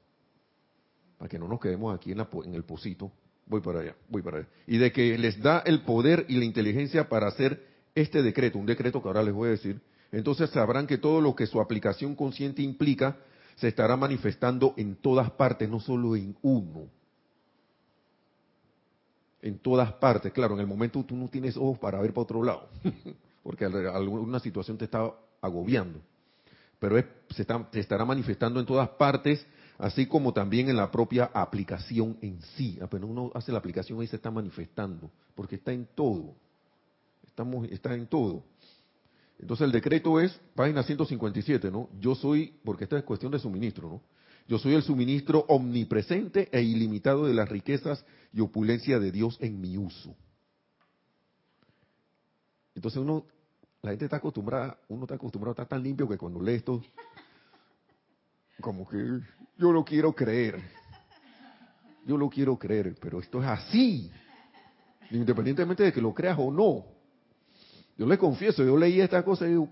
Para 1.19 1.29
que 1.29 1.39
no 1.39 1.47
nos 1.47 1.61
quedemos 1.61 1.95
aquí 1.95 2.11
en, 2.11 2.21
en 2.21 2.55
el 2.55 2.65
pocito, 2.65 3.13
voy 3.47 3.61
para 3.61 3.81
allá, 3.81 3.95
voy 4.09 4.23
para 4.23 4.39
allá. 4.39 4.49
Y 4.67 4.79
de 4.79 4.93
que 4.93 5.19
les 5.19 5.41
da 5.43 5.59
el 5.67 5.83
poder 5.83 6.25
y 6.27 6.37
la 6.37 6.47
inteligencia 6.47 7.09
para 7.09 7.29
hacer 7.29 7.63
este 7.95 8.23
decreto, 8.23 8.59
un 8.59 8.67
decreto 8.67 9.03
que 9.03 9.09
ahora 9.09 9.23
les 9.23 9.35
voy 9.35 9.49
a 9.49 9.53
decir, 9.53 9.83
entonces 10.11 10.49
sabrán 10.51 10.87
que 10.87 10.97
todo 10.97 11.21
lo 11.21 11.37
que 11.37 11.47
su 11.47 11.61
aplicación 11.61 12.15
consciente 12.15 12.63
implica 12.63 13.19
se 13.57 13.69
estará 13.69 13.99
manifestando 13.99 14.73
en 14.79 14.97
todas 14.97 15.31
partes, 15.33 15.69
no 15.69 15.81
solo 15.81 16.17
en 16.17 16.35
uno 16.41 16.89
en 19.43 19.59
todas 19.59 19.93
partes. 19.95 20.33
Claro, 20.33 20.55
en 20.55 20.61
el 20.61 20.67
momento 20.67 21.05
tú 21.05 21.17
no 21.17 21.29
tienes 21.29 21.57
ojos 21.57 21.79
para 21.79 22.01
ver 22.01 22.13
para 22.13 22.23
otro 22.23 22.43
lado, 22.43 22.69
porque 23.43 23.65
alguna 23.65 24.39
situación 24.41 24.79
te 24.79 24.87
está 24.87 25.13
agobiando. 25.41 26.01
Pero 26.79 26.97
se, 27.31 27.47
estará 27.81 28.05
manifestando 28.05 28.59
en 28.59 28.67
todas 28.67 28.89
partes, 28.91 29.45
así 29.79 30.07
como 30.07 30.33
también 30.33 30.69
en 30.69 30.77
la 30.77 30.91
propia 30.91 31.31
aplicación 31.33 32.17
en 32.23 32.41
sí. 32.57 32.79
Apenas 32.81 33.11
uno 33.11 33.31
hace 33.35 33.53
la 33.53 33.59
aplicación 33.59 34.01
ahí 34.01 34.07
se 34.07 34.17
está 34.17 34.31
manifestando, 34.31 35.11
porque 35.35 35.57
está 35.57 35.73
en 35.73 35.87
todo. 35.95 36.35
Estamos, 37.27 37.69
está 37.71 37.95
en 37.95 38.07
todo. 38.07 38.43
Entonces 39.39 39.65
el 39.65 39.73
decreto 39.73 40.21
es, 40.21 40.39
página 40.55 40.83
157, 40.83 41.71
¿no? 41.71 41.89
Yo 42.01 42.15
soy, 42.15 42.55
porque 42.65 42.85
esta 42.85 42.97
es 42.97 43.05
cuestión 43.05 43.33
de 43.33 43.41
suministro, 43.41 43.89
¿no? 43.89 44.01
Yo 44.49 44.59
soy 44.59 44.75
el 44.75 44.83
suministro 44.83 45.45
omnipresente 45.49 46.49
e 46.53 46.63
ilimitado 46.63 47.27
de 47.27 47.35
las 47.35 47.49
riquezas 47.49 48.05
y 48.33 48.41
opulencia 48.41 48.99
de 48.99 49.13
Dios 49.13 49.39
en 49.41 49.61
mi 49.61 49.79
uso. 49.79 50.15
Entonces 52.75 53.01
uno, 53.01 53.27
la 53.83 53.91
gente 53.91 54.07
está 54.07 54.17
acostumbrada, 54.17 54.79
uno 54.89 55.05
está 55.05 55.15
acostumbrado 55.15 55.53
a 55.53 55.55
estar 55.55 55.69
tan 55.69 55.83
limpio 55.83 56.09
que 56.09 56.19
cuando 56.19 56.41
lee 56.41 56.55
esto, 56.55 56.83
como 58.61 58.89
que 58.89 59.21
yo 59.59 59.73
lo 59.73 59.85
quiero 59.85 60.13
creer. 60.13 60.61
Yo 62.05 62.17
lo 62.17 62.29
quiero 62.29 62.59
creer, 62.59 62.97
pero 63.01 63.21
esto 63.21 63.41
es 63.41 63.49
así. 63.49 64.11
Independientemente 65.11 65.85
de 65.85 65.93
que 65.93 66.01
lo 66.01 66.13
creas 66.13 66.39
o 66.39 66.51
no. 66.51 66.85
Yo 67.97 68.07
le 68.07 68.19
confieso, 68.19 68.65
yo 68.65 68.77
leí 68.77 69.01
esta 69.01 69.25
cosa 69.25 69.47
y 69.47 69.51
digo, 69.51 69.69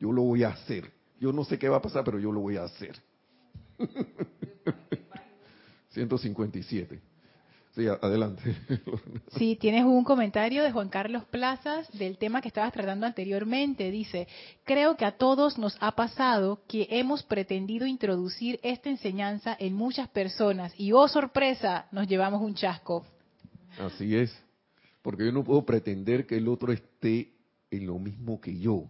yo 0.00 0.10
lo 0.10 0.22
voy 0.22 0.42
a 0.42 0.48
hacer. 0.48 0.90
Yo 1.20 1.32
no 1.32 1.44
sé 1.44 1.58
qué 1.58 1.68
va 1.68 1.76
a 1.76 1.82
pasar, 1.82 2.02
pero 2.04 2.18
yo 2.18 2.32
lo 2.32 2.40
voy 2.40 2.56
a 2.56 2.64
hacer. 2.64 2.96
157. 5.90 7.00
Sí, 7.76 7.86
adelante. 7.86 8.56
Sí, 9.36 9.56
tienes 9.56 9.84
un 9.84 10.02
comentario 10.02 10.62
de 10.62 10.72
Juan 10.72 10.88
Carlos 10.88 11.26
Plazas 11.26 11.86
del 11.92 12.16
tema 12.16 12.40
que 12.40 12.48
estabas 12.48 12.72
tratando 12.72 13.04
anteriormente. 13.04 13.90
Dice, 13.90 14.28
creo 14.64 14.96
que 14.96 15.04
a 15.04 15.18
todos 15.18 15.58
nos 15.58 15.76
ha 15.80 15.94
pasado 15.94 16.62
que 16.66 16.86
hemos 16.90 17.22
pretendido 17.22 17.86
introducir 17.86 18.58
esta 18.62 18.88
enseñanza 18.88 19.54
en 19.58 19.74
muchas 19.74 20.08
personas 20.08 20.72
y, 20.78 20.92
oh 20.92 21.06
sorpresa, 21.06 21.86
nos 21.92 22.08
llevamos 22.08 22.40
un 22.40 22.54
chasco. 22.54 23.04
Así 23.78 24.16
es, 24.16 24.34
porque 25.02 25.26
yo 25.26 25.32
no 25.32 25.44
puedo 25.44 25.66
pretender 25.66 26.26
que 26.26 26.38
el 26.38 26.48
otro 26.48 26.72
esté 26.72 27.34
en 27.70 27.86
lo 27.86 27.98
mismo 27.98 28.40
que 28.40 28.58
yo. 28.58 28.88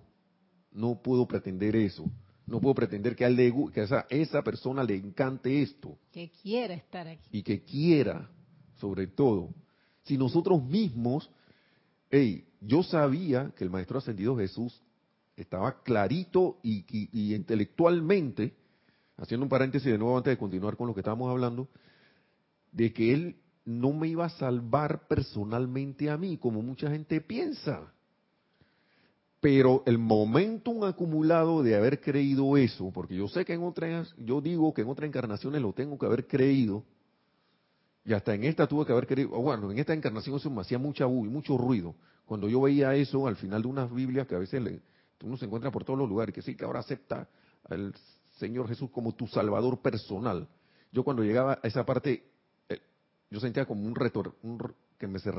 No 0.71 1.03
puedo 1.03 1.27
pretender 1.27 1.75
eso. 1.75 2.05
No 2.47 2.61
puedo 2.61 2.75
pretender 2.77 3.17
que 3.17 3.25
a, 3.25 3.35
que 3.73 3.83
esa, 3.83 4.07
esa 4.09 4.43
persona 4.43 4.85
le 4.85 4.95
encante 4.95 5.63
esto. 5.63 5.99
Que 6.13 6.31
quiera 6.31 6.75
estar 6.75 7.09
aquí. 7.09 7.29
Y 7.33 7.43
que 7.43 7.63
quiera, 7.63 8.31
sobre 8.77 9.09
todo. 9.09 9.51
Si 10.05 10.17
nosotros 10.17 10.63
mismos, 10.63 11.29
hey, 12.09 12.47
yo 12.61 12.85
sabía 12.85 13.53
que 13.57 13.65
el 13.65 13.71
Maestro 13.71 13.99
Ascendido 13.99 14.37
Jesús 14.37 14.81
estaba 15.37 15.83
clarito 15.83 16.59
y, 16.63 16.85
y, 16.89 17.35
intelectualmente, 17.35 18.55
haciendo 19.17 19.45
un 19.45 19.51
paréntesis 19.51 19.91
de 19.91 19.99
nuevo 19.99 20.17
antes 20.17 20.33
de 20.33 20.39
continuar 20.39 20.77
con 20.77 20.87
lo 20.87 20.95
que 20.95 21.01
estábamos 21.01 21.29
hablando, 21.31 21.69
de 22.71 22.93
que 22.93 23.13
Él 23.13 23.37
no 23.65 23.93
me 23.93 24.07
iba 24.07 24.25
a 24.25 24.31
salvar 24.31 25.09
personalmente 25.09 26.09
a 26.11 26.17
mí, 26.17 26.39
como 26.39 26.63
mucha 26.63 26.91
gente 26.91 27.21
piensa. 27.21 27.93
Pero 29.47 29.85
el 29.87 29.97
momentum 29.97 30.83
acumulado 30.83 31.63
de 31.63 31.77
haber 31.77 32.01
creído 32.01 32.57
eso, 32.57 32.91
porque 32.91 33.15
yo 33.15 33.29
sé 33.29 33.45
que 33.45 33.53
en 33.53 33.63
otras, 33.63 34.13
yo 34.19 34.41
digo 34.41 34.75
que 34.75 34.83
en 34.83 34.89
otras 34.89 35.07
encarnaciones 35.07 35.63
lo 35.63 35.73
tengo 35.73 35.97
que 35.97 36.05
haber 36.05 36.27
creído, 36.27 36.83
y 38.05 38.13
hasta 38.13 38.35
en 38.35 38.43
esta 38.43 38.67
tuve 38.67 38.85
que 38.85 38.91
haber 38.91 39.07
creído, 39.07 39.29
bueno, 39.41 39.71
en 39.71 39.79
esta 39.79 39.95
encarnación 39.95 40.35
eso 40.35 40.51
me 40.51 40.63
hacía 40.63 40.79
mucha 40.79 41.05
y 41.05 41.29
mucho 41.29 41.57
ruido. 41.57 41.95
Cuando 42.25 42.49
yo 42.49 42.61
veía 42.63 42.93
eso 42.97 43.29
al 43.29 43.37
final 43.37 43.63
de 43.63 43.69
unas 43.69 43.95
Biblias 43.95 44.27
que 44.27 44.35
a 44.35 44.41
veces 44.41 44.61
le, 44.61 44.81
uno 45.23 45.37
se 45.37 45.45
encuentra 45.45 45.71
por 45.71 45.85
todos 45.85 46.01
los 46.01 46.09
lugares, 46.09 46.35
que 46.35 46.43
sí, 46.43 46.57
que 46.57 46.65
ahora 46.65 46.81
acepta 46.81 47.29
al 47.69 47.95
Señor 48.41 48.67
Jesús 48.67 48.91
como 48.91 49.15
tu 49.15 49.29
Salvador 49.29 49.79
personal. 49.79 50.49
Yo 50.91 51.05
cuando 51.05 51.23
llegaba 51.23 51.61
a 51.63 51.69
esa 51.69 51.87
parte, 51.87 52.25
eh, 52.69 52.81
yo 53.31 53.39
sentía 53.39 53.65
como 53.65 53.87
un 53.87 53.95
retor, 53.95 54.35
que 54.99 55.07
me, 55.07 55.21
se, 55.21 55.31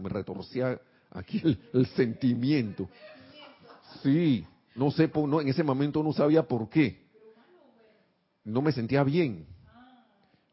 me 0.00 0.08
retorcía 0.08 0.80
aquí 1.12 1.40
el 1.72 1.86
sentimiento. 1.94 2.88
Sí, 4.02 4.46
no 4.74 4.90
sé, 4.90 5.10
no, 5.14 5.40
en 5.40 5.48
ese 5.48 5.62
momento 5.62 6.02
no 6.02 6.12
sabía 6.12 6.42
por 6.46 6.68
qué. 6.68 7.02
No 8.44 8.62
me 8.62 8.72
sentía 8.72 9.04
bien. 9.04 9.46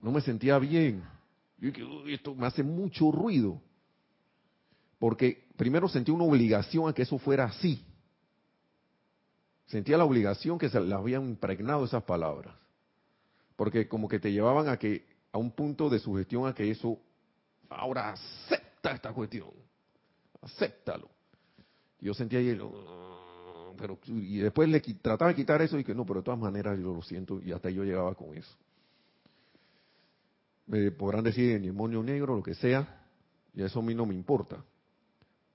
No 0.02 0.12
me 0.12 0.22
sentía 0.22 0.60
bien. 0.60 1.04
esto 2.08 2.36
me 2.36 2.48
hace 2.48 2.64
mucho 2.64 3.12
ruido. 3.12 3.62
Porque 4.98 5.48
primero 5.56 5.88
sentí 5.88 6.12
una 6.12 6.26
obligación 6.26 6.90
a 6.90 6.94
que 6.94 7.04
eso 7.04 7.18
fuera 7.18 7.46
así. 7.46 7.84
Sentía 9.68 9.98
la 9.98 10.06
obligación 10.06 10.58
que 10.58 10.70
se 10.70 10.80
le 10.80 10.94
habían 10.94 11.30
impregnado 11.30 11.86
esas 11.86 12.04
palabras. 12.04 12.56
Porque 13.56 13.88
como 13.88 14.08
que 14.08 14.20
te 14.20 14.32
llevaban 14.32 14.68
a 14.68 14.78
que 14.78 15.06
a 15.32 15.38
un 15.38 15.52
punto 15.52 15.90
de 15.90 16.00
sugestión 16.00 16.48
a 16.48 16.54
que 16.54 16.70
eso 16.70 17.00
ahora 17.70 18.12
acepta 18.12 18.92
esta 18.92 19.14
cuestión. 19.14 19.50
Acéptalo. 20.42 21.10
Yo 22.02 22.14
sentía 22.14 22.40
ahí 22.40 22.58
pero 23.80 23.98
y 24.08 24.38
después 24.40 24.68
le 24.68 24.82
trataba 24.82 25.30
de 25.30 25.36
quitar 25.36 25.62
eso 25.62 25.80
y 25.80 25.84
que 25.84 25.96
no, 25.96 26.06
pero 26.06 26.20
de 26.20 26.26
todas 26.26 26.40
maneras 26.40 26.78
yo 26.78 26.94
lo 26.94 27.02
siento 27.02 27.42
y 27.42 27.52
hasta 27.52 27.70
yo 27.70 27.84
llegaba 27.84 28.14
con 28.14 28.36
eso. 28.38 28.54
Me 30.68 30.92
podrán 30.92 31.24
decir 31.24 31.52
en 31.52 31.64
demonio 31.64 32.04
negro, 32.04 32.36
lo 32.36 32.44
que 32.44 32.54
sea, 32.56 33.08
y 33.54 33.64
eso 33.64 33.80
a 33.80 33.82
mí 33.82 33.96
no 33.96 34.06
me 34.06 34.14
importa, 34.14 34.64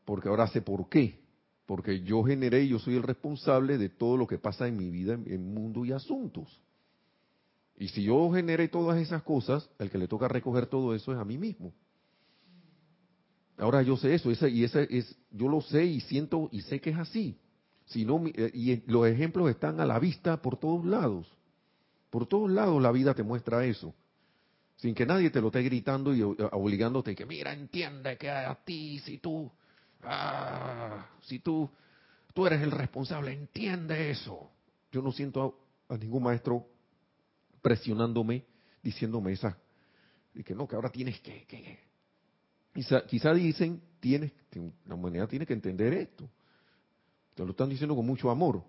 porque 0.04 0.28
ahora 0.28 0.48
sé 0.48 0.62
por 0.62 0.88
qué. 0.88 1.22
porque 1.66 2.02
yo 2.02 2.22
generé 2.22 2.64
y 2.64 2.68
yo 2.68 2.78
soy 2.78 2.96
el 2.96 3.02
responsable 3.02 3.78
de 3.78 3.88
todo 3.88 4.18
lo 4.18 4.26
que 4.26 4.38
pasa 4.38 4.68
en 4.68 4.76
mi 4.76 4.90
vida, 4.90 5.14
en, 5.14 5.54
mundo 5.54 5.84
y 5.84 5.92
asuntos. 5.92 6.60
Y 7.78 7.88
si 7.88 8.04
yo 8.04 8.30
generé 8.32 8.68
todas 8.68 9.00
esas 9.00 9.22
cosas, 9.22 9.68
el 9.78 9.90
que 9.90 9.96
le 9.96 10.06
toca 10.06 10.28
recoger 10.28 10.66
todo 10.66 10.94
eso 10.94 11.12
es 11.12 11.18
a 11.18 11.24
mí 11.24 11.38
mismo. 11.38 11.72
Ahora 13.56 13.80
yo 13.82 13.96
sé 13.96 14.14
eso, 14.14 14.30
y 14.30 14.64
ese 14.64 14.86
es, 14.90 15.16
yo 15.30 15.48
lo 15.48 15.62
sé 15.62 15.84
y 15.86 16.00
siento 16.00 16.50
y 16.52 16.60
sé 16.62 16.80
que 16.80 16.90
es 16.90 16.98
así. 16.98 17.38
Si 17.86 18.04
no, 18.04 18.22
eh, 18.26 18.50
y 18.54 18.82
los 18.90 19.06
ejemplos 19.06 19.50
están 19.50 19.80
a 19.80 19.86
la 19.86 19.98
vista 19.98 20.40
por 20.40 20.58
todos 20.58 20.84
lados. 20.84 21.26
Por 22.10 22.26
todos 22.26 22.50
lados 22.50 22.80
la 22.80 22.92
vida 22.92 23.14
te 23.14 23.22
muestra 23.22 23.64
eso. 23.64 23.94
Sin 24.76 24.94
que 24.94 25.06
nadie 25.06 25.30
te 25.30 25.40
lo 25.40 25.48
esté 25.48 25.62
gritando 25.62 26.14
y 26.14 26.22
obligándote 26.22 27.14
que, 27.14 27.26
mira, 27.26 27.52
entiende 27.52 28.16
que 28.16 28.30
a 28.30 28.54
ti, 28.64 28.98
si 29.00 29.18
tú, 29.18 29.50
ah, 30.02 31.06
si 31.22 31.38
tú, 31.38 31.70
tú 32.32 32.46
eres 32.46 32.62
el 32.62 32.70
responsable, 32.70 33.32
entiende 33.32 34.10
eso. 34.10 34.50
Yo 34.90 35.00
no 35.00 35.12
siento 35.12 35.58
a, 35.88 35.96
ningún 35.96 36.24
maestro 36.24 36.66
presionándome, 37.62 38.44
diciéndome 38.82 39.32
esa, 39.32 39.56
y 40.34 40.42
que 40.42 40.54
no, 40.54 40.66
que 40.66 40.76
ahora 40.76 40.90
tienes 40.90 41.20
que, 41.20 41.44
que. 41.46 41.78
Quizá, 42.74 43.06
quizá 43.06 43.32
dicen, 43.32 43.80
tienes, 44.00 44.32
la 44.86 44.96
humanidad 44.96 45.28
tiene 45.28 45.46
que 45.46 45.52
entender 45.52 45.94
esto. 45.94 46.28
Te 47.34 47.44
lo 47.44 47.50
están 47.50 47.68
diciendo 47.68 47.96
con 47.96 48.06
mucho 48.06 48.30
amor. 48.30 48.62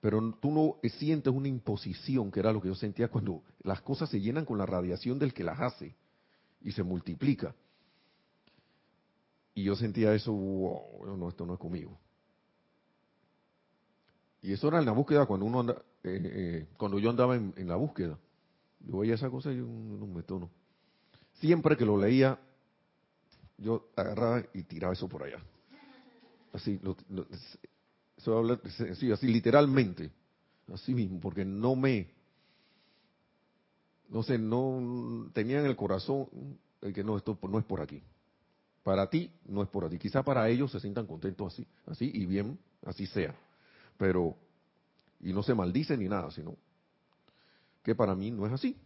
Pero 0.00 0.32
tú 0.40 0.50
no 0.52 0.88
sientes 0.90 1.32
una 1.32 1.48
imposición, 1.48 2.30
que 2.30 2.40
era 2.40 2.52
lo 2.52 2.60
que 2.60 2.68
yo 2.68 2.74
sentía 2.74 3.08
cuando 3.08 3.42
las 3.62 3.80
cosas 3.82 4.08
se 4.08 4.20
llenan 4.20 4.44
con 4.44 4.58
la 4.58 4.66
radiación 4.66 5.18
del 5.18 5.34
que 5.34 5.42
las 5.42 5.58
hace 5.60 5.96
y 6.60 6.70
se 6.72 6.84
multiplica. 6.84 7.54
Y 9.54 9.64
yo 9.64 9.74
sentía 9.74 10.14
eso, 10.14 10.32
wow, 10.32 11.16
no, 11.16 11.28
esto 11.28 11.44
no 11.44 11.54
es 11.54 11.58
conmigo. 11.58 11.98
Y 14.40 14.52
eso 14.52 14.68
era 14.68 14.78
en 14.78 14.86
la 14.86 14.92
búsqueda 14.92 15.26
cuando 15.26 15.46
uno 15.46 15.60
anda, 15.60 15.82
eh, 16.04 16.20
eh, 16.22 16.66
cuando 16.76 17.00
yo 17.00 17.10
andaba 17.10 17.34
en, 17.34 17.68
la 17.68 17.74
búsqueda. 17.74 18.16
Yo 18.78 18.98
veía 18.98 19.14
esa 19.14 19.28
cosa 19.28 19.52
y 19.52 19.56
yo 19.56 19.64
no 19.64 20.06
me 20.06 20.22
tono. 20.22 20.48
Siempre 21.40 21.76
que 21.76 21.84
lo 21.84 21.98
leía, 21.98 22.38
yo 23.56 23.88
agarraba 23.96 24.44
y 24.54 24.62
tiraba 24.62 24.92
eso 24.92 25.08
por 25.08 25.24
allá. 25.24 25.42
Así, 26.52 26.80
sí, 28.96 29.12
así 29.12 29.26
literalmente, 29.26 30.10
así 30.72 30.94
mismo, 30.94 31.20
porque 31.20 31.44
no 31.44 31.76
me, 31.76 32.08
no 34.08 34.22
sé, 34.22 34.38
no 34.38 35.30
tenía 35.32 35.60
en 35.60 35.66
el 35.66 35.76
corazón 35.76 36.28
el 36.80 36.92
que 36.94 37.04
no, 37.04 37.16
esto 37.16 37.38
no 37.42 37.58
es 37.58 37.64
por 37.64 37.80
aquí. 37.80 38.02
Para 38.82 39.10
ti 39.10 39.30
no 39.46 39.62
es 39.62 39.68
por 39.68 39.84
aquí. 39.84 39.98
Quizá 39.98 40.22
para 40.22 40.48
ellos 40.48 40.72
se 40.72 40.80
sientan 40.80 41.06
contentos 41.06 41.52
así, 41.52 41.66
así 41.86 42.10
y 42.14 42.24
bien, 42.24 42.58
así 42.86 43.06
sea. 43.06 43.34
Pero, 43.98 44.36
y 45.20 45.32
no 45.32 45.42
se 45.42 45.54
maldice 45.54 45.96
ni 45.96 46.08
nada, 46.08 46.30
sino 46.30 46.56
que 47.82 47.94
para 47.94 48.14
mí 48.14 48.30
no 48.30 48.46
es 48.46 48.52
así. 48.52 48.76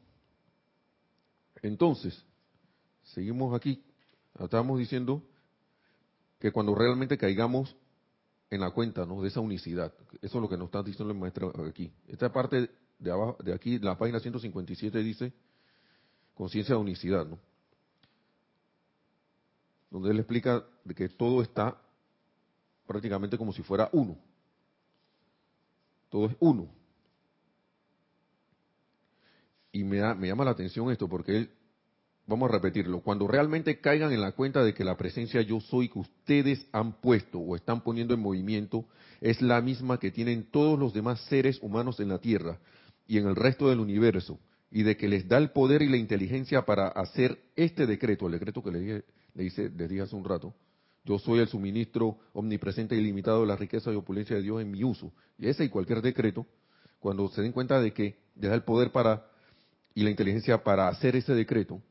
Entonces, 1.61 2.25
seguimos 3.03 3.55
aquí. 3.55 3.83
Estábamos 4.39 4.79
diciendo 4.79 5.23
que 6.43 6.51
cuando 6.51 6.75
realmente 6.75 7.17
caigamos 7.17 7.77
en 8.51 8.61
la 8.61 8.73
cuenta 8.73 9.07
¿no? 9.07 9.23
de 9.23 9.29
esa 9.29 9.39
unicidad. 9.39 9.95
Eso 10.21 10.39
es 10.39 10.43
lo 10.43 10.49
que 10.49 10.57
nos 10.57 10.67
está 10.67 10.83
diciendo 10.83 11.13
el 11.13 11.19
maestro 11.21 11.53
aquí. 11.65 11.93
Esta 12.09 12.33
parte 12.33 12.69
de 12.99 13.11
abajo, 13.13 13.37
de 13.45 13.55
aquí, 13.55 13.79
la 13.79 13.97
página 13.97 14.19
157 14.19 14.99
dice 15.05 15.33
conciencia 16.35 16.75
de 16.75 16.81
unicidad, 16.81 17.27
¿no? 17.27 17.39
Donde 19.89 20.11
él 20.11 20.19
explica 20.19 20.65
de 20.83 20.97
que 20.97 21.09
todo 21.11 21.43
está 21.43 21.81
prácticamente 22.89 23.39
como 23.39 23.53
si 23.53 23.63
fuera 23.63 23.89
uno. 23.93 24.19
Todo 26.11 26.27
es 26.27 26.37
uno. 26.41 26.69
Y 29.71 29.85
me, 29.85 30.13
me 30.17 30.27
llama 30.27 30.45
la 30.45 30.51
atención 30.51 30.91
esto 30.91 31.09
porque 31.09 31.37
él 31.37 31.51
Vamos 32.27 32.49
a 32.49 32.53
repetirlo. 32.53 33.01
Cuando 33.01 33.27
realmente 33.27 33.81
caigan 33.81 34.13
en 34.13 34.21
la 34.21 34.33
cuenta 34.33 34.63
de 34.63 34.75
que 34.75 34.85
la 34.85 34.97
presencia 34.97 35.43
yo 35.43 35.61
soy 35.61 35.89
que 35.89 35.99
ustedes 35.99 36.67
han 36.73 37.01
puesto 37.01 37.39
o 37.39 37.57
están 37.57 37.83
poniendo 37.83 38.15
en 38.15 38.21
movimiento 38.21 38.87
es 39.21 39.43
la 39.43 39.61
misma 39.61 39.99
que 39.99 40.11
tienen 40.11 40.45
todos 40.51 40.79
los 40.79 40.93
demás 40.93 41.21
seres 41.29 41.59
humanos 41.63 41.99
en 42.01 42.09
la 42.09 42.19
Tierra 42.19 42.59
y 43.07 43.19
en 43.19 43.27
el 43.27 43.37
resto 43.37 43.69
del 43.69 43.81
universo, 43.81 44.39
y 44.71 44.85
de 44.85 44.97
que 44.97 45.09
les 45.09 45.29
da 45.29 45.37
el 45.37 45.51
poder 45.51 45.83
y 45.83 45.89
la 45.89 45.97
inteligencia 45.97 46.65
para 46.65 46.89
hacer 46.89 47.39
este 47.57 47.87
decreto, 47.87 48.27
el 48.27 48.33
decreto 48.33 48.63
que 48.63 48.71
le 48.71 48.81
dije, 48.81 49.05
le 49.35 49.45
hice, 49.45 49.71
les 49.71 49.89
dije 49.89 50.03
hace 50.03 50.17
un 50.17 50.25
rato, 50.25 50.55
yo 51.05 51.19
soy 51.19 51.41
el 51.41 51.49
suministro 51.49 52.19
omnipresente 52.33 52.95
y 52.95 52.99
ilimitado 52.99 53.41
de 53.41 53.49
la 53.49 53.57
riqueza 53.57 53.93
y 53.93 53.97
opulencia 53.97 54.37
de 54.37 54.43
Dios 54.43 54.63
en 54.63 54.71
mi 54.71 54.85
uso. 54.85 55.13
Y 55.37 55.49
ese 55.49 55.65
y 55.65 55.69
cualquier 55.69 56.01
decreto, 56.01 56.47
cuando 57.01 57.29
se 57.29 57.43
den 57.43 57.53
cuenta 57.53 57.81
de 57.81 57.93
que 57.93 58.17
les 58.37 58.51
da 58.51 58.55
el 58.55 58.63
poder 58.63 58.93
para 58.93 59.27
y 59.95 60.05
la 60.05 60.11
inteligencia 60.11 60.63
para 60.63 60.89
hacer 60.89 61.17
ese 61.17 61.35
decreto, 61.35 61.83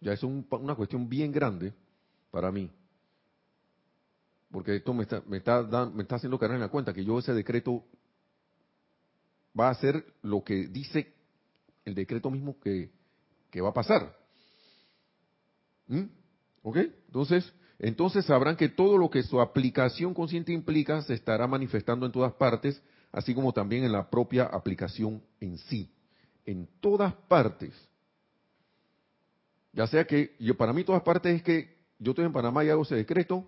ya 0.00 0.12
es 0.12 0.22
una 0.22 0.74
cuestión 0.74 1.08
bien 1.08 1.30
grande 1.30 1.72
para 2.30 2.50
mí. 2.50 2.70
Porque 4.50 4.76
esto 4.76 4.92
me 4.92 5.04
está, 5.04 5.22
me, 5.26 5.36
está 5.36 5.62
me 5.92 6.02
está 6.02 6.16
haciendo 6.16 6.38
caer 6.38 6.52
en 6.52 6.60
la 6.60 6.68
cuenta 6.68 6.92
que 6.92 7.04
yo 7.04 7.18
ese 7.18 7.32
decreto 7.32 7.84
va 9.58 9.70
a 9.70 9.74
ser 9.74 10.04
lo 10.22 10.42
que 10.42 10.68
dice 10.68 11.14
el 11.84 11.94
decreto 11.94 12.30
mismo 12.30 12.58
que, 12.60 12.90
va 13.60 13.68
a 13.68 13.74
pasar. 13.74 14.16
¿Mm? 15.86 16.04
¿Ok? 16.62 16.76
Entonces, 17.06 17.52
entonces 17.78 18.24
sabrán 18.24 18.56
que 18.56 18.68
todo 18.68 18.96
lo 18.96 19.10
que 19.10 19.22
su 19.22 19.40
aplicación 19.40 20.14
consciente 20.14 20.52
implica 20.52 21.02
se 21.02 21.14
estará 21.14 21.46
manifestando 21.46 22.06
en 22.06 22.12
todas 22.12 22.32
partes, 22.34 22.80
así 23.12 23.34
como 23.34 23.52
también 23.52 23.84
en 23.84 23.92
la 23.92 24.08
propia 24.08 24.44
aplicación 24.44 25.22
en 25.40 25.58
sí. 25.58 25.90
En 26.44 26.68
todas 26.80 27.14
partes. 27.28 27.89
Ya 29.72 29.86
sea 29.86 30.04
que 30.04 30.36
yo 30.38 30.56
para 30.56 30.72
mí 30.72 30.84
todas 30.84 31.02
partes 31.02 31.36
es 31.36 31.42
que 31.42 31.76
yo 31.98 32.12
estoy 32.12 32.24
en 32.24 32.32
Panamá 32.32 32.64
y 32.64 32.70
hago 32.70 32.82
ese 32.82 32.96
decreto 32.96 33.46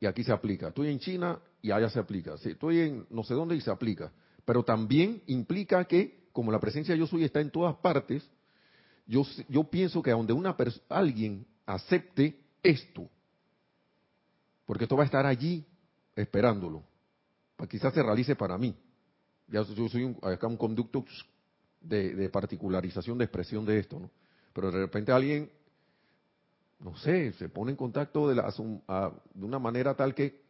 y 0.00 0.06
aquí 0.06 0.24
se 0.24 0.32
aplica. 0.32 0.68
Estoy 0.68 0.88
en 0.88 0.98
China 0.98 1.38
y 1.62 1.70
allá 1.70 1.88
se 1.88 1.98
aplica. 1.98 2.34
Estoy 2.34 2.80
en 2.80 3.06
no 3.10 3.22
sé 3.22 3.34
dónde 3.34 3.56
y 3.56 3.60
se 3.60 3.70
aplica. 3.70 4.12
Pero 4.44 4.64
también 4.64 5.22
implica 5.26 5.84
que 5.84 6.28
como 6.32 6.50
la 6.50 6.58
presencia 6.58 6.94
yo 6.94 7.06
soy 7.06 7.24
está 7.24 7.40
en 7.40 7.50
todas 7.50 7.76
partes, 7.76 8.28
yo, 9.06 9.24
yo 9.48 9.64
pienso 9.64 10.02
que 10.02 10.10
donde 10.10 10.32
una 10.32 10.56
alguien 10.88 11.46
acepte 11.66 12.40
esto, 12.62 13.08
porque 14.64 14.84
esto 14.84 14.96
va 14.96 15.02
a 15.02 15.06
estar 15.06 15.26
allí 15.26 15.64
esperándolo, 16.16 16.82
quizás 17.68 17.94
se 17.94 18.02
realice 18.02 18.34
para 18.34 18.58
mí. 18.58 18.74
Ya 19.48 19.62
yo 19.62 19.88
soy 19.88 20.04
un, 20.04 20.18
acá 20.22 20.46
un 20.46 20.56
conducto 20.56 21.04
de, 21.80 22.14
de, 22.14 22.28
particularización 22.28 23.18
de 23.18 23.24
expresión 23.24 23.64
de 23.64 23.78
esto, 23.78 24.00
¿no? 24.00 24.10
Pero 24.52 24.70
de 24.70 24.78
repente 24.78 25.12
alguien 25.12 25.50
no 26.82 26.96
sé, 26.96 27.32
se 27.34 27.48
pone 27.48 27.70
en 27.70 27.76
contacto 27.76 28.28
de, 28.28 28.42
una 29.34 29.58
manera 29.58 29.94
tal 29.94 30.14
que 30.14 30.42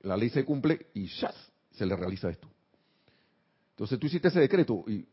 la 0.00 0.16
ley 0.16 0.30
se 0.30 0.44
cumple 0.44 0.86
y 0.94 1.06
¡shas! 1.06 1.34
se 1.72 1.86
le 1.86 1.94
realiza 1.94 2.30
esto. 2.30 2.48
Entonces 3.70 3.98
tú 3.98 4.06
hiciste 4.06 4.28
ese 4.28 4.40
decreto 4.40 4.84
y 4.88 5.06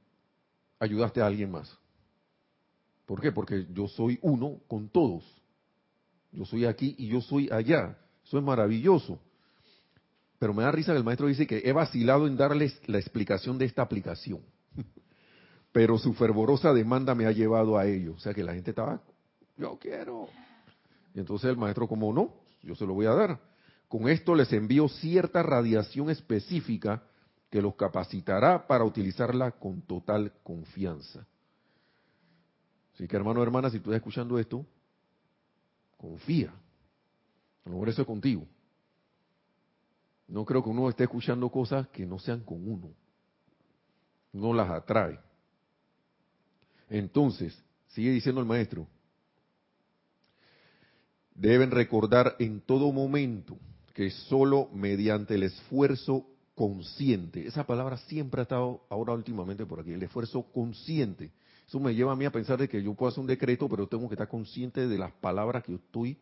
ayudaste 0.80 1.22
a 1.22 1.28
alguien 1.28 1.52
más. 1.52 1.78
¿Por 3.06 3.22
qué? 3.22 3.32
Porque 3.32 3.68
yo 3.72 3.88
soy 3.88 4.18
uno 4.22 4.62
con 4.68 4.90
todos. 4.90 5.24
Yo 6.32 6.46
soy 6.46 6.66
aquí 6.66 6.96
y 6.98 7.08
yo 7.08 7.22
soy 7.22 7.50
allá. 7.52 7.98
Eso 8.26 8.40
es 8.40 8.44
maravilloso. 8.44 9.20
Pero 10.40 10.54
me 10.54 10.64
da 10.64 10.72
risa 10.72 10.94
que 10.94 10.98
el 10.98 11.04
maestro 11.04 11.28
dice 11.28 11.46
que 11.46 11.62
he 11.64 11.72
vacilado 11.72 12.26
en 12.26 12.36
darles 12.36 12.80
la 12.88 12.98
explicación 12.98 13.58
de 13.58 13.66
esta 13.66 13.84
aplicación. 13.84 14.42
Pero 15.72 15.98
su 16.00 16.14
fervorosa 16.14 16.74
demanda 16.74 17.14
me 17.14 17.28
ha 17.28 17.32
llevado 17.32 17.78
a 17.78 17.86
ello. 17.86 18.14
O 18.14 18.20
sea 18.20 18.34
que 18.34 18.44
la 18.44 18.56
gente 18.56 18.72
estaba 18.72 19.02
yo 19.58 19.78
quiero. 19.80 20.28
Y 21.14 21.20
entonces 21.20 21.50
el 21.50 21.58
maestro, 21.58 21.88
como 21.88 22.12
no, 22.14 22.34
yo 22.62 22.76
se 22.76 22.86
lo 22.86 22.94
voy 22.94 23.06
a 23.06 23.14
dar. 23.14 23.40
Con 23.88 24.10
esto 24.10 24.36
les 24.36 24.52
envío 24.52 24.88
cierta 24.88 25.44
radiación 25.44 26.10
específica 26.10 27.04
que 27.50 27.62
los 27.62 27.76
capacitará 27.76 28.68
para 28.68 28.84
utilizarla 28.84 29.52
con 29.52 29.82
total 29.82 30.34
confianza. 30.44 31.26
Así 32.94 33.08
que 33.08 33.16
hermano, 33.16 33.44
hermana, 33.44 33.70
si 33.70 33.80
tú 33.80 33.92
estás 33.92 33.98
escuchando 33.98 34.40
esto, 34.40 34.66
confía. 35.98 36.50
A 36.50 37.70
lo 37.70 37.74
mejor 37.74 37.90
eso 37.90 38.02
es 38.02 38.08
contigo. 38.08 38.46
No 40.28 40.44
creo 40.44 40.64
que 40.64 40.70
uno 40.70 40.90
esté 40.90 41.04
escuchando 41.04 41.50
cosas 41.50 41.88
que 41.90 42.06
no 42.06 42.20
sean 42.20 42.42
con 42.42 42.68
uno. 42.68 42.90
No 44.34 44.54
las 44.54 44.70
atrae. 44.70 45.20
Entonces, 46.90 47.58
sigue 47.88 48.12
diciendo 48.12 48.42
el 48.42 48.48
maestro, 48.48 48.88
Deben 51.36 51.72
recordar 51.72 52.36
en 52.40 52.62
todo 52.62 52.92
momento 52.92 53.58
que 53.94 54.10
solo 54.10 54.70
mediante 54.74 55.36
el 55.36 55.44
esfuerzo 55.44 56.26
consciente, 56.56 57.46
esa 57.46 57.68
palabra 57.68 57.98
siempre 57.98 58.40
ha 58.40 58.44
estado 58.44 58.86
ahora 58.90 59.14
últimamente 59.14 59.66
por 59.66 59.82
aquí, 59.82 59.92
el 59.92 60.04
esfuerzo 60.04 60.44
consciente. 60.54 61.32
Eso 61.68 61.80
me 61.80 61.94
lleva 61.94 62.14
a 62.14 62.16
mí 62.16 62.24
a 62.24 62.32
pensar 62.32 62.58
de 62.58 62.70
que 62.70 62.82
yo 62.82 62.94
puedo 62.94 63.10
hacer 63.10 63.22
un 63.22 63.28
decreto, 63.28 63.68
pero 63.68 63.88
tengo 63.88 64.08
que 64.08 64.16
estar 64.16 64.30
consciente 64.30 64.88
de 64.88 64.98
las 64.98 65.12
palabras 65.14 65.64
que 65.64 65.74
yo 65.74 65.78
estoy 65.78 66.18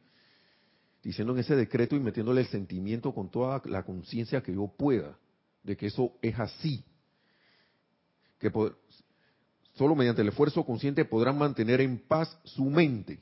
diciendo 1.03 1.34
en 1.34 1.39
ese 1.39 1.55
decreto 1.55 1.95
y 1.95 1.99
metiéndole 1.99 2.41
el 2.41 2.47
sentimiento 2.47 3.14
con 3.14 3.30
toda 3.30 3.61
la 3.66 3.84
conciencia 3.84 4.41
que 4.41 4.53
yo 4.53 4.68
pueda, 4.68 5.18
de 5.61 5.78
que 5.78 5.88
eso 5.88 6.14
es 6.22 6.39
así. 6.39 6.84
Que 8.39 8.51
solo 9.76 9.95
mediante 9.95 10.22
el 10.22 10.30
esfuerzo 10.30 10.66
consciente 10.66 11.05
podrán 11.05 11.38
mantener 11.38 11.82
en 11.82 11.99
paz 11.99 12.36
su 12.45 12.66
mente. 12.66 13.20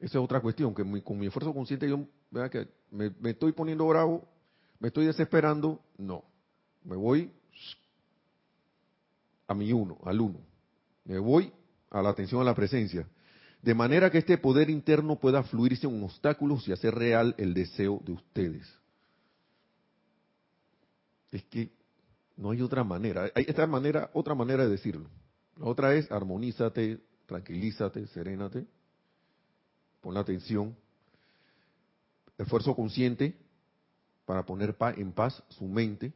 Esa 0.00 0.18
es 0.18 0.24
otra 0.24 0.40
cuestión, 0.40 0.74
que 0.74 0.82
con 1.02 1.18
mi 1.18 1.26
esfuerzo 1.26 1.52
consciente 1.52 1.88
yo 1.88 2.06
que 2.50 2.68
me, 2.90 3.12
estoy 3.30 3.52
poniendo 3.52 3.86
bravo, 3.86 4.26
me 4.78 4.88
estoy 4.88 5.06
desesperando, 5.06 5.80
no. 5.98 6.24
Me 6.82 6.96
voy 6.96 7.30
a 9.46 9.54
mi 9.54 9.72
uno, 9.72 9.98
al 10.04 10.20
uno. 10.20 10.40
Me 11.04 11.18
voy 11.18 11.52
a 11.90 12.00
la 12.00 12.08
atención 12.08 12.40
a 12.40 12.44
la 12.44 12.54
presencia 12.54 13.06
de 13.62 13.74
manera 13.74 14.10
que 14.10 14.18
este 14.18 14.38
poder 14.38 14.70
interno 14.70 15.16
pueda 15.16 15.42
fluir 15.42 15.76
sin 15.76 16.02
obstáculos 16.02 16.66
y 16.66 16.72
hacer 16.72 16.94
real 16.94 17.34
el 17.36 17.52
deseo 17.52 18.00
de 18.04 18.12
ustedes. 18.12 18.66
Es 21.30 21.44
que 21.44 21.70
no 22.36 22.50
hay 22.50 22.62
otra 22.62 22.84
manera, 22.84 23.30
hay 23.34 23.44
esta 23.46 23.66
manera, 23.66 24.10
otra 24.14 24.34
manera 24.34 24.64
de 24.64 24.70
decirlo. 24.70 25.10
La 25.58 25.66
otra 25.66 25.94
es 25.94 26.10
armonízate, 26.10 27.00
tranquilízate, 27.26 28.06
serénate, 28.08 28.66
pon 30.00 30.14
la 30.14 30.20
atención, 30.20 30.76
esfuerzo 32.38 32.74
consciente 32.74 33.36
para 34.24 34.44
poner 34.44 34.76
en 34.96 35.12
paz 35.12 35.42
su 35.48 35.66
mente. 35.66 36.12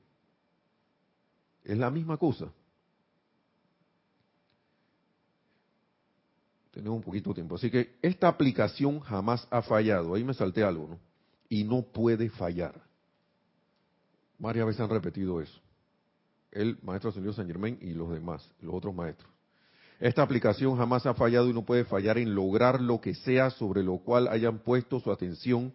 Es 1.64 1.76
la 1.76 1.90
misma 1.90 2.16
cosa. 2.16 2.52
Tenemos 6.70 6.96
un 6.96 7.02
poquito 7.02 7.30
de 7.30 7.34
tiempo. 7.34 7.54
Así 7.54 7.70
que 7.70 7.96
esta 8.02 8.28
aplicación 8.28 9.00
jamás 9.00 9.46
ha 9.50 9.62
fallado. 9.62 10.14
Ahí 10.14 10.24
me 10.24 10.34
salté 10.34 10.64
algo, 10.64 10.88
¿no? 10.88 10.98
Y 11.48 11.64
no 11.64 11.82
puede 11.82 12.28
fallar. 12.30 12.82
Varias 14.38 14.66
veces 14.66 14.80
han 14.80 14.90
repetido 14.90 15.40
eso. 15.40 15.60
El 16.50 16.78
maestro 16.82 17.12
señor 17.12 17.34
San 17.34 17.46
Germain 17.46 17.78
y 17.80 17.94
los 17.94 18.10
demás, 18.10 18.48
los 18.60 18.74
otros 18.74 18.94
maestros. 18.94 19.33
Esta 20.00 20.22
aplicación 20.22 20.76
jamás 20.76 21.06
ha 21.06 21.14
fallado 21.14 21.48
y 21.48 21.52
no 21.52 21.64
puede 21.64 21.84
fallar 21.84 22.18
en 22.18 22.34
lograr 22.34 22.80
lo 22.80 23.00
que 23.00 23.14
sea 23.14 23.50
sobre 23.50 23.82
lo 23.82 23.98
cual 23.98 24.28
hayan 24.28 24.58
puesto 24.58 25.00
su 25.00 25.10
atención 25.12 25.72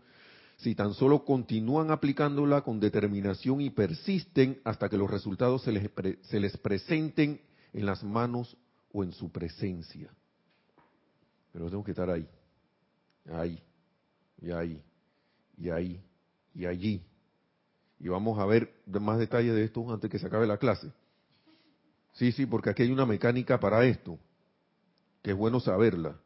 si 0.57 0.75
tan 0.75 0.93
solo 0.93 1.23
continúan 1.23 1.89
aplicándola 1.89 2.61
con 2.61 2.81
determinación 2.81 3.61
y 3.61 3.69
persisten 3.69 4.59
hasta 4.65 4.89
que 4.89 4.97
los 4.97 5.09
resultados 5.09 5.63
se 5.63 5.71
les, 5.71 5.89
se 6.23 6.39
les 6.39 6.57
presenten 6.57 7.39
en 7.71 7.85
las 7.85 8.03
manos 8.03 8.57
o 8.91 9.03
en 9.03 9.13
su 9.13 9.31
presencia. 9.31 10.09
Pero 11.53 11.69
tengo 11.69 11.83
que 11.83 11.91
estar 11.91 12.09
ahí, 12.09 12.27
ahí, 13.31 13.63
y 14.41 14.51
ahí, 14.51 14.83
y 15.57 15.69
ahí, 15.69 16.03
y 16.53 16.65
allí. 16.65 17.01
Y 17.99 18.09
vamos 18.09 18.37
a 18.37 18.45
ver 18.45 18.81
más 18.85 19.17
detalles 19.17 19.55
de 19.55 19.63
esto 19.63 19.91
antes 19.91 20.09
que 20.11 20.19
se 20.19 20.27
acabe 20.27 20.45
la 20.45 20.57
clase. 20.57 20.91
Sí, 22.13 22.31
sí, 22.31 22.45
porque 22.45 22.69
aquí 22.69 22.83
hay 22.83 22.91
una 22.91 23.05
mecánica 23.05 23.59
para 23.59 23.85
esto, 23.85 24.19
que 25.21 25.31
es 25.31 25.37
bueno 25.37 25.59
saberla. 25.59 26.19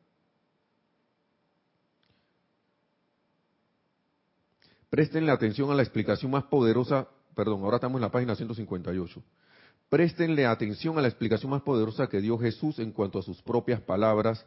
Prestenle 4.90 5.32
atención 5.32 5.72
a 5.72 5.76
la 5.76 5.82
explicación 5.82 6.32
más 6.32 6.44
poderosa, 6.44 7.08
perdón, 7.36 7.64
ahora 7.64 7.78
estamos 7.78 7.98
en 7.98 8.04
la 8.04 8.12
página 8.12 8.36
158. 8.36 9.24
Prestenle 9.90 10.46
atención 10.46 10.98
a 10.98 11.02
la 11.02 11.08
explicación 11.08 11.52
más 11.52 11.62
poderosa 11.62 12.08
que 12.08 12.22
dio 12.22 12.38
Jesús 12.38 12.80
en 12.80 12.92
cuanto 12.92 13.20
a 13.20 13.24
sus 13.24 13.42
propias 13.42 13.82
palabras 13.82 14.46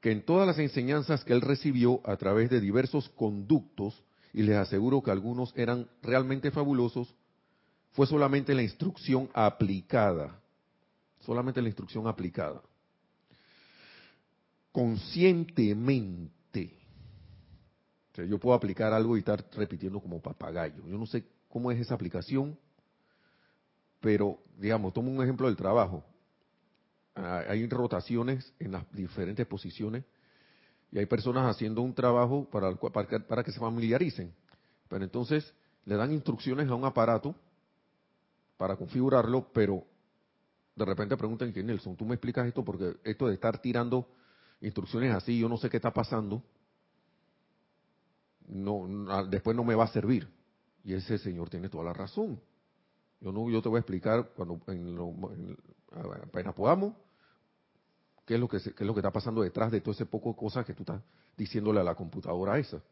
que 0.00 0.12
en 0.12 0.24
todas 0.24 0.46
las 0.46 0.58
enseñanzas 0.58 1.24
que 1.24 1.32
él 1.32 1.40
recibió 1.40 2.00
a 2.04 2.16
través 2.16 2.50
de 2.50 2.60
diversos 2.60 3.08
conductos, 3.10 4.02
y 4.32 4.42
les 4.42 4.56
aseguro 4.56 5.02
que 5.02 5.10
algunos 5.10 5.52
eran 5.56 5.88
realmente 6.02 6.50
fabulosos, 6.50 7.14
fue 7.92 8.06
solamente 8.06 8.54
la 8.54 8.62
instrucción 8.62 9.30
aplicada, 9.32 10.40
solamente 11.26 11.60
la 11.60 11.68
instrucción 11.68 12.06
aplicada. 12.06 12.62
Conscientemente. 14.70 16.78
yo 18.14 18.38
puedo 18.38 18.56
aplicar 18.56 18.92
algo 18.92 19.16
y 19.16 19.20
estar 19.20 19.44
repitiendo 19.54 20.00
como 20.00 20.22
papagayo. 20.22 20.86
Yo 20.86 20.96
no 20.96 21.06
sé 21.06 21.24
cómo 21.48 21.72
es 21.72 21.80
esa 21.80 21.94
aplicación, 21.94 22.56
pero 24.00 24.38
digamos, 24.56 24.94
tomo 24.94 25.10
un 25.10 25.22
ejemplo 25.22 25.48
del 25.48 25.56
trabajo. 25.56 26.04
Ah, 27.14 27.42
hay 27.48 27.66
rotaciones 27.68 28.54
en 28.58 28.72
las 28.72 28.90
diferentes 28.92 29.46
posiciones 29.46 30.04
y 30.92 30.98
hay 30.98 31.06
personas 31.06 31.50
haciendo 31.50 31.82
un 31.82 31.94
trabajo 31.94 32.48
para, 32.50 32.74
para, 32.76 33.42
que 33.42 33.52
se 33.52 33.58
familiaricen. 33.58 34.32
Pero 34.88 35.04
entonces 35.04 35.52
le 35.84 35.96
dan 35.96 36.12
instrucciones 36.12 36.68
a 36.68 36.74
un 36.74 36.84
aparato 36.84 37.34
para 38.56 38.76
configurarlo, 38.76 39.50
pero 39.52 39.84
de 40.76 40.84
repente 40.84 41.16
preguntan 41.16 41.52
que 41.52 41.62
Nelson, 41.62 41.96
tú 41.96 42.04
me 42.04 42.14
explicas 42.14 42.46
esto 42.46 42.62
porque 42.62 42.96
esto 43.02 43.26
de 43.26 43.34
estar 43.34 43.58
tirando 43.58 44.06
instrucciones 44.60 45.14
así, 45.14 45.38
yo 45.38 45.48
no 45.48 45.56
sé 45.56 45.70
qué 45.70 45.78
está 45.78 45.92
pasando, 45.92 46.42
no, 48.46 49.26
después 49.26 49.56
no 49.56 49.64
me 49.64 49.74
va 49.74 49.84
a 49.84 49.88
servir. 49.88 50.28
Y 50.84 50.92
ese 50.92 51.18
señor 51.18 51.50
tiene 51.50 51.68
toda 51.68 51.82
la 51.82 51.92
razón. 51.92 52.40
Yo 53.20 53.32
no, 53.32 53.50
yo 53.50 53.60
te 53.60 53.68
voy 53.68 53.78
a 53.78 53.80
explicar 53.80 54.30
cuando 54.36 54.60
apenas 56.22 56.54
podamos 56.54 56.94
qué 58.26 58.34
es 58.34 58.40
lo 58.40 58.48
que 58.48 58.58
es 58.58 58.80
lo 58.80 58.92
que 58.92 59.00
está 59.00 59.10
pasando 59.10 59.42
detrás 59.42 59.72
de 59.72 59.80
todo 59.80 59.92
ese 59.92 60.04
poco 60.04 60.30
de 60.30 60.36
cosas 60.36 60.66
que 60.66 60.74
tú 60.74 60.82
estás 60.82 61.00
diciéndole 61.36 61.80
a 61.80 61.84
la 61.84 61.94
computadora 61.94 62.58
esa. 62.58 62.82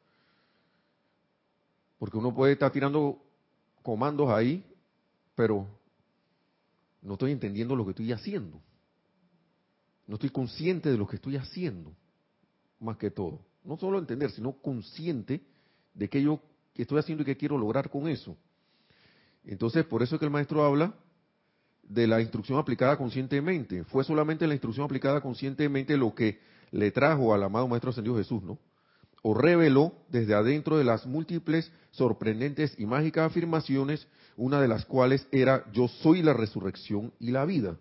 Porque 1.98 2.16
uno 2.16 2.34
puede 2.34 2.54
estar 2.54 2.72
tirando 2.72 3.22
comandos 3.82 4.30
ahí, 4.30 4.64
pero 5.34 5.68
no 7.04 7.12
estoy 7.12 7.32
entendiendo 7.32 7.76
lo 7.76 7.84
que 7.84 7.90
estoy 7.90 8.10
haciendo. 8.12 8.60
No 10.06 10.14
estoy 10.14 10.30
consciente 10.30 10.90
de 10.90 10.98
lo 10.98 11.06
que 11.06 11.16
estoy 11.16 11.36
haciendo, 11.36 11.94
más 12.80 12.96
que 12.96 13.10
todo. 13.10 13.40
No 13.62 13.76
solo 13.76 13.98
entender, 13.98 14.30
sino 14.30 14.52
consciente 14.52 15.42
de 15.94 16.08
qué 16.08 16.22
yo 16.22 16.40
estoy 16.74 16.98
haciendo 16.98 17.22
y 17.22 17.26
qué 17.26 17.36
quiero 17.36 17.56
lograr 17.56 17.90
con 17.90 18.08
eso. 18.08 18.36
Entonces, 19.44 19.84
por 19.84 20.02
eso 20.02 20.16
es 20.16 20.18
que 20.18 20.24
el 20.24 20.30
maestro 20.30 20.64
habla 20.64 20.94
de 21.82 22.06
la 22.06 22.20
instrucción 22.20 22.58
aplicada 22.58 22.96
conscientemente. 22.96 23.84
Fue 23.84 24.02
solamente 24.02 24.46
la 24.46 24.54
instrucción 24.54 24.84
aplicada 24.84 25.20
conscientemente 25.20 25.96
lo 25.96 26.14
que 26.14 26.40
le 26.70 26.90
trajo 26.90 27.34
al 27.34 27.42
amado 27.42 27.68
Maestro 27.68 27.90
Ascendido 27.90 28.16
Jesús, 28.16 28.42
¿no? 28.42 28.58
O 29.26 29.32
reveló 29.32 29.94
desde 30.10 30.34
adentro 30.34 30.76
de 30.76 30.84
las 30.84 31.06
múltiples, 31.06 31.72
sorprendentes 31.92 32.74
y 32.76 32.84
mágicas 32.84 33.30
afirmaciones, 33.30 34.06
una 34.36 34.60
de 34.60 34.68
las 34.68 34.84
cuales 34.84 35.26
era 35.32 35.64
yo 35.72 35.88
soy 35.88 36.20
la 36.20 36.34
resurrección 36.34 37.10
y 37.18 37.30
la 37.30 37.46
vida. 37.46 37.78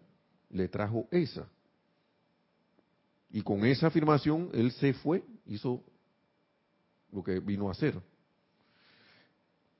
Le 0.49 0.69
trajo 0.69 1.05
esa. 1.11 1.45
Y 3.29 3.41
con 3.41 3.65
esa 3.65 3.87
afirmación 3.87 4.51
él 4.53 4.71
se 4.71 4.93
fue, 4.93 5.21
hizo 5.45 5.83
lo 7.11 7.21
que 7.21 7.41
vino 7.41 7.67
a 7.67 7.73
hacer. 7.73 7.99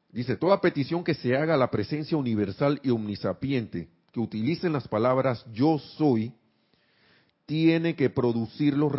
Dice, 0.09 0.35
toda 0.35 0.59
petición 0.59 1.01
que 1.01 1.13
se 1.13 1.33
haga 1.33 1.53
a 1.53 1.57
la 1.57 1.71
presencia 1.71 2.17
universal 2.17 2.81
y 2.83 2.89
omnisapiente 2.89 3.87
que 4.11 4.19
utilicen 4.19 4.73
las 4.73 4.85
palabras 4.85 5.45
yo 5.53 5.79
soy, 5.79 6.33
tiene 7.53 7.95
que 7.95 8.09
producir 8.09 8.75
los, 8.75 8.91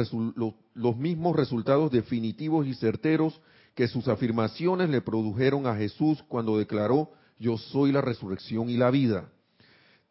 los, 0.76 0.96
mismos 0.96 1.34
resultados 1.34 1.90
definitivos 1.90 2.68
y 2.68 2.74
certeros 2.74 3.40
que 3.74 3.88
sus 3.88 4.06
afirmaciones 4.06 4.88
le 4.90 5.00
produjeron 5.00 5.66
a 5.66 5.74
Jesús 5.74 6.22
cuando 6.28 6.56
declaró 6.56 7.10
yo 7.36 7.58
soy 7.58 7.90
la 7.90 8.00
resurrección 8.00 8.70
y 8.70 8.76
la 8.76 8.92
vida. 8.92 9.28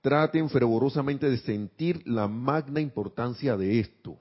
Traten 0.01 0.49
fervorosamente 0.49 1.29
de 1.29 1.37
sentir 1.37 2.05
la 2.05 2.27
magna 2.27 2.81
importancia 2.81 3.55
de 3.55 3.79
esto. 3.79 4.17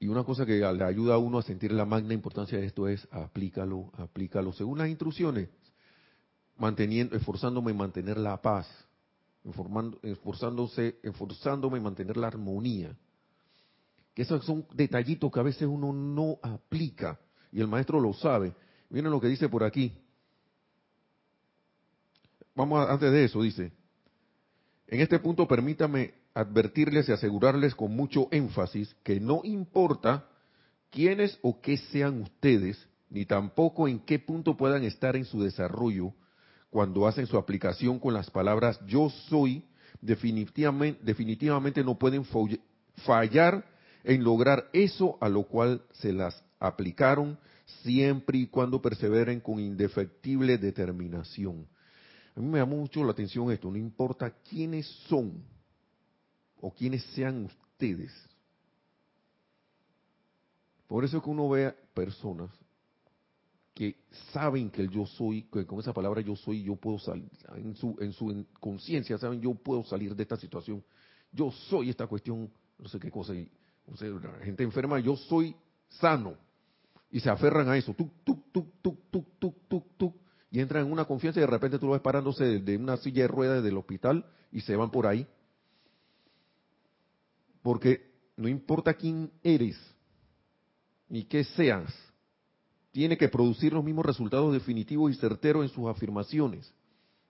Y 0.00 0.08
una 0.08 0.24
cosa 0.24 0.44
que 0.44 0.58
le 0.58 0.84
ayuda 0.84 1.14
a 1.14 1.18
uno 1.18 1.38
a 1.38 1.42
sentir 1.42 1.70
la 1.70 1.84
magna 1.84 2.12
importancia 2.12 2.58
de 2.58 2.66
esto 2.66 2.88
es 2.88 3.06
aplícalo, 3.12 3.92
aplícalo 3.98 4.52
según 4.52 4.78
las 4.78 4.88
instrucciones 4.88 5.48
manteniendo, 6.58 7.14
esforzándome 7.14 7.70
en 7.70 7.76
mantener 7.76 8.18
la 8.18 8.42
paz, 8.42 8.66
esforzándose, 10.02 10.98
esforzándome 11.02 11.78
en 11.78 11.84
mantener 11.84 12.16
la 12.16 12.28
armonía. 12.28 12.96
Que 14.14 14.22
esos 14.22 14.44
son 14.44 14.66
detallitos 14.74 15.32
que 15.32 15.40
a 15.40 15.44
veces 15.44 15.66
uno 15.66 15.92
no 15.92 16.38
aplica 16.42 17.18
y 17.50 17.60
el 17.60 17.68
maestro 17.68 18.00
lo 18.00 18.12
sabe. 18.12 18.54
Miren 18.90 19.10
lo 19.10 19.20
que 19.20 19.28
dice 19.28 19.48
por 19.48 19.64
aquí. 19.64 19.92
Vamos 22.54 22.88
antes 22.88 23.10
de 23.10 23.24
eso, 23.24 23.42
dice. 23.42 23.72
En 24.86 25.00
este 25.00 25.18
punto 25.18 25.48
permítame 25.48 26.14
advertirles 26.34 27.08
y 27.08 27.12
asegurarles 27.12 27.74
con 27.74 27.94
mucho 27.96 28.28
énfasis 28.30 28.94
que 29.02 29.20
no 29.20 29.40
importa 29.44 30.28
quiénes 30.90 31.38
o 31.42 31.60
qué 31.60 31.78
sean 31.78 32.20
ustedes, 32.22 32.78
ni 33.08 33.24
tampoco 33.24 33.88
en 33.88 34.00
qué 34.00 34.18
punto 34.18 34.56
puedan 34.56 34.84
estar 34.84 35.16
en 35.16 35.24
su 35.24 35.42
desarrollo, 35.42 36.12
cuando 36.72 37.06
hacen 37.06 37.26
su 37.26 37.36
aplicación 37.36 37.98
con 37.98 38.14
las 38.14 38.30
palabras 38.30 38.80
yo 38.86 39.10
soy, 39.28 39.62
definitivamente, 40.00 41.84
no 41.84 41.98
pueden 41.98 42.24
fallar 43.04 43.66
en 44.02 44.24
lograr 44.24 44.70
eso 44.72 45.18
a 45.20 45.28
lo 45.28 45.42
cual 45.42 45.82
se 45.92 46.14
las 46.14 46.42
aplicaron, 46.58 47.38
siempre 47.82 48.38
y 48.38 48.46
cuando 48.46 48.80
perseveren 48.80 49.40
con 49.40 49.60
indefectible 49.60 50.56
determinación. 50.56 51.66
A 52.34 52.40
mí 52.40 52.46
me 52.46 52.58
llama 52.58 52.74
mucho 52.74 53.04
la 53.04 53.12
atención 53.12 53.52
esto, 53.52 53.70
no 53.70 53.76
importa 53.76 54.30
quiénes 54.30 54.86
son 55.08 55.44
o 56.58 56.72
quiénes 56.72 57.04
sean 57.14 57.44
ustedes. 57.44 58.10
Por 60.86 61.04
eso 61.04 61.18
es 61.18 61.22
que 61.22 61.28
uno 61.28 61.50
ve 61.50 61.74
personas 61.92 62.50
que 63.74 63.96
saben 64.32 64.70
que 64.70 64.86
yo 64.88 65.06
soy, 65.06 65.44
que 65.44 65.64
con 65.66 65.80
esa 65.80 65.92
palabra 65.92 66.20
yo 66.20 66.36
soy, 66.36 66.62
yo 66.62 66.76
puedo 66.76 66.98
salir, 66.98 67.28
en 67.56 67.74
su, 67.74 67.96
en 68.00 68.12
su 68.12 68.46
conciencia 68.60 69.16
saben 69.18 69.40
yo 69.40 69.54
puedo 69.54 69.82
salir 69.84 70.14
de 70.14 70.22
esta 70.22 70.36
situación, 70.36 70.84
yo 71.32 71.50
soy 71.50 71.90
esta 71.90 72.06
cuestión, 72.06 72.50
no 72.78 72.88
sé 72.88 72.98
qué 72.98 73.10
cosa, 73.10 73.32
o 73.86 73.96
sea, 73.96 74.08
la 74.08 74.44
gente 74.44 74.62
enferma, 74.62 75.00
yo 75.00 75.16
soy 75.16 75.56
sano, 75.88 76.36
y 77.10 77.20
se 77.20 77.30
aferran 77.30 77.68
a 77.68 77.76
eso, 77.76 77.94
tuk, 77.94 78.10
tuk, 78.24 78.52
tuk, 78.52 78.66
tuk, 78.82 79.10
tuk, 79.10 79.26
tuk, 79.38 79.68
tuk, 79.68 79.96
tuk, 79.96 80.16
y 80.50 80.60
entran 80.60 80.86
en 80.86 80.92
una 80.92 81.06
confianza 81.06 81.40
y 81.40 81.42
de 81.42 81.46
repente 81.46 81.78
tú 81.78 81.86
lo 81.86 81.92
ves 81.92 82.02
parándose 82.02 82.60
de, 82.60 82.76
una 82.76 82.98
silla 82.98 83.22
de 83.22 83.28
ruedas 83.28 83.64
del 83.64 83.78
hospital 83.78 84.26
y 84.50 84.60
se 84.60 84.76
van 84.76 84.90
por 84.90 85.06
ahí. 85.06 85.26
Porque 87.62 88.12
no 88.36 88.48
importa 88.48 88.92
quién 88.92 89.32
eres, 89.42 89.78
ni 91.08 91.24
qué 91.24 91.44
seas, 91.44 91.90
tiene 92.92 93.16
que 93.16 93.28
producir 93.28 93.72
los 93.72 93.82
mismos 93.82 94.04
resultados 94.04 94.52
definitivos 94.52 95.10
y 95.10 95.14
certeros 95.14 95.64
en 95.64 95.70
sus 95.70 95.88
afirmaciones. 95.88 96.72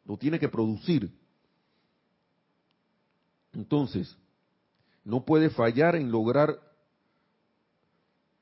Lo 0.04 0.16
tiene 0.16 0.38
que 0.38 0.48
producir. 0.48 1.10
Entonces, 3.52 4.14
no 5.04 5.24
puede 5.24 5.50
fallar 5.50 5.94
en 5.94 6.10
lograr, 6.10 6.58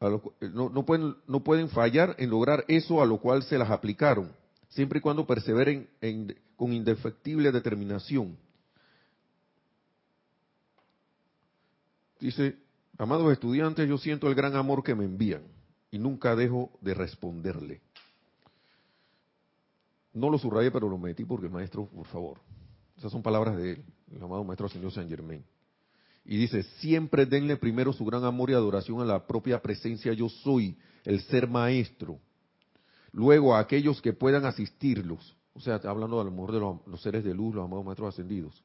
no, 0.01 0.87
pueden, 0.87 1.15
no 1.27 1.45
pueden 1.45 1.69
fallar 1.69 2.17
en 2.19 2.31
lograr 2.31 2.65
eso 2.69 3.03
a 3.03 3.07
lo 3.07 3.19
cual 3.19 3.43
se 3.43 3.59
las 3.59 3.71
aplicaron 3.71 4.33
siempre 4.71 4.99
y 4.99 5.03
cuando 5.03 5.27
perseveren 5.27 5.89
con 6.57 6.73
indefectible 6.73 7.53
determinación. 7.53 8.39
Dice, 12.19 12.57
amados 12.97 13.33
estudiantes, 13.33 13.89
yo 13.89 13.99
siento 13.99 14.29
el 14.29 14.35
gran 14.35 14.55
amor 14.55 14.83
que 14.83 14.95
me 14.95 15.05
envían 15.05 15.43
y 15.91 15.99
nunca 15.99 16.37
dejo 16.37 16.71
de 16.81 16.95
responderle. 16.95 17.81
No 20.13 20.31
lo 20.31 20.39
subrayé, 20.39 20.71
pero 20.71 20.89
lo 20.89 20.99
metí 20.99 21.25
porque 21.25 21.49
maestro, 21.49 21.87
por 21.87 22.07
favor. 22.07 22.41
Esas 22.97 23.13
son 23.13 23.23
palabras 23.23 23.57
de 23.57 23.73
él, 23.73 23.85
el 24.13 24.23
amado 24.23 24.45
maestro 24.45 24.69
señor 24.69 24.93
Saint 24.93 25.11
Germain. 25.11 25.45
Y 26.25 26.37
dice, 26.37 26.63
siempre 26.81 27.27
denle 27.27 27.57
primero 27.57 27.93
su 27.93 28.05
gran 28.05 28.25
amor 28.25 28.51
y 28.51 28.55
adoración 28.55 29.01
a 29.01 29.05
la 29.05 29.27
propia 29.27 29.63
presencia 29.63 30.13
yo 30.13 30.29
soy, 30.29 30.77
el 31.05 31.21
ser 31.23 31.49
maestro 31.49 32.21
Luego 33.13 33.55
a 33.55 33.61
aquellos 33.61 34.01
que 34.01 34.13
puedan 34.13 34.45
asistirlos, 34.45 35.37
o 35.55 35.61
sea, 35.61 35.81
hablando 35.85 36.21
a 36.21 36.25
lo 36.25 36.31
mejor 36.31 36.53
de 36.53 36.61
los, 36.61 37.03
seres 37.03 37.25
de 37.25 37.35
luz, 37.35 37.55
los 37.55 37.65
amados 37.65 37.85
maestros 37.85 38.15
ascendidos. 38.15 38.65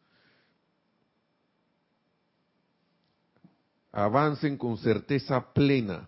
Avancen 3.91 4.57
con 4.57 4.78
certeza 4.78 5.53
plena. 5.53 6.07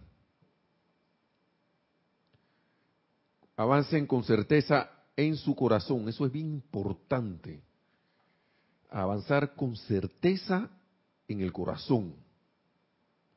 Avancen 3.58 4.06
con 4.06 4.24
certeza 4.24 4.90
en 5.16 5.36
su 5.36 5.56
corazón. 5.56 6.08
Eso 6.08 6.26
es 6.26 6.32
bien 6.32 6.46
importante. 6.46 7.62
Avanzar 8.90 9.56
con 9.56 9.76
certeza 9.76 10.70
en 11.28 11.42
el 11.42 11.52
corazón. 11.52 12.16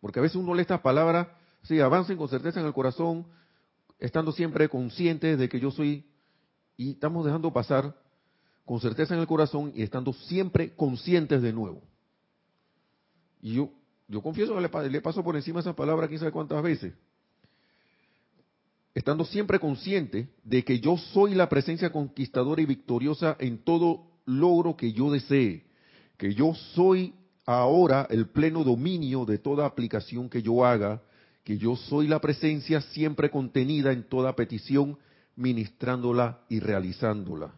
Porque 0.01 0.21
a 0.21 0.23
veces 0.23 0.37
uno 0.37 0.55
lee 0.55 0.63
estas 0.63 0.81
palabras, 0.81 1.29
sí, 1.63 1.81
avancen 1.81 2.17
con 2.17 2.29
certeza 2.29 2.61
en 2.61 2.67
el 2.67 2.73
corazón, 2.73 3.27
estando 3.99 4.31
siempre 4.31 4.69
conscientes 4.69 5.39
de 5.39 5.49
que 5.49 5.59
yo 5.59 5.71
soy, 5.71 6.07
y 6.77 6.93
estamos 6.93 7.25
dejando 7.25 7.53
pasar 7.53 7.95
con 8.65 8.81
certeza 8.81 9.15
en 9.15 9.21
el 9.21 9.27
corazón 9.27 9.73
y 9.75 9.83
estando 9.83 10.13
siempre 10.13 10.75
conscientes 10.75 11.43
de 11.43 11.53
nuevo. 11.53 11.83
Y 13.43 13.55
yo, 13.55 13.71
yo 14.07 14.23
confieso 14.23 14.55
que 14.55 14.89
le, 14.89 15.01
paso 15.01 15.25
por 15.25 15.35
encima 15.37 15.61
esa 15.61 15.75
palabra 15.75 16.09
quién 16.09 16.21
sabe 16.21 16.33
cuántas 16.33 16.63
veces. 16.63 16.95
Estando 18.95 19.25
siempre 19.25 19.61
consciente 19.61 20.29
de 20.43 20.65
que 20.65 20.81
yo 20.81 20.97
soy 20.97 21.35
la 21.35 21.49
presencia 21.49 21.91
conquistadora 21.91 22.61
y 22.61 22.67
victoriosa 22.67 23.37
en 23.39 23.59
todo 23.59 24.07
logro 24.27 24.77
que 24.77 24.93
yo 24.93 25.11
desee, 25.11 25.65
que 26.17 26.35
yo 26.35 26.55
soy 26.75 27.15
ahora 27.47 28.07
el 28.11 28.29
pleno 28.29 28.65
dominio 28.65 29.25
de 29.25 29.39
toda 29.39 29.67
aplicación 29.67 30.29
que 30.29 30.43
yo 30.43 30.65
haga, 30.65 31.03
que 31.45 31.57
yo 31.57 31.77
soy 31.77 32.09
la 32.09 32.21
presencia 32.21 32.81
siempre 32.81 33.31
contenida 33.31 33.93
en 33.93 34.05
toda 34.05 34.35
petición, 34.37 34.99
ministrándola 35.37 36.41
y 36.49 36.61
realizándola. 36.61 37.55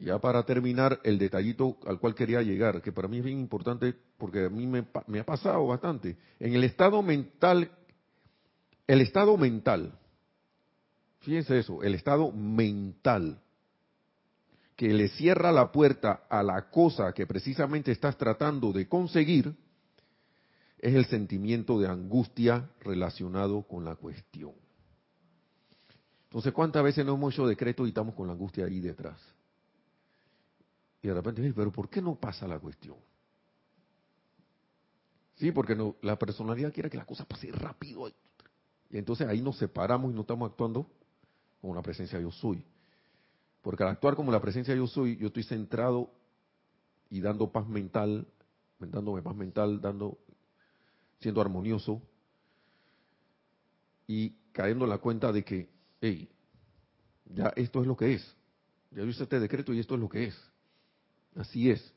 Ya 0.00 0.18
para 0.20 0.44
terminar, 0.44 1.00
el 1.02 1.18
detallito 1.18 1.76
al 1.86 1.98
cual 1.98 2.14
quería 2.14 2.42
llegar, 2.42 2.82
que 2.82 2.92
para 2.92 3.08
mí 3.08 3.18
es 3.18 3.24
bien 3.24 3.38
importante 3.38 3.94
porque 4.16 4.44
a 4.44 4.48
mí 4.48 4.66
me, 4.66 4.86
me 5.06 5.20
ha 5.20 5.24
pasado 5.24 5.66
bastante. 5.66 6.16
En 6.38 6.54
el 6.54 6.62
estado 6.62 7.02
mental, 7.02 7.70
el 8.88 9.02
estado 9.02 9.36
mental, 9.36 9.96
fíjense 11.20 11.58
eso, 11.58 11.82
el 11.82 11.94
estado 11.94 12.32
mental, 12.32 13.40
que 14.74 14.88
le 14.88 15.08
cierra 15.08 15.52
la 15.52 15.70
puerta 15.70 16.24
a 16.28 16.42
la 16.42 16.70
cosa 16.70 17.12
que 17.12 17.26
precisamente 17.26 17.92
estás 17.92 18.16
tratando 18.16 18.72
de 18.72 18.88
conseguir, 18.88 19.54
es 20.78 20.94
el 20.94 21.04
sentimiento 21.06 21.78
de 21.78 21.88
angustia 21.88 22.70
relacionado 22.80 23.62
con 23.62 23.84
la 23.84 23.96
cuestión. 23.96 24.52
Entonces, 26.24 26.52
¿cuántas 26.52 26.82
veces 26.82 27.04
no 27.04 27.14
hemos 27.14 27.34
hecho 27.34 27.46
decreto 27.46 27.84
y 27.84 27.88
estamos 27.88 28.14
con 28.14 28.26
la 28.26 28.32
angustia 28.32 28.64
ahí 28.64 28.80
detrás? 28.80 29.20
Y 31.02 31.08
de 31.08 31.14
repente, 31.14 31.52
pero 31.54 31.72
¿por 31.72 31.90
qué 31.90 32.00
no 32.00 32.14
pasa 32.14 32.46
la 32.46 32.58
cuestión? 32.58 32.96
Sí, 35.36 35.52
porque 35.52 35.76
la 36.02 36.18
personalidad 36.18 36.72
quiere 36.72 36.88
que 36.88 36.96
la 36.96 37.04
cosa 37.04 37.24
pase 37.24 37.50
rápido. 37.52 38.10
Y 38.90 38.98
entonces 38.98 39.28
ahí 39.28 39.42
nos 39.42 39.56
separamos 39.58 40.10
y 40.10 40.14
no 40.14 40.22
estamos 40.22 40.50
actuando 40.50 40.90
como 41.60 41.74
la 41.74 41.82
presencia 41.82 42.20
yo 42.20 42.30
soy. 42.30 42.64
Porque 43.62 43.82
al 43.82 43.90
actuar 43.90 44.14
como 44.14 44.32
la 44.32 44.40
presencia 44.40 44.74
yo 44.74 44.86
soy, 44.86 45.16
yo 45.16 45.26
estoy 45.28 45.42
centrado 45.42 46.10
y 47.10 47.20
dando 47.20 47.50
paz 47.50 47.68
mental, 47.68 48.26
dándome 48.78 49.22
paz 49.22 49.36
mental, 49.36 49.80
dando 49.80 50.18
siendo 51.20 51.40
armonioso 51.40 52.00
y 54.06 54.30
cayendo 54.52 54.84
en 54.84 54.90
la 54.90 54.98
cuenta 54.98 55.32
de 55.32 55.44
que, 55.44 55.68
hey, 56.00 56.28
ya 57.26 57.52
esto 57.56 57.80
es 57.80 57.86
lo 57.86 57.96
que 57.96 58.14
es. 58.14 58.36
Ya 58.90 59.02
hice 59.02 59.24
este 59.24 59.38
decreto 59.38 59.72
y 59.74 59.80
esto 59.80 59.94
es 59.94 60.00
lo 60.00 60.08
que 60.08 60.24
es. 60.24 60.50
Así 61.36 61.70
es. 61.70 61.92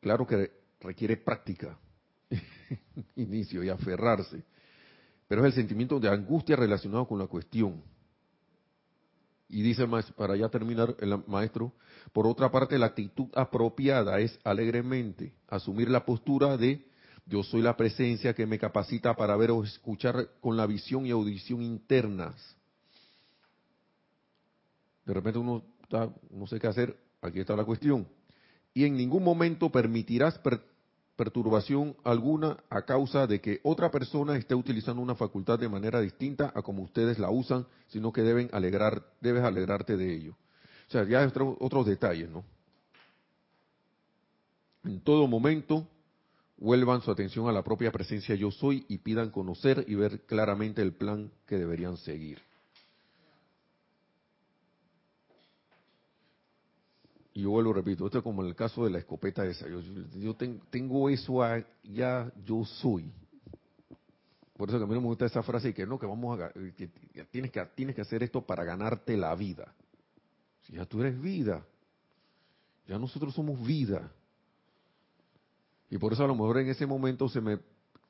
Claro 0.00 0.26
que 0.26 0.52
requiere 0.80 1.16
práctica, 1.16 1.78
inicio 3.16 3.64
y 3.64 3.70
aferrarse, 3.70 4.44
pero 5.28 5.42
es 5.42 5.46
el 5.46 5.52
sentimiento 5.54 5.98
de 5.98 6.08
angustia 6.08 6.56
relacionado 6.56 7.06
con 7.06 7.18
la 7.18 7.26
cuestión. 7.26 7.82
Y 9.48 9.62
dice 9.62 9.86
para 10.16 10.36
ya 10.36 10.48
terminar 10.48 10.96
el 11.00 11.22
maestro, 11.26 11.72
por 12.12 12.26
otra 12.26 12.50
parte 12.50 12.78
la 12.78 12.86
actitud 12.86 13.28
apropiada 13.34 14.18
es 14.18 14.38
alegremente 14.42 15.34
asumir 15.48 15.88
la 15.88 16.04
postura 16.04 16.56
de 16.56 16.84
yo 17.26 17.42
soy 17.42 17.60
la 17.60 17.76
presencia 17.76 18.34
que 18.34 18.46
me 18.46 18.58
capacita 18.58 19.14
para 19.14 19.36
ver 19.36 19.50
o 19.50 19.64
escuchar 19.64 20.28
con 20.40 20.56
la 20.56 20.66
visión 20.66 21.06
y 21.06 21.10
audición 21.10 21.60
internas. 21.60 22.56
De 25.04 25.12
repente 25.12 25.38
uno 25.40 25.64
está, 25.82 26.08
no 26.30 26.46
sé 26.46 26.60
qué 26.60 26.68
hacer, 26.68 26.96
aquí 27.20 27.40
está 27.40 27.56
la 27.56 27.64
cuestión. 27.64 28.06
Y 28.72 28.84
en 28.84 28.96
ningún 28.96 29.24
momento 29.24 29.70
permitirás 29.70 30.38
perturbación 31.16 31.96
alguna 32.04 32.58
a 32.68 32.82
causa 32.82 33.26
de 33.26 33.40
que 33.40 33.60
otra 33.62 33.90
persona 33.90 34.36
esté 34.36 34.54
utilizando 34.54 35.02
una 35.02 35.14
facultad 35.14 35.58
de 35.58 35.68
manera 35.68 36.00
distinta 36.00 36.52
a 36.54 36.62
como 36.62 36.82
ustedes 36.82 37.18
la 37.18 37.30
usan, 37.30 37.66
sino 37.88 38.12
que 38.12 38.22
deben 38.22 38.48
alegrar, 38.52 39.02
debes 39.20 39.42
alegrarte 39.42 39.96
de 39.96 40.14
ello. 40.14 40.36
O 40.88 40.90
sea, 40.90 41.04
ya 41.04 41.26
otros 41.58 41.86
detalles, 41.86 42.30
¿no? 42.30 42.44
En 44.84 45.00
todo 45.00 45.26
momento 45.26 45.88
vuelvan 46.58 47.02
su 47.02 47.10
atención 47.10 47.48
a 47.48 47.52
la 47.52 47.64
propia 47.64 47.90
presencia 47.90 48.34
yo 48.34 48.50
soy 48.50 48.84
y 48.88 48.98
pidan 48.98 49.30
conocer 49.30 49.84
y 49.88 49.94
ver 49.94 50.20
claramente 50.26 50.82
el 50.82 50.92
plan 50.92 51.32
que 51.46 51.56
deberían 51.56 51.96
seguir. 51.96 52.45
Y 57.36 57.42
yo 57.42 57.50
vuelvo, 57.50 57.74
repito, 57.74 58.06
esto 58.06 58.16
es 58.16 58.24
como 58.24 58.40
en 58.40 58.48
el 58.48 58.54
caso 58.54 58.86
de 58.86 58.90
la 58.90 58.96
escopeta 58.96 59.44
esa. 59.44 59.66
Yo, 59.68 60.34
tengo 60.70 61.10
eso 61.10 61.42
ya, 61.84 62.32
yo 62.46 62.64
soy. 62.64 63.12
Por 64.56 64.70
eso 64.70 64.78
que 64.78 64.84
a 64.84 64.86
mí 64.86 64.94
no 64.94 65.02
me 65.02 65.08
gusta 65.08 65.26
esa 65.26 65.42
frase 65.42 65.68
y 65.68 65.74
que 65.74 65.84
no, 65.84 65.98
que 65.98 66.06
vamos 66.06 66.40
a, 66.40 66.50
que 66.50 66.88
tienes 67.30 67.50
que 67.50 67.62
tienes 67.74 67.94
que 67.94 68.00
hacer 68.00 68.22
esto 68.22 68.40
para 68.40 68.64
ganarte 68.64 69.18
la 69.18 69.34
vida. 69.34 69.70
Si 70.62 70.76
ya 70.76 70.86
tú 70.86 71.02
eres 71.02 71.20
vida, 71.20 71.62
ya 72.88 72.98
nosotros 72.98 73.34
somos 73.34 73.62
vida. 73.66 74.10
Y 75.90 75.98
por 75.98 76.14
eso 76.14 76.24
a 76.24 76.28
lo 76.28 76.34
mejor 76.34 76.56
en 76.60 76.70
ese 76.70 76.86
momento 76.86 77.28
se 77.28 77.42
me 77.42 77.58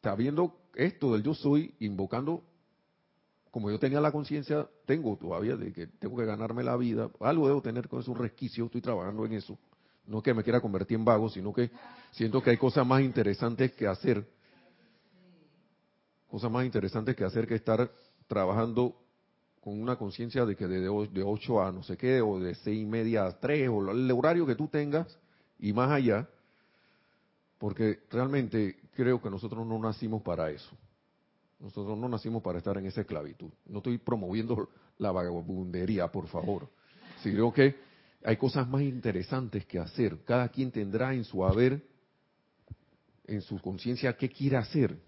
sabiendo 0.04 0.56
esto 0.76 1.14
del 1.14 1.24
yo 1.24 1.34
soy, 1.34 1.74
invocando, 1.80 2.44
como 3.56 3.70
yo 3.70 3.78
tenía 3.78 4.02
la 4.02 4.12
conciencia, 4.12 4.68
tengo 4.84 5.16
todavía 5.16 5.56
de 5.56 5.72
que 5.72 5.86
tengo 5.86 6.14
que 6.14 6.26
ganarme 6.26 6.62
la 6.62 6.76
vida, 6.76 7.08
algo 7.20 7.48
debo 7.48 7.62
tener 7.62 7.88
con 7.88 8.00
esos 8.00 8.14
resquicios, 8.18 8.66
estoy 8.66 8.82
trabajando 8.82 9.24
en 9.24 9.32
eso. 9.32 9.58
No 10.06 10.22
que 10.22 10.34
me 10.34 10.42
quiera 10.42 10.60
convertir 10.60 10.98
en 10.98 11.06
vago, 11.06 11.30
sino 11.30 11.54
que 11.54 11.70
siento 12.10 12.42
que 12.42 12.50
hay 12.50 12.58
cosas 12.58 12.86
más 12.86 13.00
interesantes 13.00 13.72
que 13.72 13.86
hacer. 13.86 14.28
Cosas 16.28 16.50
más 16.50 16.66
interesantes 16.66 17.16
que 17.16 17.24
hacer 17.24 17.46
que 17.46 17.54
estar 17.54 17.90
trabajando 18.26 18.94
con 19.62 19.80
una 19.80 19.96
conciencia 19.96 20.44
de 20.44 20.54
que 20.54 20.66
de, 20.66 20.80
de 20.80 21.22
8 21.22 21.62
a 21.62 21.72
no 21.72 21.82
sé 21.82 21.96
qué, 21.96 22.20
o 22.20 22.38
de 22.38 22.56
seis 22.56 22.82
y 22.82 22.84
media 22.84 23.24
a 23.24 23.40
3, 23.40 23.70
o 23.70 23.90
el 23.90 24.10
horario 24.10 24.44
que 24.44 24.54
tú 24.54 24.68
tengas, 24.68 25.18
y 25.58 25.72
más 25.72 25.90
allá, 25.90 26.28
porque 27.56 28.00
realmente 28.10 28.76
creo 28.94 29.22
que 29.22 29.30
nosotros 29.30 29.66
no 29.66 29.78
nacimos 29.78 30.20
para 30.20 30.50
eso. 30.50 30.76
Nosotros 31.58 31.96
no 31.96 32.08
nacimos 32.08 32.42
para 32.42 32.58
estar 32.58 32.76
en 32.76 32.86
esa 32.86 33.00
esclavitud. 33.00 33.50
No 33.66 33.78
estoy 33.78 33.98
promoviendo 33.98 34.68
la 34.98 35.10
vagabundería, 35.12 36.08
por 36.08 36.28
favor. 36.28 36.68
Creo 37.22 37.52
que 37.52 37.74
hay 38.22 38.36
cosas 38.36 38.68
más 38.68 38.82
interesantes 38.82 39.64
que 39.66 39.78
hacer. 39.78 40.22
Cada 40.24 40.48
quien 40.48 40.70
tendrá 40.70 41.14
en 41.14 41.24
su 41.24 41.44
haber, 41.44 41.82
en 43.24 43.40
su 43.40 43.60
conciencia, 43.60 44.16
qué 44.16 44.28
quiere 44.28 44.56
hacer. 44.56 44.98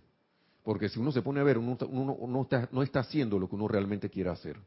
Porque 0.63 0.89
si 0.89 0.99
uno 0.99 1.13
se 1.13 1.23
pone 1.23 1.41
a 1.41 1.45
ver, 1.45 1.59
uno, 1.59 1.79
no, 1.91 2.43
está, 2.43 2.69
no 2.73 2.83
está 2.83 3.01
haciendo 3.01 3.39
lo 3.39 3.49
que 3.49 3.55
uno 3.55 3.69
realmente 3.69 4.11
quiere 4.11 4.31
hacer. 4.31 4.59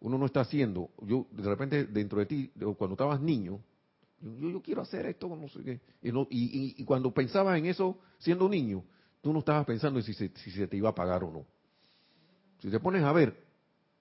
Uno 0.00 0.16
no 0.16 0.26
está 0.26 0.40
haciendo, 0.40 0.90
yo 1.02 1.26
de 1.30 1.42
repente 1.42 1.84
dentro 1.84 2.20
de 2.20 2.26
ti, 2.26 2.50
cuando 2.78 2.94
estabas 2.94 3.20
niño, 3.20 3.60
yo, 4.20 4.50
yo 4.50 4.62
quiero 4.62 4.80
hacer 4.80 5.06
esto, 5.06 5.28
no 5.28 5.48
sé 5.48 5.62
qué. 5.62 5.80
Y, 6.02 6.84
cuando 6.84 7.12
pensabas 7.12 7.58
en 7.58 7.66
eso 7.66 7.98
siendo 8.18 8.48
niño, 8.48 8.82
tú 9.20 9.32
no 9.32 9.40
estabas 9.40 9.66
pensando 9.66 9.98
en 9.98 10.04
si 10.04 10.14
se, 10.14 10.28
si 10.36 10.50
se 10.50 10.66
te 10.66 10.76
iba 10.76 10.88
a 10.88 10.94
pagar 10.94 11.24
o 11.24 11.30
no. 11.30 11.46
Si 12.60 12.70
te 12.70 12.80
pones 12.80 13.02
a 13.02 13.12
ver, 13.12 13.36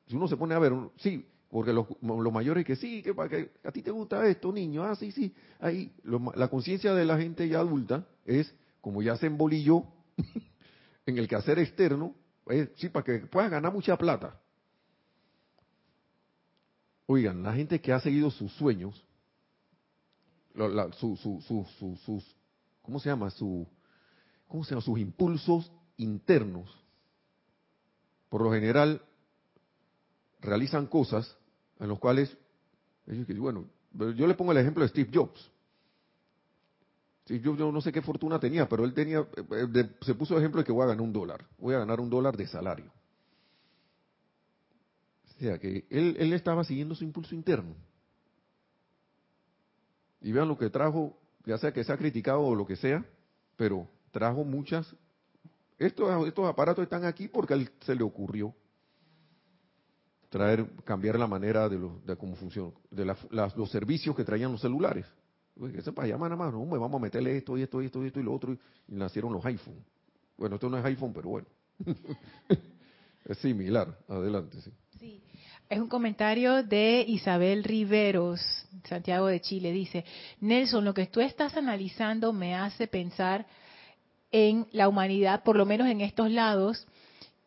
si 0.07 0.15
uno 0.15 0.27
se 0.27 0.37
pone 0.37 0.55
a 0.55 0.59
ver, 0.59 0.73
sí, 0.97 1.25
porque 1.49 1.73
los, 1.73 1.87
los 2.01 2.33
mayores 2.33 2.65
que 2.65 2.75
sí, 2.75 3.01
que, 3.01 3.13
que 3.13 3.51
a 3.63 3.71
ti 3.71 3.81
te 3.81 3.91
gusta 3.91 4.25
esto, 4.27 4.51
niño, 4.51 4.83
ah, 4.83 4.95
sí, 4.95 5.11
sí. 5.11 5.33
Ahí, 5.59 5.91
la 6.35 6.47
conciencia 6.47 6.93
de 6.93 7.05
la 7.05 7.17
gente 7.17 7.47
ya 7.47 7.59
adulta 7.59 8.07
es, 8.25 8.53
como 8.81 9.01
ya 9.01 9.15
se 9.17 9.27
embolilló, 9.27 9.83
en 11.05 11.17
el 11.17 11.27
quehacer 11.27 11.59
externo, 11.59 12.15
sí, 12.75 12.89
para 12.89 13.03
que 13.03 13.19
puedas 13.27 13.49
ganar 13.49 13.73
mucha 13.73 13.97
plata. 13.97 14.39
Oigan, 17.07 17.41
la 17.41 17.53
gente 17.53 17.81
que 17.81 17.91
ha 17.91 17.99
seguido 17.99 18.29
sus 18.29 18.51
sueños, 18.53 19.03
sus, 20.99 22.35
¿cómo 22.83 22.99
se 22.99 23.09
llama? 23.09 23.31
Su, 23.31 23.67
¿Cómo 24.49 24.65
se 24.65 24.71
llama? 24.71 24.81
Sus 24.81 24.99
impulsos 24.99 25.71
internos, 25.95 26.69
por 28.27 28.41
lo 28.41 28.51
general, 28.51 29.01
realizan 30.41 30.87
cosas 30.87 31.37
en 31.79 31.87
los 31.87 31.99
cuales, 31.99 32.37
ellos, 33.07 33.25
bueno, 33.37 33.65
yo 33.93 34.27
le 34.27 34.33
pongo 34.33 34.51
el 34.51 34.57
ejemplo 34.57 34.83
de 34.83 34.89
Steve 34.89 35.09
Jobs 35.13 35.49
yo, 37.37 37.71
no 37.71 37.81
sé 37.81 37.91
qué 37.91 38.01
fortuna 38.01 38.39
tenía, 38.39 38.67
pero 38.67 38.83
él 38.83 38.93
tenía, 38.93 39.19
eh, 39.19 39.89
se 40.01 40.15
puso 40.15 40.33
el 40.33 40.39
ejemplo 40.39 40.61
de 40.61 40.65
que 40.65 40.71
voy 40.71 40.83
a 40.83 40.87
ganar 40.87 41.01
un 41.01 41.13
dólar, 41.13 41.45
voy 41.57 41.75
a 41.75 41.79
ganar 41.79 41.99
un 41.99 42.09
dólar 42.09 42.35
de 42.35 42.47
salario. 42.47 42.91
O 45.25 45.39
sea, 45.39 45.59
que 45.59 45.85
él, 45.89 46.17
él 46.19 46.33
estaba 46.33 46.63
siguiendo 46.63 46.95
su 46.95 47.03
impulso 47.03 47.35
interno. 47.35 47.75
Y 50.21 50.31
vean 50.31 50.47
lo 50.47 50.57
que 50.57 50.69
trajo, 50.69 51.17
ya 51.45 51.57
sea 51.57 51.71
que 51.71 51.83
sea 51.83 51.97
criticado 51.97 52.41
o 52.41 52.55
lo 52.55 52.65
que 52.65 52.75
sea, 52.75 53.05
pero 53.55 53.87
trajo 54.11 54.43
muchas... 54.43 54.95
Estos, 55.77 56.27
estos 56.27 56.45
aparatos 56.45 56.83
están 56.83 57.05
aquí 57.05 57.29
porque 57.29 57.53
a 57.53 57.57
él 57.57 57.69
se 57.81 57.95
le 57.95 58.03
ocurrió 58.03 58.53
traer, 60.27 60.69
cambiar 60.83 61.17
la 61.17 61.25
manera 61.25 61.69
de, 61.69 61.79
de 62.05 62.15
cómo 62.17 62.35
funcionan, 62.35 62.73
de 62.91 63.05
los 63.55 63.71
servicios 63.71 64.13
que 64.13 64.25
traían 64.25 64.51
los 64.51 64.59
celulares 64.59 65.05
que 65.67 65.81
sepa 65.81 66.05
llamar 66.05 66.31
nada 66.31 66.43
más, 66.43 66.53
no, 66.53 66.65
vamos 66.65 66.95
a 66.95 66.99
meterle 66.99 67.37
esto 67.37 67.57
y 67.57 67.63
esto 67.63 67.81
y 67.81 67.87
esto 67.87 68.03
y 68.03 68.07
esto 68.07 68.19
y 68.19 68.23
lo 68.23 68.33
otro, 68.33 68.53
y 68.53 68.95
nacieron 68.95 69.33
los 69.33 69.45
iPhone. 69.45 69.83
Bueno, 70.37 70.55
esto 70.55 70.69
no 70.69 70.77
es 70.77 70.85
iPhone, 70.85 71.11
pero 71.13 71.29
bueno. 71.29 71.47
es 73.25 73.37
similar. 73.39 73.97
Adelante. 74.07 74.57
Sí. 74.97 75.21
Es 75.69 75.79
un 75.79 75.89
comentario 75.89 76.63
de 76.63 77.03
Isabel 77.07 77.63
Riveros, 77.63 78.39
Santiago 78.85 79.27
de 79.27 79.41
Chile. 79.41 79.71
Dice, 79.71 80.05
Nelson, 80.39 80.83
lo 80.83 80.93
que 80.93 81.07
tú 81.07 81.19
estás 81.19 81.55
analizando 81.57 82.31
me 82.33 82.55
hace 82.55 82.87
pensar 82.87 83.45
en 84.31 84.67
la 84.71 84.87
humanidad, 84.87 85.43
por 85.43 85.55
lo 85.55 85.65
menos 85.65 85.87
en 85.87 86.01
estos 86.01 86.31
lados, 86.31 86.87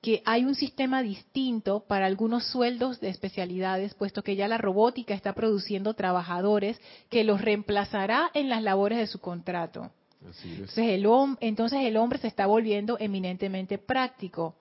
que 0.01 0.21
hay 0.25 0.45
un 0.45 0.57
sistema 0.57 1.03
distinto 1.03 1.85
para 1.87 2.07
algunos 2.07 2.45
sueldos 2.45 3.01
de 3.01 3.09
especialidades, 3.09 3.95
puesto 3.95 4.23
que 4.23 4.35
ya 4.35 4.49
la 4.49 4.59
robótica 4.59 5.15
está 5.15 5.33
produciendo 5.33 5.95
trabajadores 5.95 6.81
que 7.09 7.23
los 7.23 7.41
reemplazará 7.41 8.31
en 8.35 8.49
las 8.49 8.63
labores 8.63 8.99
de 8.99 9.07
su 9.07 9.21
contrato. 9.21 9.93
Entonces, 10.21 10.79
el, 10.79 11.07
entonces 11.41 11.81
el 11.83 11.97
hombre 11.97 12.19
se 12.19 12.29
está 12.29 12.47
volviendo 12.47 12.97
eminentemente 12.99 13.79
práctico. 13.79 14.57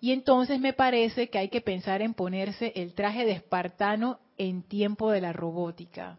Y 0.00 0.12
entonces 0.12 0.60
me 0.60 0.72
parece 0.72 1.28
que 1.28 1.38
hay 1.38 1.48
que 1.48 1.60
pensar 1.60 2.00
en 2.00 2.14
ponerse 2.14 2.72
el 2.74 2.94
traje 2.94 3.26
de 3.26 3.32
espartano 3.32 4.18
en 4.38 4.62
tiempo 4.62 5.10
de 5.10 5.20
la 5.20 5.34
robótica. 5.34 6.18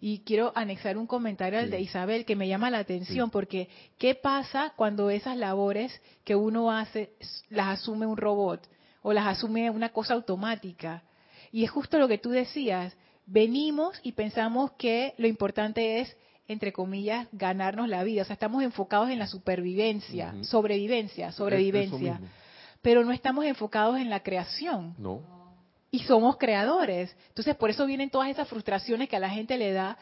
Y 0.00 0.20
quiero 0.20 0.52
anexar 0.54 0.96
un 0.96 1.06
comentario 1.06 1.58
al 1.58 1.70
de 1.70 1.80
Isabel 1.80 2.24
que 2.24 2.34
me 2.34 2.48
llama 2.48 2.70
la 2.70 2.78
atención, 2.78 3.30
porque 3.30 3.68
¿qué 3.98 4.14
pasa 4.14 4.72
cuando 4.74 5.10
esas 5.10 5.36
labores 5.36 6.00
que 6.24 6.34
uno 6.34 6.72
hace 6.72 7.12
las 7.50 7.80
asume 7.80 8.06
un 8.06 8.16
robot 8.16 8.66
o 9.02 9.12
las 9.12 9.26
asume 9.26 9.68
una 9.68 9.90
cosa 9.90 10.14
automática? 10.14 11.02
Y 11.52 11.64
es 11.64 11.70
justo 11.70 11.98
lo 11.98 12.08
que 12.08 12.16
tú 12.16 12.30
decías, 12.30 12.96
venimos 13.26 14.00
y 14.02 14.12
pensamos 14.12 14.72
que 14.72 15.12
lo 15.18 15.26
importante 15.26 16.00
es, 16.00 16.16
entre 16.48 16.72
comillas, 16.72 17.28
ganarnos 17.32 17.86
la 17.88 18.02
vida. 18.02 18.22
O 18.22 18.24
sea, 18.24 18.34
estamos 18.34 18.62
enfocados 18.62 19.10
en 19.10 19.18
la 19.18 19.26
supervivencia, 19.26 20.34
sobrevivencia, 20.42 21.30
sobrevivencia. 21.32 22.20
Pero 22.80 23.04
no 23.04 23.12
estamos 23.12 23.44
enfocados 23.44 23.98
en 23.98 24.08
la 24.08 24.22
creación. 24.22 24.94
No 24.96 25.39
y 25.90 26.00
somos 26.00 26.36
creadores. 26.36 27.14
Entonces, 27.28 27.56
por 27.56 27.70
eso 27.70 27.86
vienen 27.86 28.10
todas 28.10 28.28
esas 28.28 28.48
frustraciones 28.48 29.08
que 29.08 29.16
a 29.16 29.20
la 29.20 29.30
gente 29.30 29.58
le 29.58 29.72
da 29.72 29.98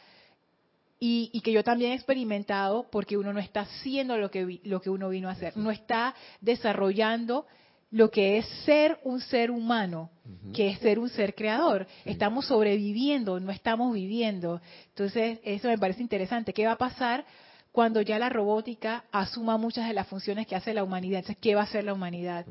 y, 1.00 1.40
que 1.42 1.52
yo 1.52 1.62
también 1.62 1.92
he 1.92 1.94
experimentado 1.94 2.88
porque 2.90 3.16
uno 3.16 3.32
no 3.32 3.38
está 3.38 3.60
haciendo 3.60 4.16
lo 4.16 4.30
que, 4.30 4.60
lo 4.64 4.80
que 4.80 4.90
uno 4.90 5.08
vino 5.08 5.28
a 5.28 5.32
hacer, 5.32 5.56
no 5.56 5.70
está 5.70 6.14
desarrollando 6.40 7.46
lo 7.90 8.10
que 8.10 8.38
es 8.38 8.46
ser 8.64 8.98
un 9.04 9.20
ser 9.20 9.50
humano, 9.50 10.10
que 10.52 10.68
es 10.68 10.78
ser 10.80 10.98
un 10.98 11.08
ser 11.08 11.34
creador. 11.34 11.86
Estamos 12.04 12.46
sobreviviendo, 12.46 13.40
no 13.40 13.50
estamos 13.50 13.94
viviendo. 13.94 14.60
Entonces, 14.88 15.38
eso 15.42 15.68
me 15.68 15.78
parece 15.78 16.02
interesante. 16.02 16.52
¿Qué 16.52 16.66
va 16.66 16.72
a 16.72 16.78
pasar 16.78 17.24
cuando 17.72 18.02
ya 18.02 18.18
la 18.18 18.28
robótica 18.28 19.04
asuma 19.10 19.56
muchas 19.56 19.86
de 19.88 19.94
las 19.94 20.06
funciones 20.06 20.46
que 20.46 20.54
hace 20.54 20.74
la 20.74 20.84
humanidad? 20.84 21.20
Entonces, 21.20 21.40
¿qué 21.40 21.54
va 21.54 21.62
a 21.62 21.64
hacer 21.64 21.84
la 21.84 21.94
humanidad? 21.94 22.44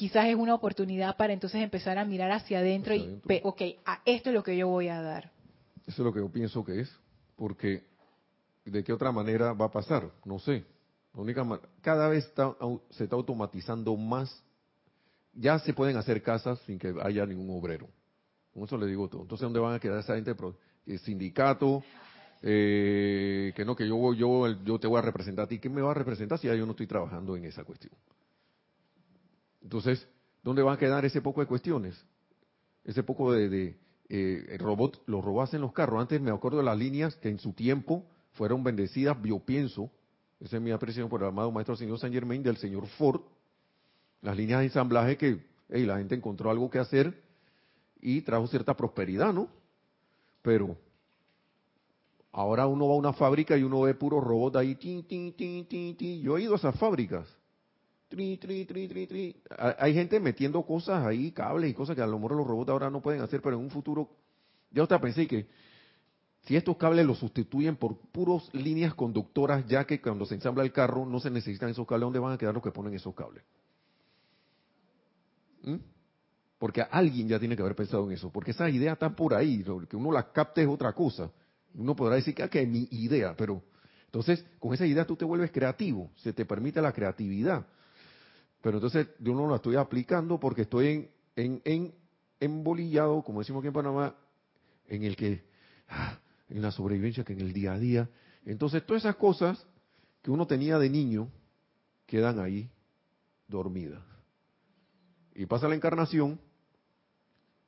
Quizás 0.00 0.28
es 0.28 0.34
una 0.34 0.54
oportunidad 0.54 1.14
para 1.18 1.34
entonces 1.34 1.60
empezar 1.60 1.98
a 1.98 2.06
mirar 2.06 2.30
hacia 2.32 2.60
adentro, 2.60 2.94
y, 2.94 3.20
ok, 3.42 3.62
a 3.84 4.00
esto 4.06 4.30
es 4.30 4.34
lo 4.34 4.42
que 4.42 4.56
yo 4.56 4.66
voy 4.66 4.88
a 4.88 5.02
dar. 5.02 5.30
Eso 5.86 6.00
es 6.00 6.06
lo 6.06 6.10
que 6.10 6.20
yo 6.20 6.32
pienso 6.32 6.64
que 6.64 6.80
es, 6.80 6.90
porque 7.36 7.84
¿de 8.64 8.82
qué 8.82 8.94
otra 8.94 9.12
manera 9.12 9.52
va 9.52 9.66
a 9.66 9.70
pasar? 9.70 10.10
No 10.24 10.38
sé. 10.38 10.64
única 11.12 11.46
cada 11.82 12.08
vez 12.08 12.32
se 12.88 13.04
está 13.04 13.14
automatizando 13.14 13.94
más. 13.94 14.42
Ya 15.34 15.58
se 15.58 15.74
pueden 15.74 15.98
hacer 15.98 16.22
casas 16.22 16.58
sin 16.60 16.78
que 16.78 16.94
haya 17.02 17.26
ningún 17.26 17.50
obrero. 17.50 17.86
Con 18.54 18.64
eso 18.64 18.78
le 18.78 18.86
digo 18.86 19.06
todo. 19.06 19.20
Entonces, 19.20 19.42
¿dónde 19.42 19.60
van 19.60 19.74
a 19.74 19.80
quedar 19.80 19.98
esa 19.98 20.14
gente? 20.14 20.34
El 20.86 20.98
sindicato, 21.00 21.84
eh, 22.40 23.52
que 23.54 23.66
no, 23.66 23.76
que 23.76 23.86
yo, 23.86 24.14
yo, 24.14 24.48
yo 24.64 24.80
te 24.80 24.86
voy 24.86 24.98
a 24.98 25.02
representar 25.02 25.44
a 25.44 25.48
ti. 25.48 25.58
¿Quién 25.58 25.74
me 25.74 25.82
va 25.82 25.90
a 25.90 25.94
representar 25.94 26.38
si 26.38 26.46
ya 26.46 26.54
yo 26.54 26.64
no 26.64 26.72
estoy 26.72 26.86
trabajando 26.86 27.36
en 27.36 27.44
esa 27.44 27.64
cuestión? 27.64 27.92
Entonces, 29.62 30.06
¿dónde 30.42 30.62
van 30.62 30.74
a 30.74 30.78
quedar 30.78 31.04
ese 31.04 31.20
poco 31.20 31.40
de 31.40 31.46
cuestiones? 31.46 32.02
Ese 32.84 33.02
poco 33.02 33.32
de, 33.32 33.76
eh, 34.08 34.56
robot, 34.58 35.02
los 35.06 35.24
robots 35.24 35.54
en 35.54 35.60
los 35.60 35.72
carros. 35.72 36.00
Antes 36.00 36.20
me 36.20 36.30
acuerdo 36.30 36.58
de 36.58 36.64
las 36.64 36.78
líneas 36.78 37.14
que 37.16 37.28
en 37.28 37.38
su 37.38 37.52
tiempo 37.52 38.04
fueron 38.32 38.64
bendecidas, 38.64 39.16
yo 39.22 39.38
pienso, 39.40 39.90
esa 40.40 40.56
es 40.56 40.62
mi 40.62 40.70
apreciación 40.70 41.08
por 41.08 41.22
el 41.22 41.28
amado 41.28 41.50
maestro 41.50 41.76
señor 41.76 41.98
Saint 41.98 42.14
Germain, 42.14 42.42
del 42.42 42.56
señor 42.56 42.86
Ford, 42.86 43.20
las 44.22 44.36
líneas 44.36 44.60
de 44.60 44.66
ensamblaje 44.66 45.16
que 45.16 45.44
la 45.68 45.98
gente 45.98 46.14
encontró 46.14 46.50
algo 46.50 46.70
que 46.70 46.78
hacer 46.78 47.22
y 48.00 48.22
trajo 48.22 48.46
cierta 48.46 48.74
prosperidad, 48.76 49.32
¿no? 49.32 49.48
Pero 50.42 50.76
ahora 52.32 52.66
uno 52.66 52.88
va 52.88 52.94
a 52.94 52.98
una 52.98 53.12
fábrica 53.12 53.56
y 53.56 53.62
uno 53.62 53.82
ve 53.82 53.94
puros 53.94 54.24
robots 54.24 54.56
ahí, 54.56 54.74
tin, 54.74 55.06
tin, 55.06 55.32
tin, 55.34 55.66
tin, 55.66 56.22
Yo 56.22 56.38
he 56.38 56.42
ido 56.42 56.54
a 56.54 56.56
esas 56.56 56.78
fábricas 56.78 57.28
Tri, 58.10 58.38
tri, 58.38 58.64
tri, 58.64 58.88
tri, 58.88 59.06
tri. 59.06 59.36
Hay 59.78 59.94
gente 59.94 60.18
metiendo 60.18 60.62
cosas 60.64 61.06
ahí, 61.06 61.30
cables 61.30 61.70
y 61.70 61.74
cosas 61.74 61.94
que 61.94 62.02
a 62.02 62.08
lo 62.08 62.18
mejor 62.18 62.38
los 62.38 62.46
robots 62.46 62.70
ahora 62.70 62.90
no 62.90 63.00
pueden 63.00 63.20
hacer, 63.22 63.40
pero 63.40 63.56
en 63.56 63.62
un 63.62 63.70
futuro, 63.70 64.10
ya 64.72 64.82
otra 64.82 65.00
pensé 65.00 65.28
que 65.28 65.46
Si 66.42 66.56
estos 66.56 66.76
cables 66.76 67.06
los 67.06 67.18
sustituyen 67.18 67.76
por 67.76 67.96
puros 68.10 68.52
líneas 68.52 68.94
conductoras, 68.94 69.64
ya 69.68 69.84
que 69.84 70.00
cuando 70.00 70.26
se 70.26 70.34
ensambla 70.34 70.64
el 70.64 70.72
carro 70.72 71.06
no 71.06 71.20
se 71.20 71.30
necesitan 71.30 71.68
esos 71.68 71.86
cables, 71.86 72.06
¿dónde 72.06 72.18
van 72.18 72.32
a 72.32 72.38
quedar 72.38 72.54
los 72.54 72.62
que 72.62 72.72
ponen 72.72 72.94
esos 72.94 73.14
cables? 73.14 73.44
¿Mm? 75.62 75.76
Porque 76.58 76.82
alguien 76.82 77.28
ya 77.28 77.38
tiene 77.38 77.54
que 77.54 77.62
haber 77.62 77.76
pensado 77.76 78.06
en 78.06 78.12
eso, 78.12 78.32
porque 78.32 78.50
esas 78.50 78.72
ideas 78.72 78.94
están 78.94 79.14
por 79.14 79.34
ahí, 79.34 79.64
que 79.88 79.96
uno 79.96 80.10
las 80.10 80.26
capte 80.26 80.62
es 80.62 80.68
otra 80.68 80.92
cosa. 80.94 81.30
Uno 81.74 81.94
podrá 81.94 82.16
decir 82.16 82.34
que, 82.34 82.42
ah, 82.42 82.48
que 82.48 82.62
es 82.62 82.68
mi 82.68 82.88
idea, 82.90 83.34
pero 83.36 83.62
entonces 84.06 84.44
con 84.58 84.74
esa 84.74 84.84
idea 84.84 85.06
tú 85.06 85.14
te 85.14 85.24
vuelves 85.24 85.52
creativo, 85.52 86.10
se 86.16 86.32
te 86.32 86.44
permite 86.44 86.82
la 86.82 86.92
creatividad. 86.92 87.66
Pero 88.60 88.76
entonces 88.76 89.08
yo 89.18 89.34
no 89.34 89.48
la 89.48 89.56
estoy 89.56 89.76
aplicando 89.76 90.38
porque 90.38 90.62
estoy 90.62 90.86
en, 90.88 91.10
en, 91.36 91.62
en 91.64 91.94
embolillado, 92.40 93.22
como 93.22 93.40
decimos 93.40 93.60
aquí 93.60 93.68
en 93.68 93.74
Panamá, 93.74 94.14
en 94.86 95.04
el 95.04 95.16
que, 95.16 95.44
ah, 95.88 96.18
en 96.48 96.62
la 96.62 96.70
sobrevivencia, 96.70 97.24
que 97.24 97.32
en 97.32 97.40
el 97.40 97.52
día 97.52 97.74
a 97.74 97.78
día. 97.78 98.08
Entonces 98.44 98.84
todas 98.84 99.02
esas 99.02 99.16
cosas 99.16 99.66
que 100.22 100.30
uno 100.30 100.46
tenía 100.46 100.78
de 100.78 100.90
niño 100.90 101.30
quedan 102.06 102.38
ahí 102.40 102.70
dormidas. 103.48 104.02
Y 105.34 105.46
pasa 105.46 105.68
la 105.68 105.74
encarnación 105.74 106.40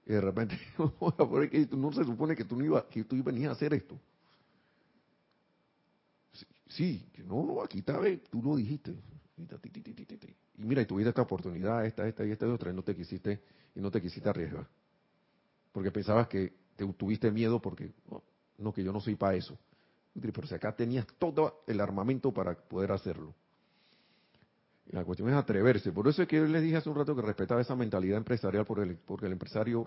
y 0.05 0.13
de 0.13 0.21
repente 0.21 0.59
no 1.71 1.93
se 1.93 2.05
supone 2.05 2.35
que 2.35 2.45
tú 2.45 2.57
no 2.57 2.65
ibas, 2.65 2.85
que 2.85 3.05
tú 3.05 3.23
venías 3.23 3.51
a 3.51 3.53
hacer 3.53 3.73
esto. 3.75 3.99
Sí, 6.69 7.07
no, 7.27 7.45
no, 7.45 7.63
aquí 7.63 7.81
está, 7.81 8.01
tú 8.31 8.43
lo 8.43 8.57
dijiste. 8.57 8.95
Y 9.37 10.65
mira, 10.65 10.83
y 10.83 10.87
tuviste 10.87 11.09
esta 11.09 11.23
oportunidad, 11.23 11.85
esta, 11.87 12.07
esta 12.07 12.25
y 12.25 12.31
esta 12.31 12.47
y 12.47 12.51
otra, 12.51 12.71
y 12.71 12.75
no 12.75 12.83
te 12.83 12.95
quisiste, 12.95 13.41
y 13.75 13.81
no 13.81 13.91
te 13.91 14.01
quisiste 14.01 14.29
arriesgar. 14.29 14.67
Porque 15.73 15.91
pensabas 15.91 16.29
que 16.29 16.53
te 16.77 16.87
tuviste 16.93 17.31
miedo 17.31 17.61
porque, 17.61 17.93
no, 18.59 18.73
que 18.73 18.85
yo 18.85 18.93
no 18.93 19.01
soy 19.01 19.17
para 19.17 19.37
eso. 19.37 19.59
Pero 20.21 20.47
si 20.47 20.55
acá 20.55 20.75
tenías 20.77 21.07
todo 21.19 21.65
el 21.67 21.81
armamento 21.81 22.33
para 22.33 22.55
poder 22.55 22.93
hacerlo. 22.93 23.35
Y 24.87 24.95
la 24.95 25.05
cuestión 25.05 25.31
es 25.31 25.35
atreverse. 25.35 25.91
Por 25.93 26.07
eso 26.09 26.23
es 26.23 26.29
que 26.29 26.37
yo 26.37 26.45
les 26.45 26.63
dije 26.63 26.77
hace 26.77 26.91
un 26.91 26.97
rato 26.97 27.17
que 27.17 27.23
respetaba 27.23 27.63
esa 27.63 27.75
mentalidad 27.75 28.19
empresarial 28.19 28.67
porque 28.67 29.27
el 29.27 29.33
empresario 29.33 29.87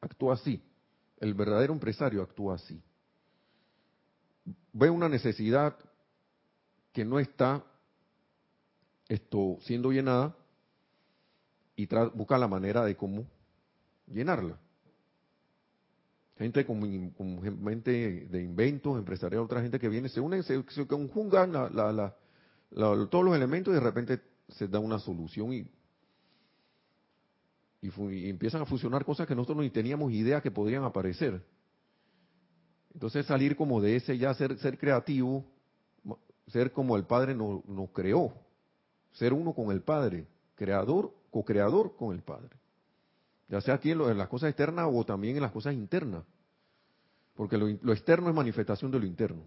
actúa 0.00 0.34
así. 0.34 0.62
El 1.18 1.34
verdadero 1.34 1.72
empresario 1.72 2.22
actúa 2.22 2.54
así. 2.54 2.80
Ve 4.72 4.88
una 4.88 5.08
necesidad 5.08 5.76
que 6.92 7.04
no 7.04 7.18
está 7.18 7.64
esto 9.08 9.58
siendo 9.62 9.90
llenada 9.90 10.36
y 11.76 11.88
busca 12.14 12.36
la 12.36 12.48
manera 12.48 12.84
de 12.84 12.96
cómo 12.96 13.24
llenarla. 14.06 14.58
Gente 16.36 16.64
con, 16.64 16.80
mente 17.60 18.26
de 18.26 18.42
inventos, 18.42 18.96
empresarial, 18.96 19.42
otra 19.42 19.62
gente 19.62 19.78
que 19.78 19.88
viene, 19.88 20.08
se 20.08 20.20
unen, 20.20 20.42
se, 20.42 20.62
conjugan 20.86 21.52
todos 21.52 23.24
los 23.24 23.34
elementos 23.34 23.72
y 23.72 23.74
de 23.74 23.80
repente 23.80 24.20
se 24.48 24.68
da 24.68 24.78
una 24.78 24.98
solución 24.98 25.52
y, 25.52 25.68
y, 27.80 28.28
empiezan 28.28 28.62
a 28.62 28.66
funcionar 28.66 29.04
cosas 29.04 29.26
que 29.26 29.34
nosotros 29.34 29.58
ni 29.58 29.70
teníamos 29.70 30.12
idea 30.12 30.40
que 30.40 30.50
podrían 30.50 30.84
aparecer. 30.84 31.44
Entonces 32.94 33.26
salir 33.26 33.56
como 33.56 33.80
de 33.80 33.96
ese 33.96 34.16
ya 34.16 34.32
ser, 34.34 34.58
ser 34.58 34.78
creativo, 34.78 35.44
ser 36.48 36.72
como 36.72 36.96
el 36.96 37.04
Padre 37.04 37.34
nos, 37.34 37.64
nos 37.66 37.90
creó, 37.90 38.32
ser 39.18 39.32
uno 39.32 39.52
con 39.52 39.72
el 39.72 39.82
Padre, 39.82 40.26
creador, 40.54 41.12
co-creador 41.30 41.96
con 41.96 42.14
el 42.14 42.22
Padre. 42.22 42.50
Ya 43.48 43.60
sea 43.60 43.74
aquí 43.74 43.90
en, 43.90 44.18
las 44.18 44.28
cosas 44.28 44.50
externas 44.50 44.88
o 44.92 45.04
también 45.04 45.36
en 45.36 45.42
las 45.42 45.52
cosas 45.52 45.74
internas. 45.74 46.24
Porque 47.34 47.56
lo, 47.56 47.92
externo 47.92 48.28
es 48.28 48.34
manifestación 48.34 48.90
de 48.90 49.00
lo 49.00 49.06
interno. 49.06 49.42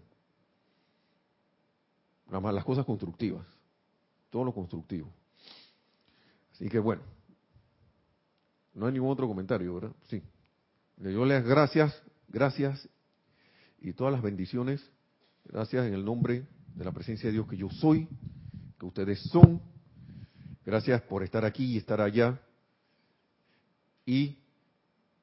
Más 2.26 2.54
las 2.54 2.64
cosas 2.64 2.84
constructivas. 2.84 3.46
Todo 4.30 4.44
lo 4.44 4.52
constructivo. 4.52 5.10
Así 6.52 6.68
que 6.68 6.78
bueno. 6.78 7.02
No 8.74 8.86
hay 8.86 8.92
ningún 8.92 9.10
otro 9.10 9.28
comentario, 9.28 9.74
¿verdad? 9.74 9.92
Sí. 10.08 10.22
Le 10.96 11.12
las 11.12 11.44
gracias, 11.44 12.02
gracias 12.28 12.88
y 13.80 13.92
todas 13.92 14.12
las 14.12 14.22
bendiciones. 14.22 14.82
Gracias 15.44 15.86
en 15.86 15.94
el 15.94 16.04
nombre 16.04 16.46
de 16.74 16.84
la 16.84 16.92
presencia 16.92 17.28
de 17.28 17.34
Dios 17.34 17.46
que 17.46 17.56
yo 17.56 17.68
soy 17.68 18.08
ustedes 18.82 19.20
son. 19.30 19.60
Gracias 20.64 21.02
por 21.02 21.22
estar 21.22 21.44
aquí 21.44 21.74
y 21.74 21.78
estar 21.78 22.00
allá. 22.00 22.40
Y 24.04 24.38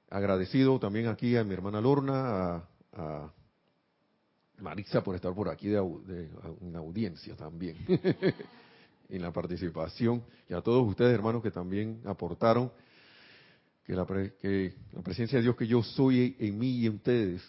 agradecido 0.09 0.79
también 0.79 1.07
aquí 1.07 1.35
a 1.35 1.43
mi 1.43 1.53
hermana 1.53 1.81
Lorna, 1.81 2.63
a, 2.93 3.31
Marisa 4.59 5.01
por 5.01 5.15
estar 5.15 5.33
por 5.33 5.47
aquí 5.47 5.69
de, 5.69 5.77
en 5.77 6.75
audiencia 6.75 7.33
también, 7.35 7.77
en 9.09 9.21
la 9.21 9.31
participación, 9.31 10.21
y 10.49 10.53
a 10.53 10.61
todos 10.61 10.85
ustedes 10.85 11.13
hermanos 11.13 11.41
que 11.41 11.51
también 11.51 12.01
aportaron 12.05 12.69
que 13.85 13.93
la, 13.93 14.05
que 14.05 14.73
la 14.91 15.01
presencia 15.01 15.37
de 15.37 15.43
Dios 15.43 15.55
que 15.55 15.65
yo 15.65 15.81
soy 15.81 16.35
en 16.39 16.59
mí 16.59 16.79
y 16.79 16.87
en 16.87 16.95
ustedes 16.95 17.41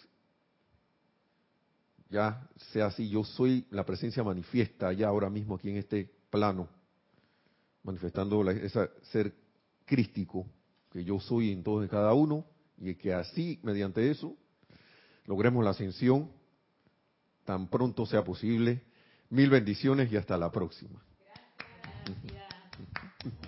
ya 2.11 2.47
sea 2.71 2.87
así, 2.87 3.09
yo 3.09 3.23
soy 3.23 3.65
la 3.71 3.85
presencia 3.85 4.23
manifiesta 4.23 4.91
ya 4.91 5.07
ahora 5.07 5.29
mismo 5.29 5.55
aquí 5.55 5.69
en 5.69 5.77
este 5.77 6.11
plano, 6.29 6.67
manifestando 7.83 8.47
ese 8.51 8.89
ser 9.11 9.33
crístico 9.85 10.45
que 10.91 11.03
yo 11.05 11.19
soy 11.19 11.51
en 11.53 11.63
todos 11.63 11.85
y 11.85 11.89
cada 11.89 12.13
uno, 12.13 12.45
y 12.77 12.95
que 12.95 13.13
así, 13.13 13.59
mediante 13.63 14.11
eso, 14.11 14.35
logremos 15.25 15.63
la 15.63 15.71
ascensión 15.71 16.29
tan 17.45 17.67
pronto 17.67 18.05
sea 18.05 18.23
posible. 18.23 18.81
Mil 19.29 19.49
bendiciones 19.49 20.11
y 20.11 20.17
hasta 20.17 20.37
la 20.37 20.51
próxima. 20.51 21.01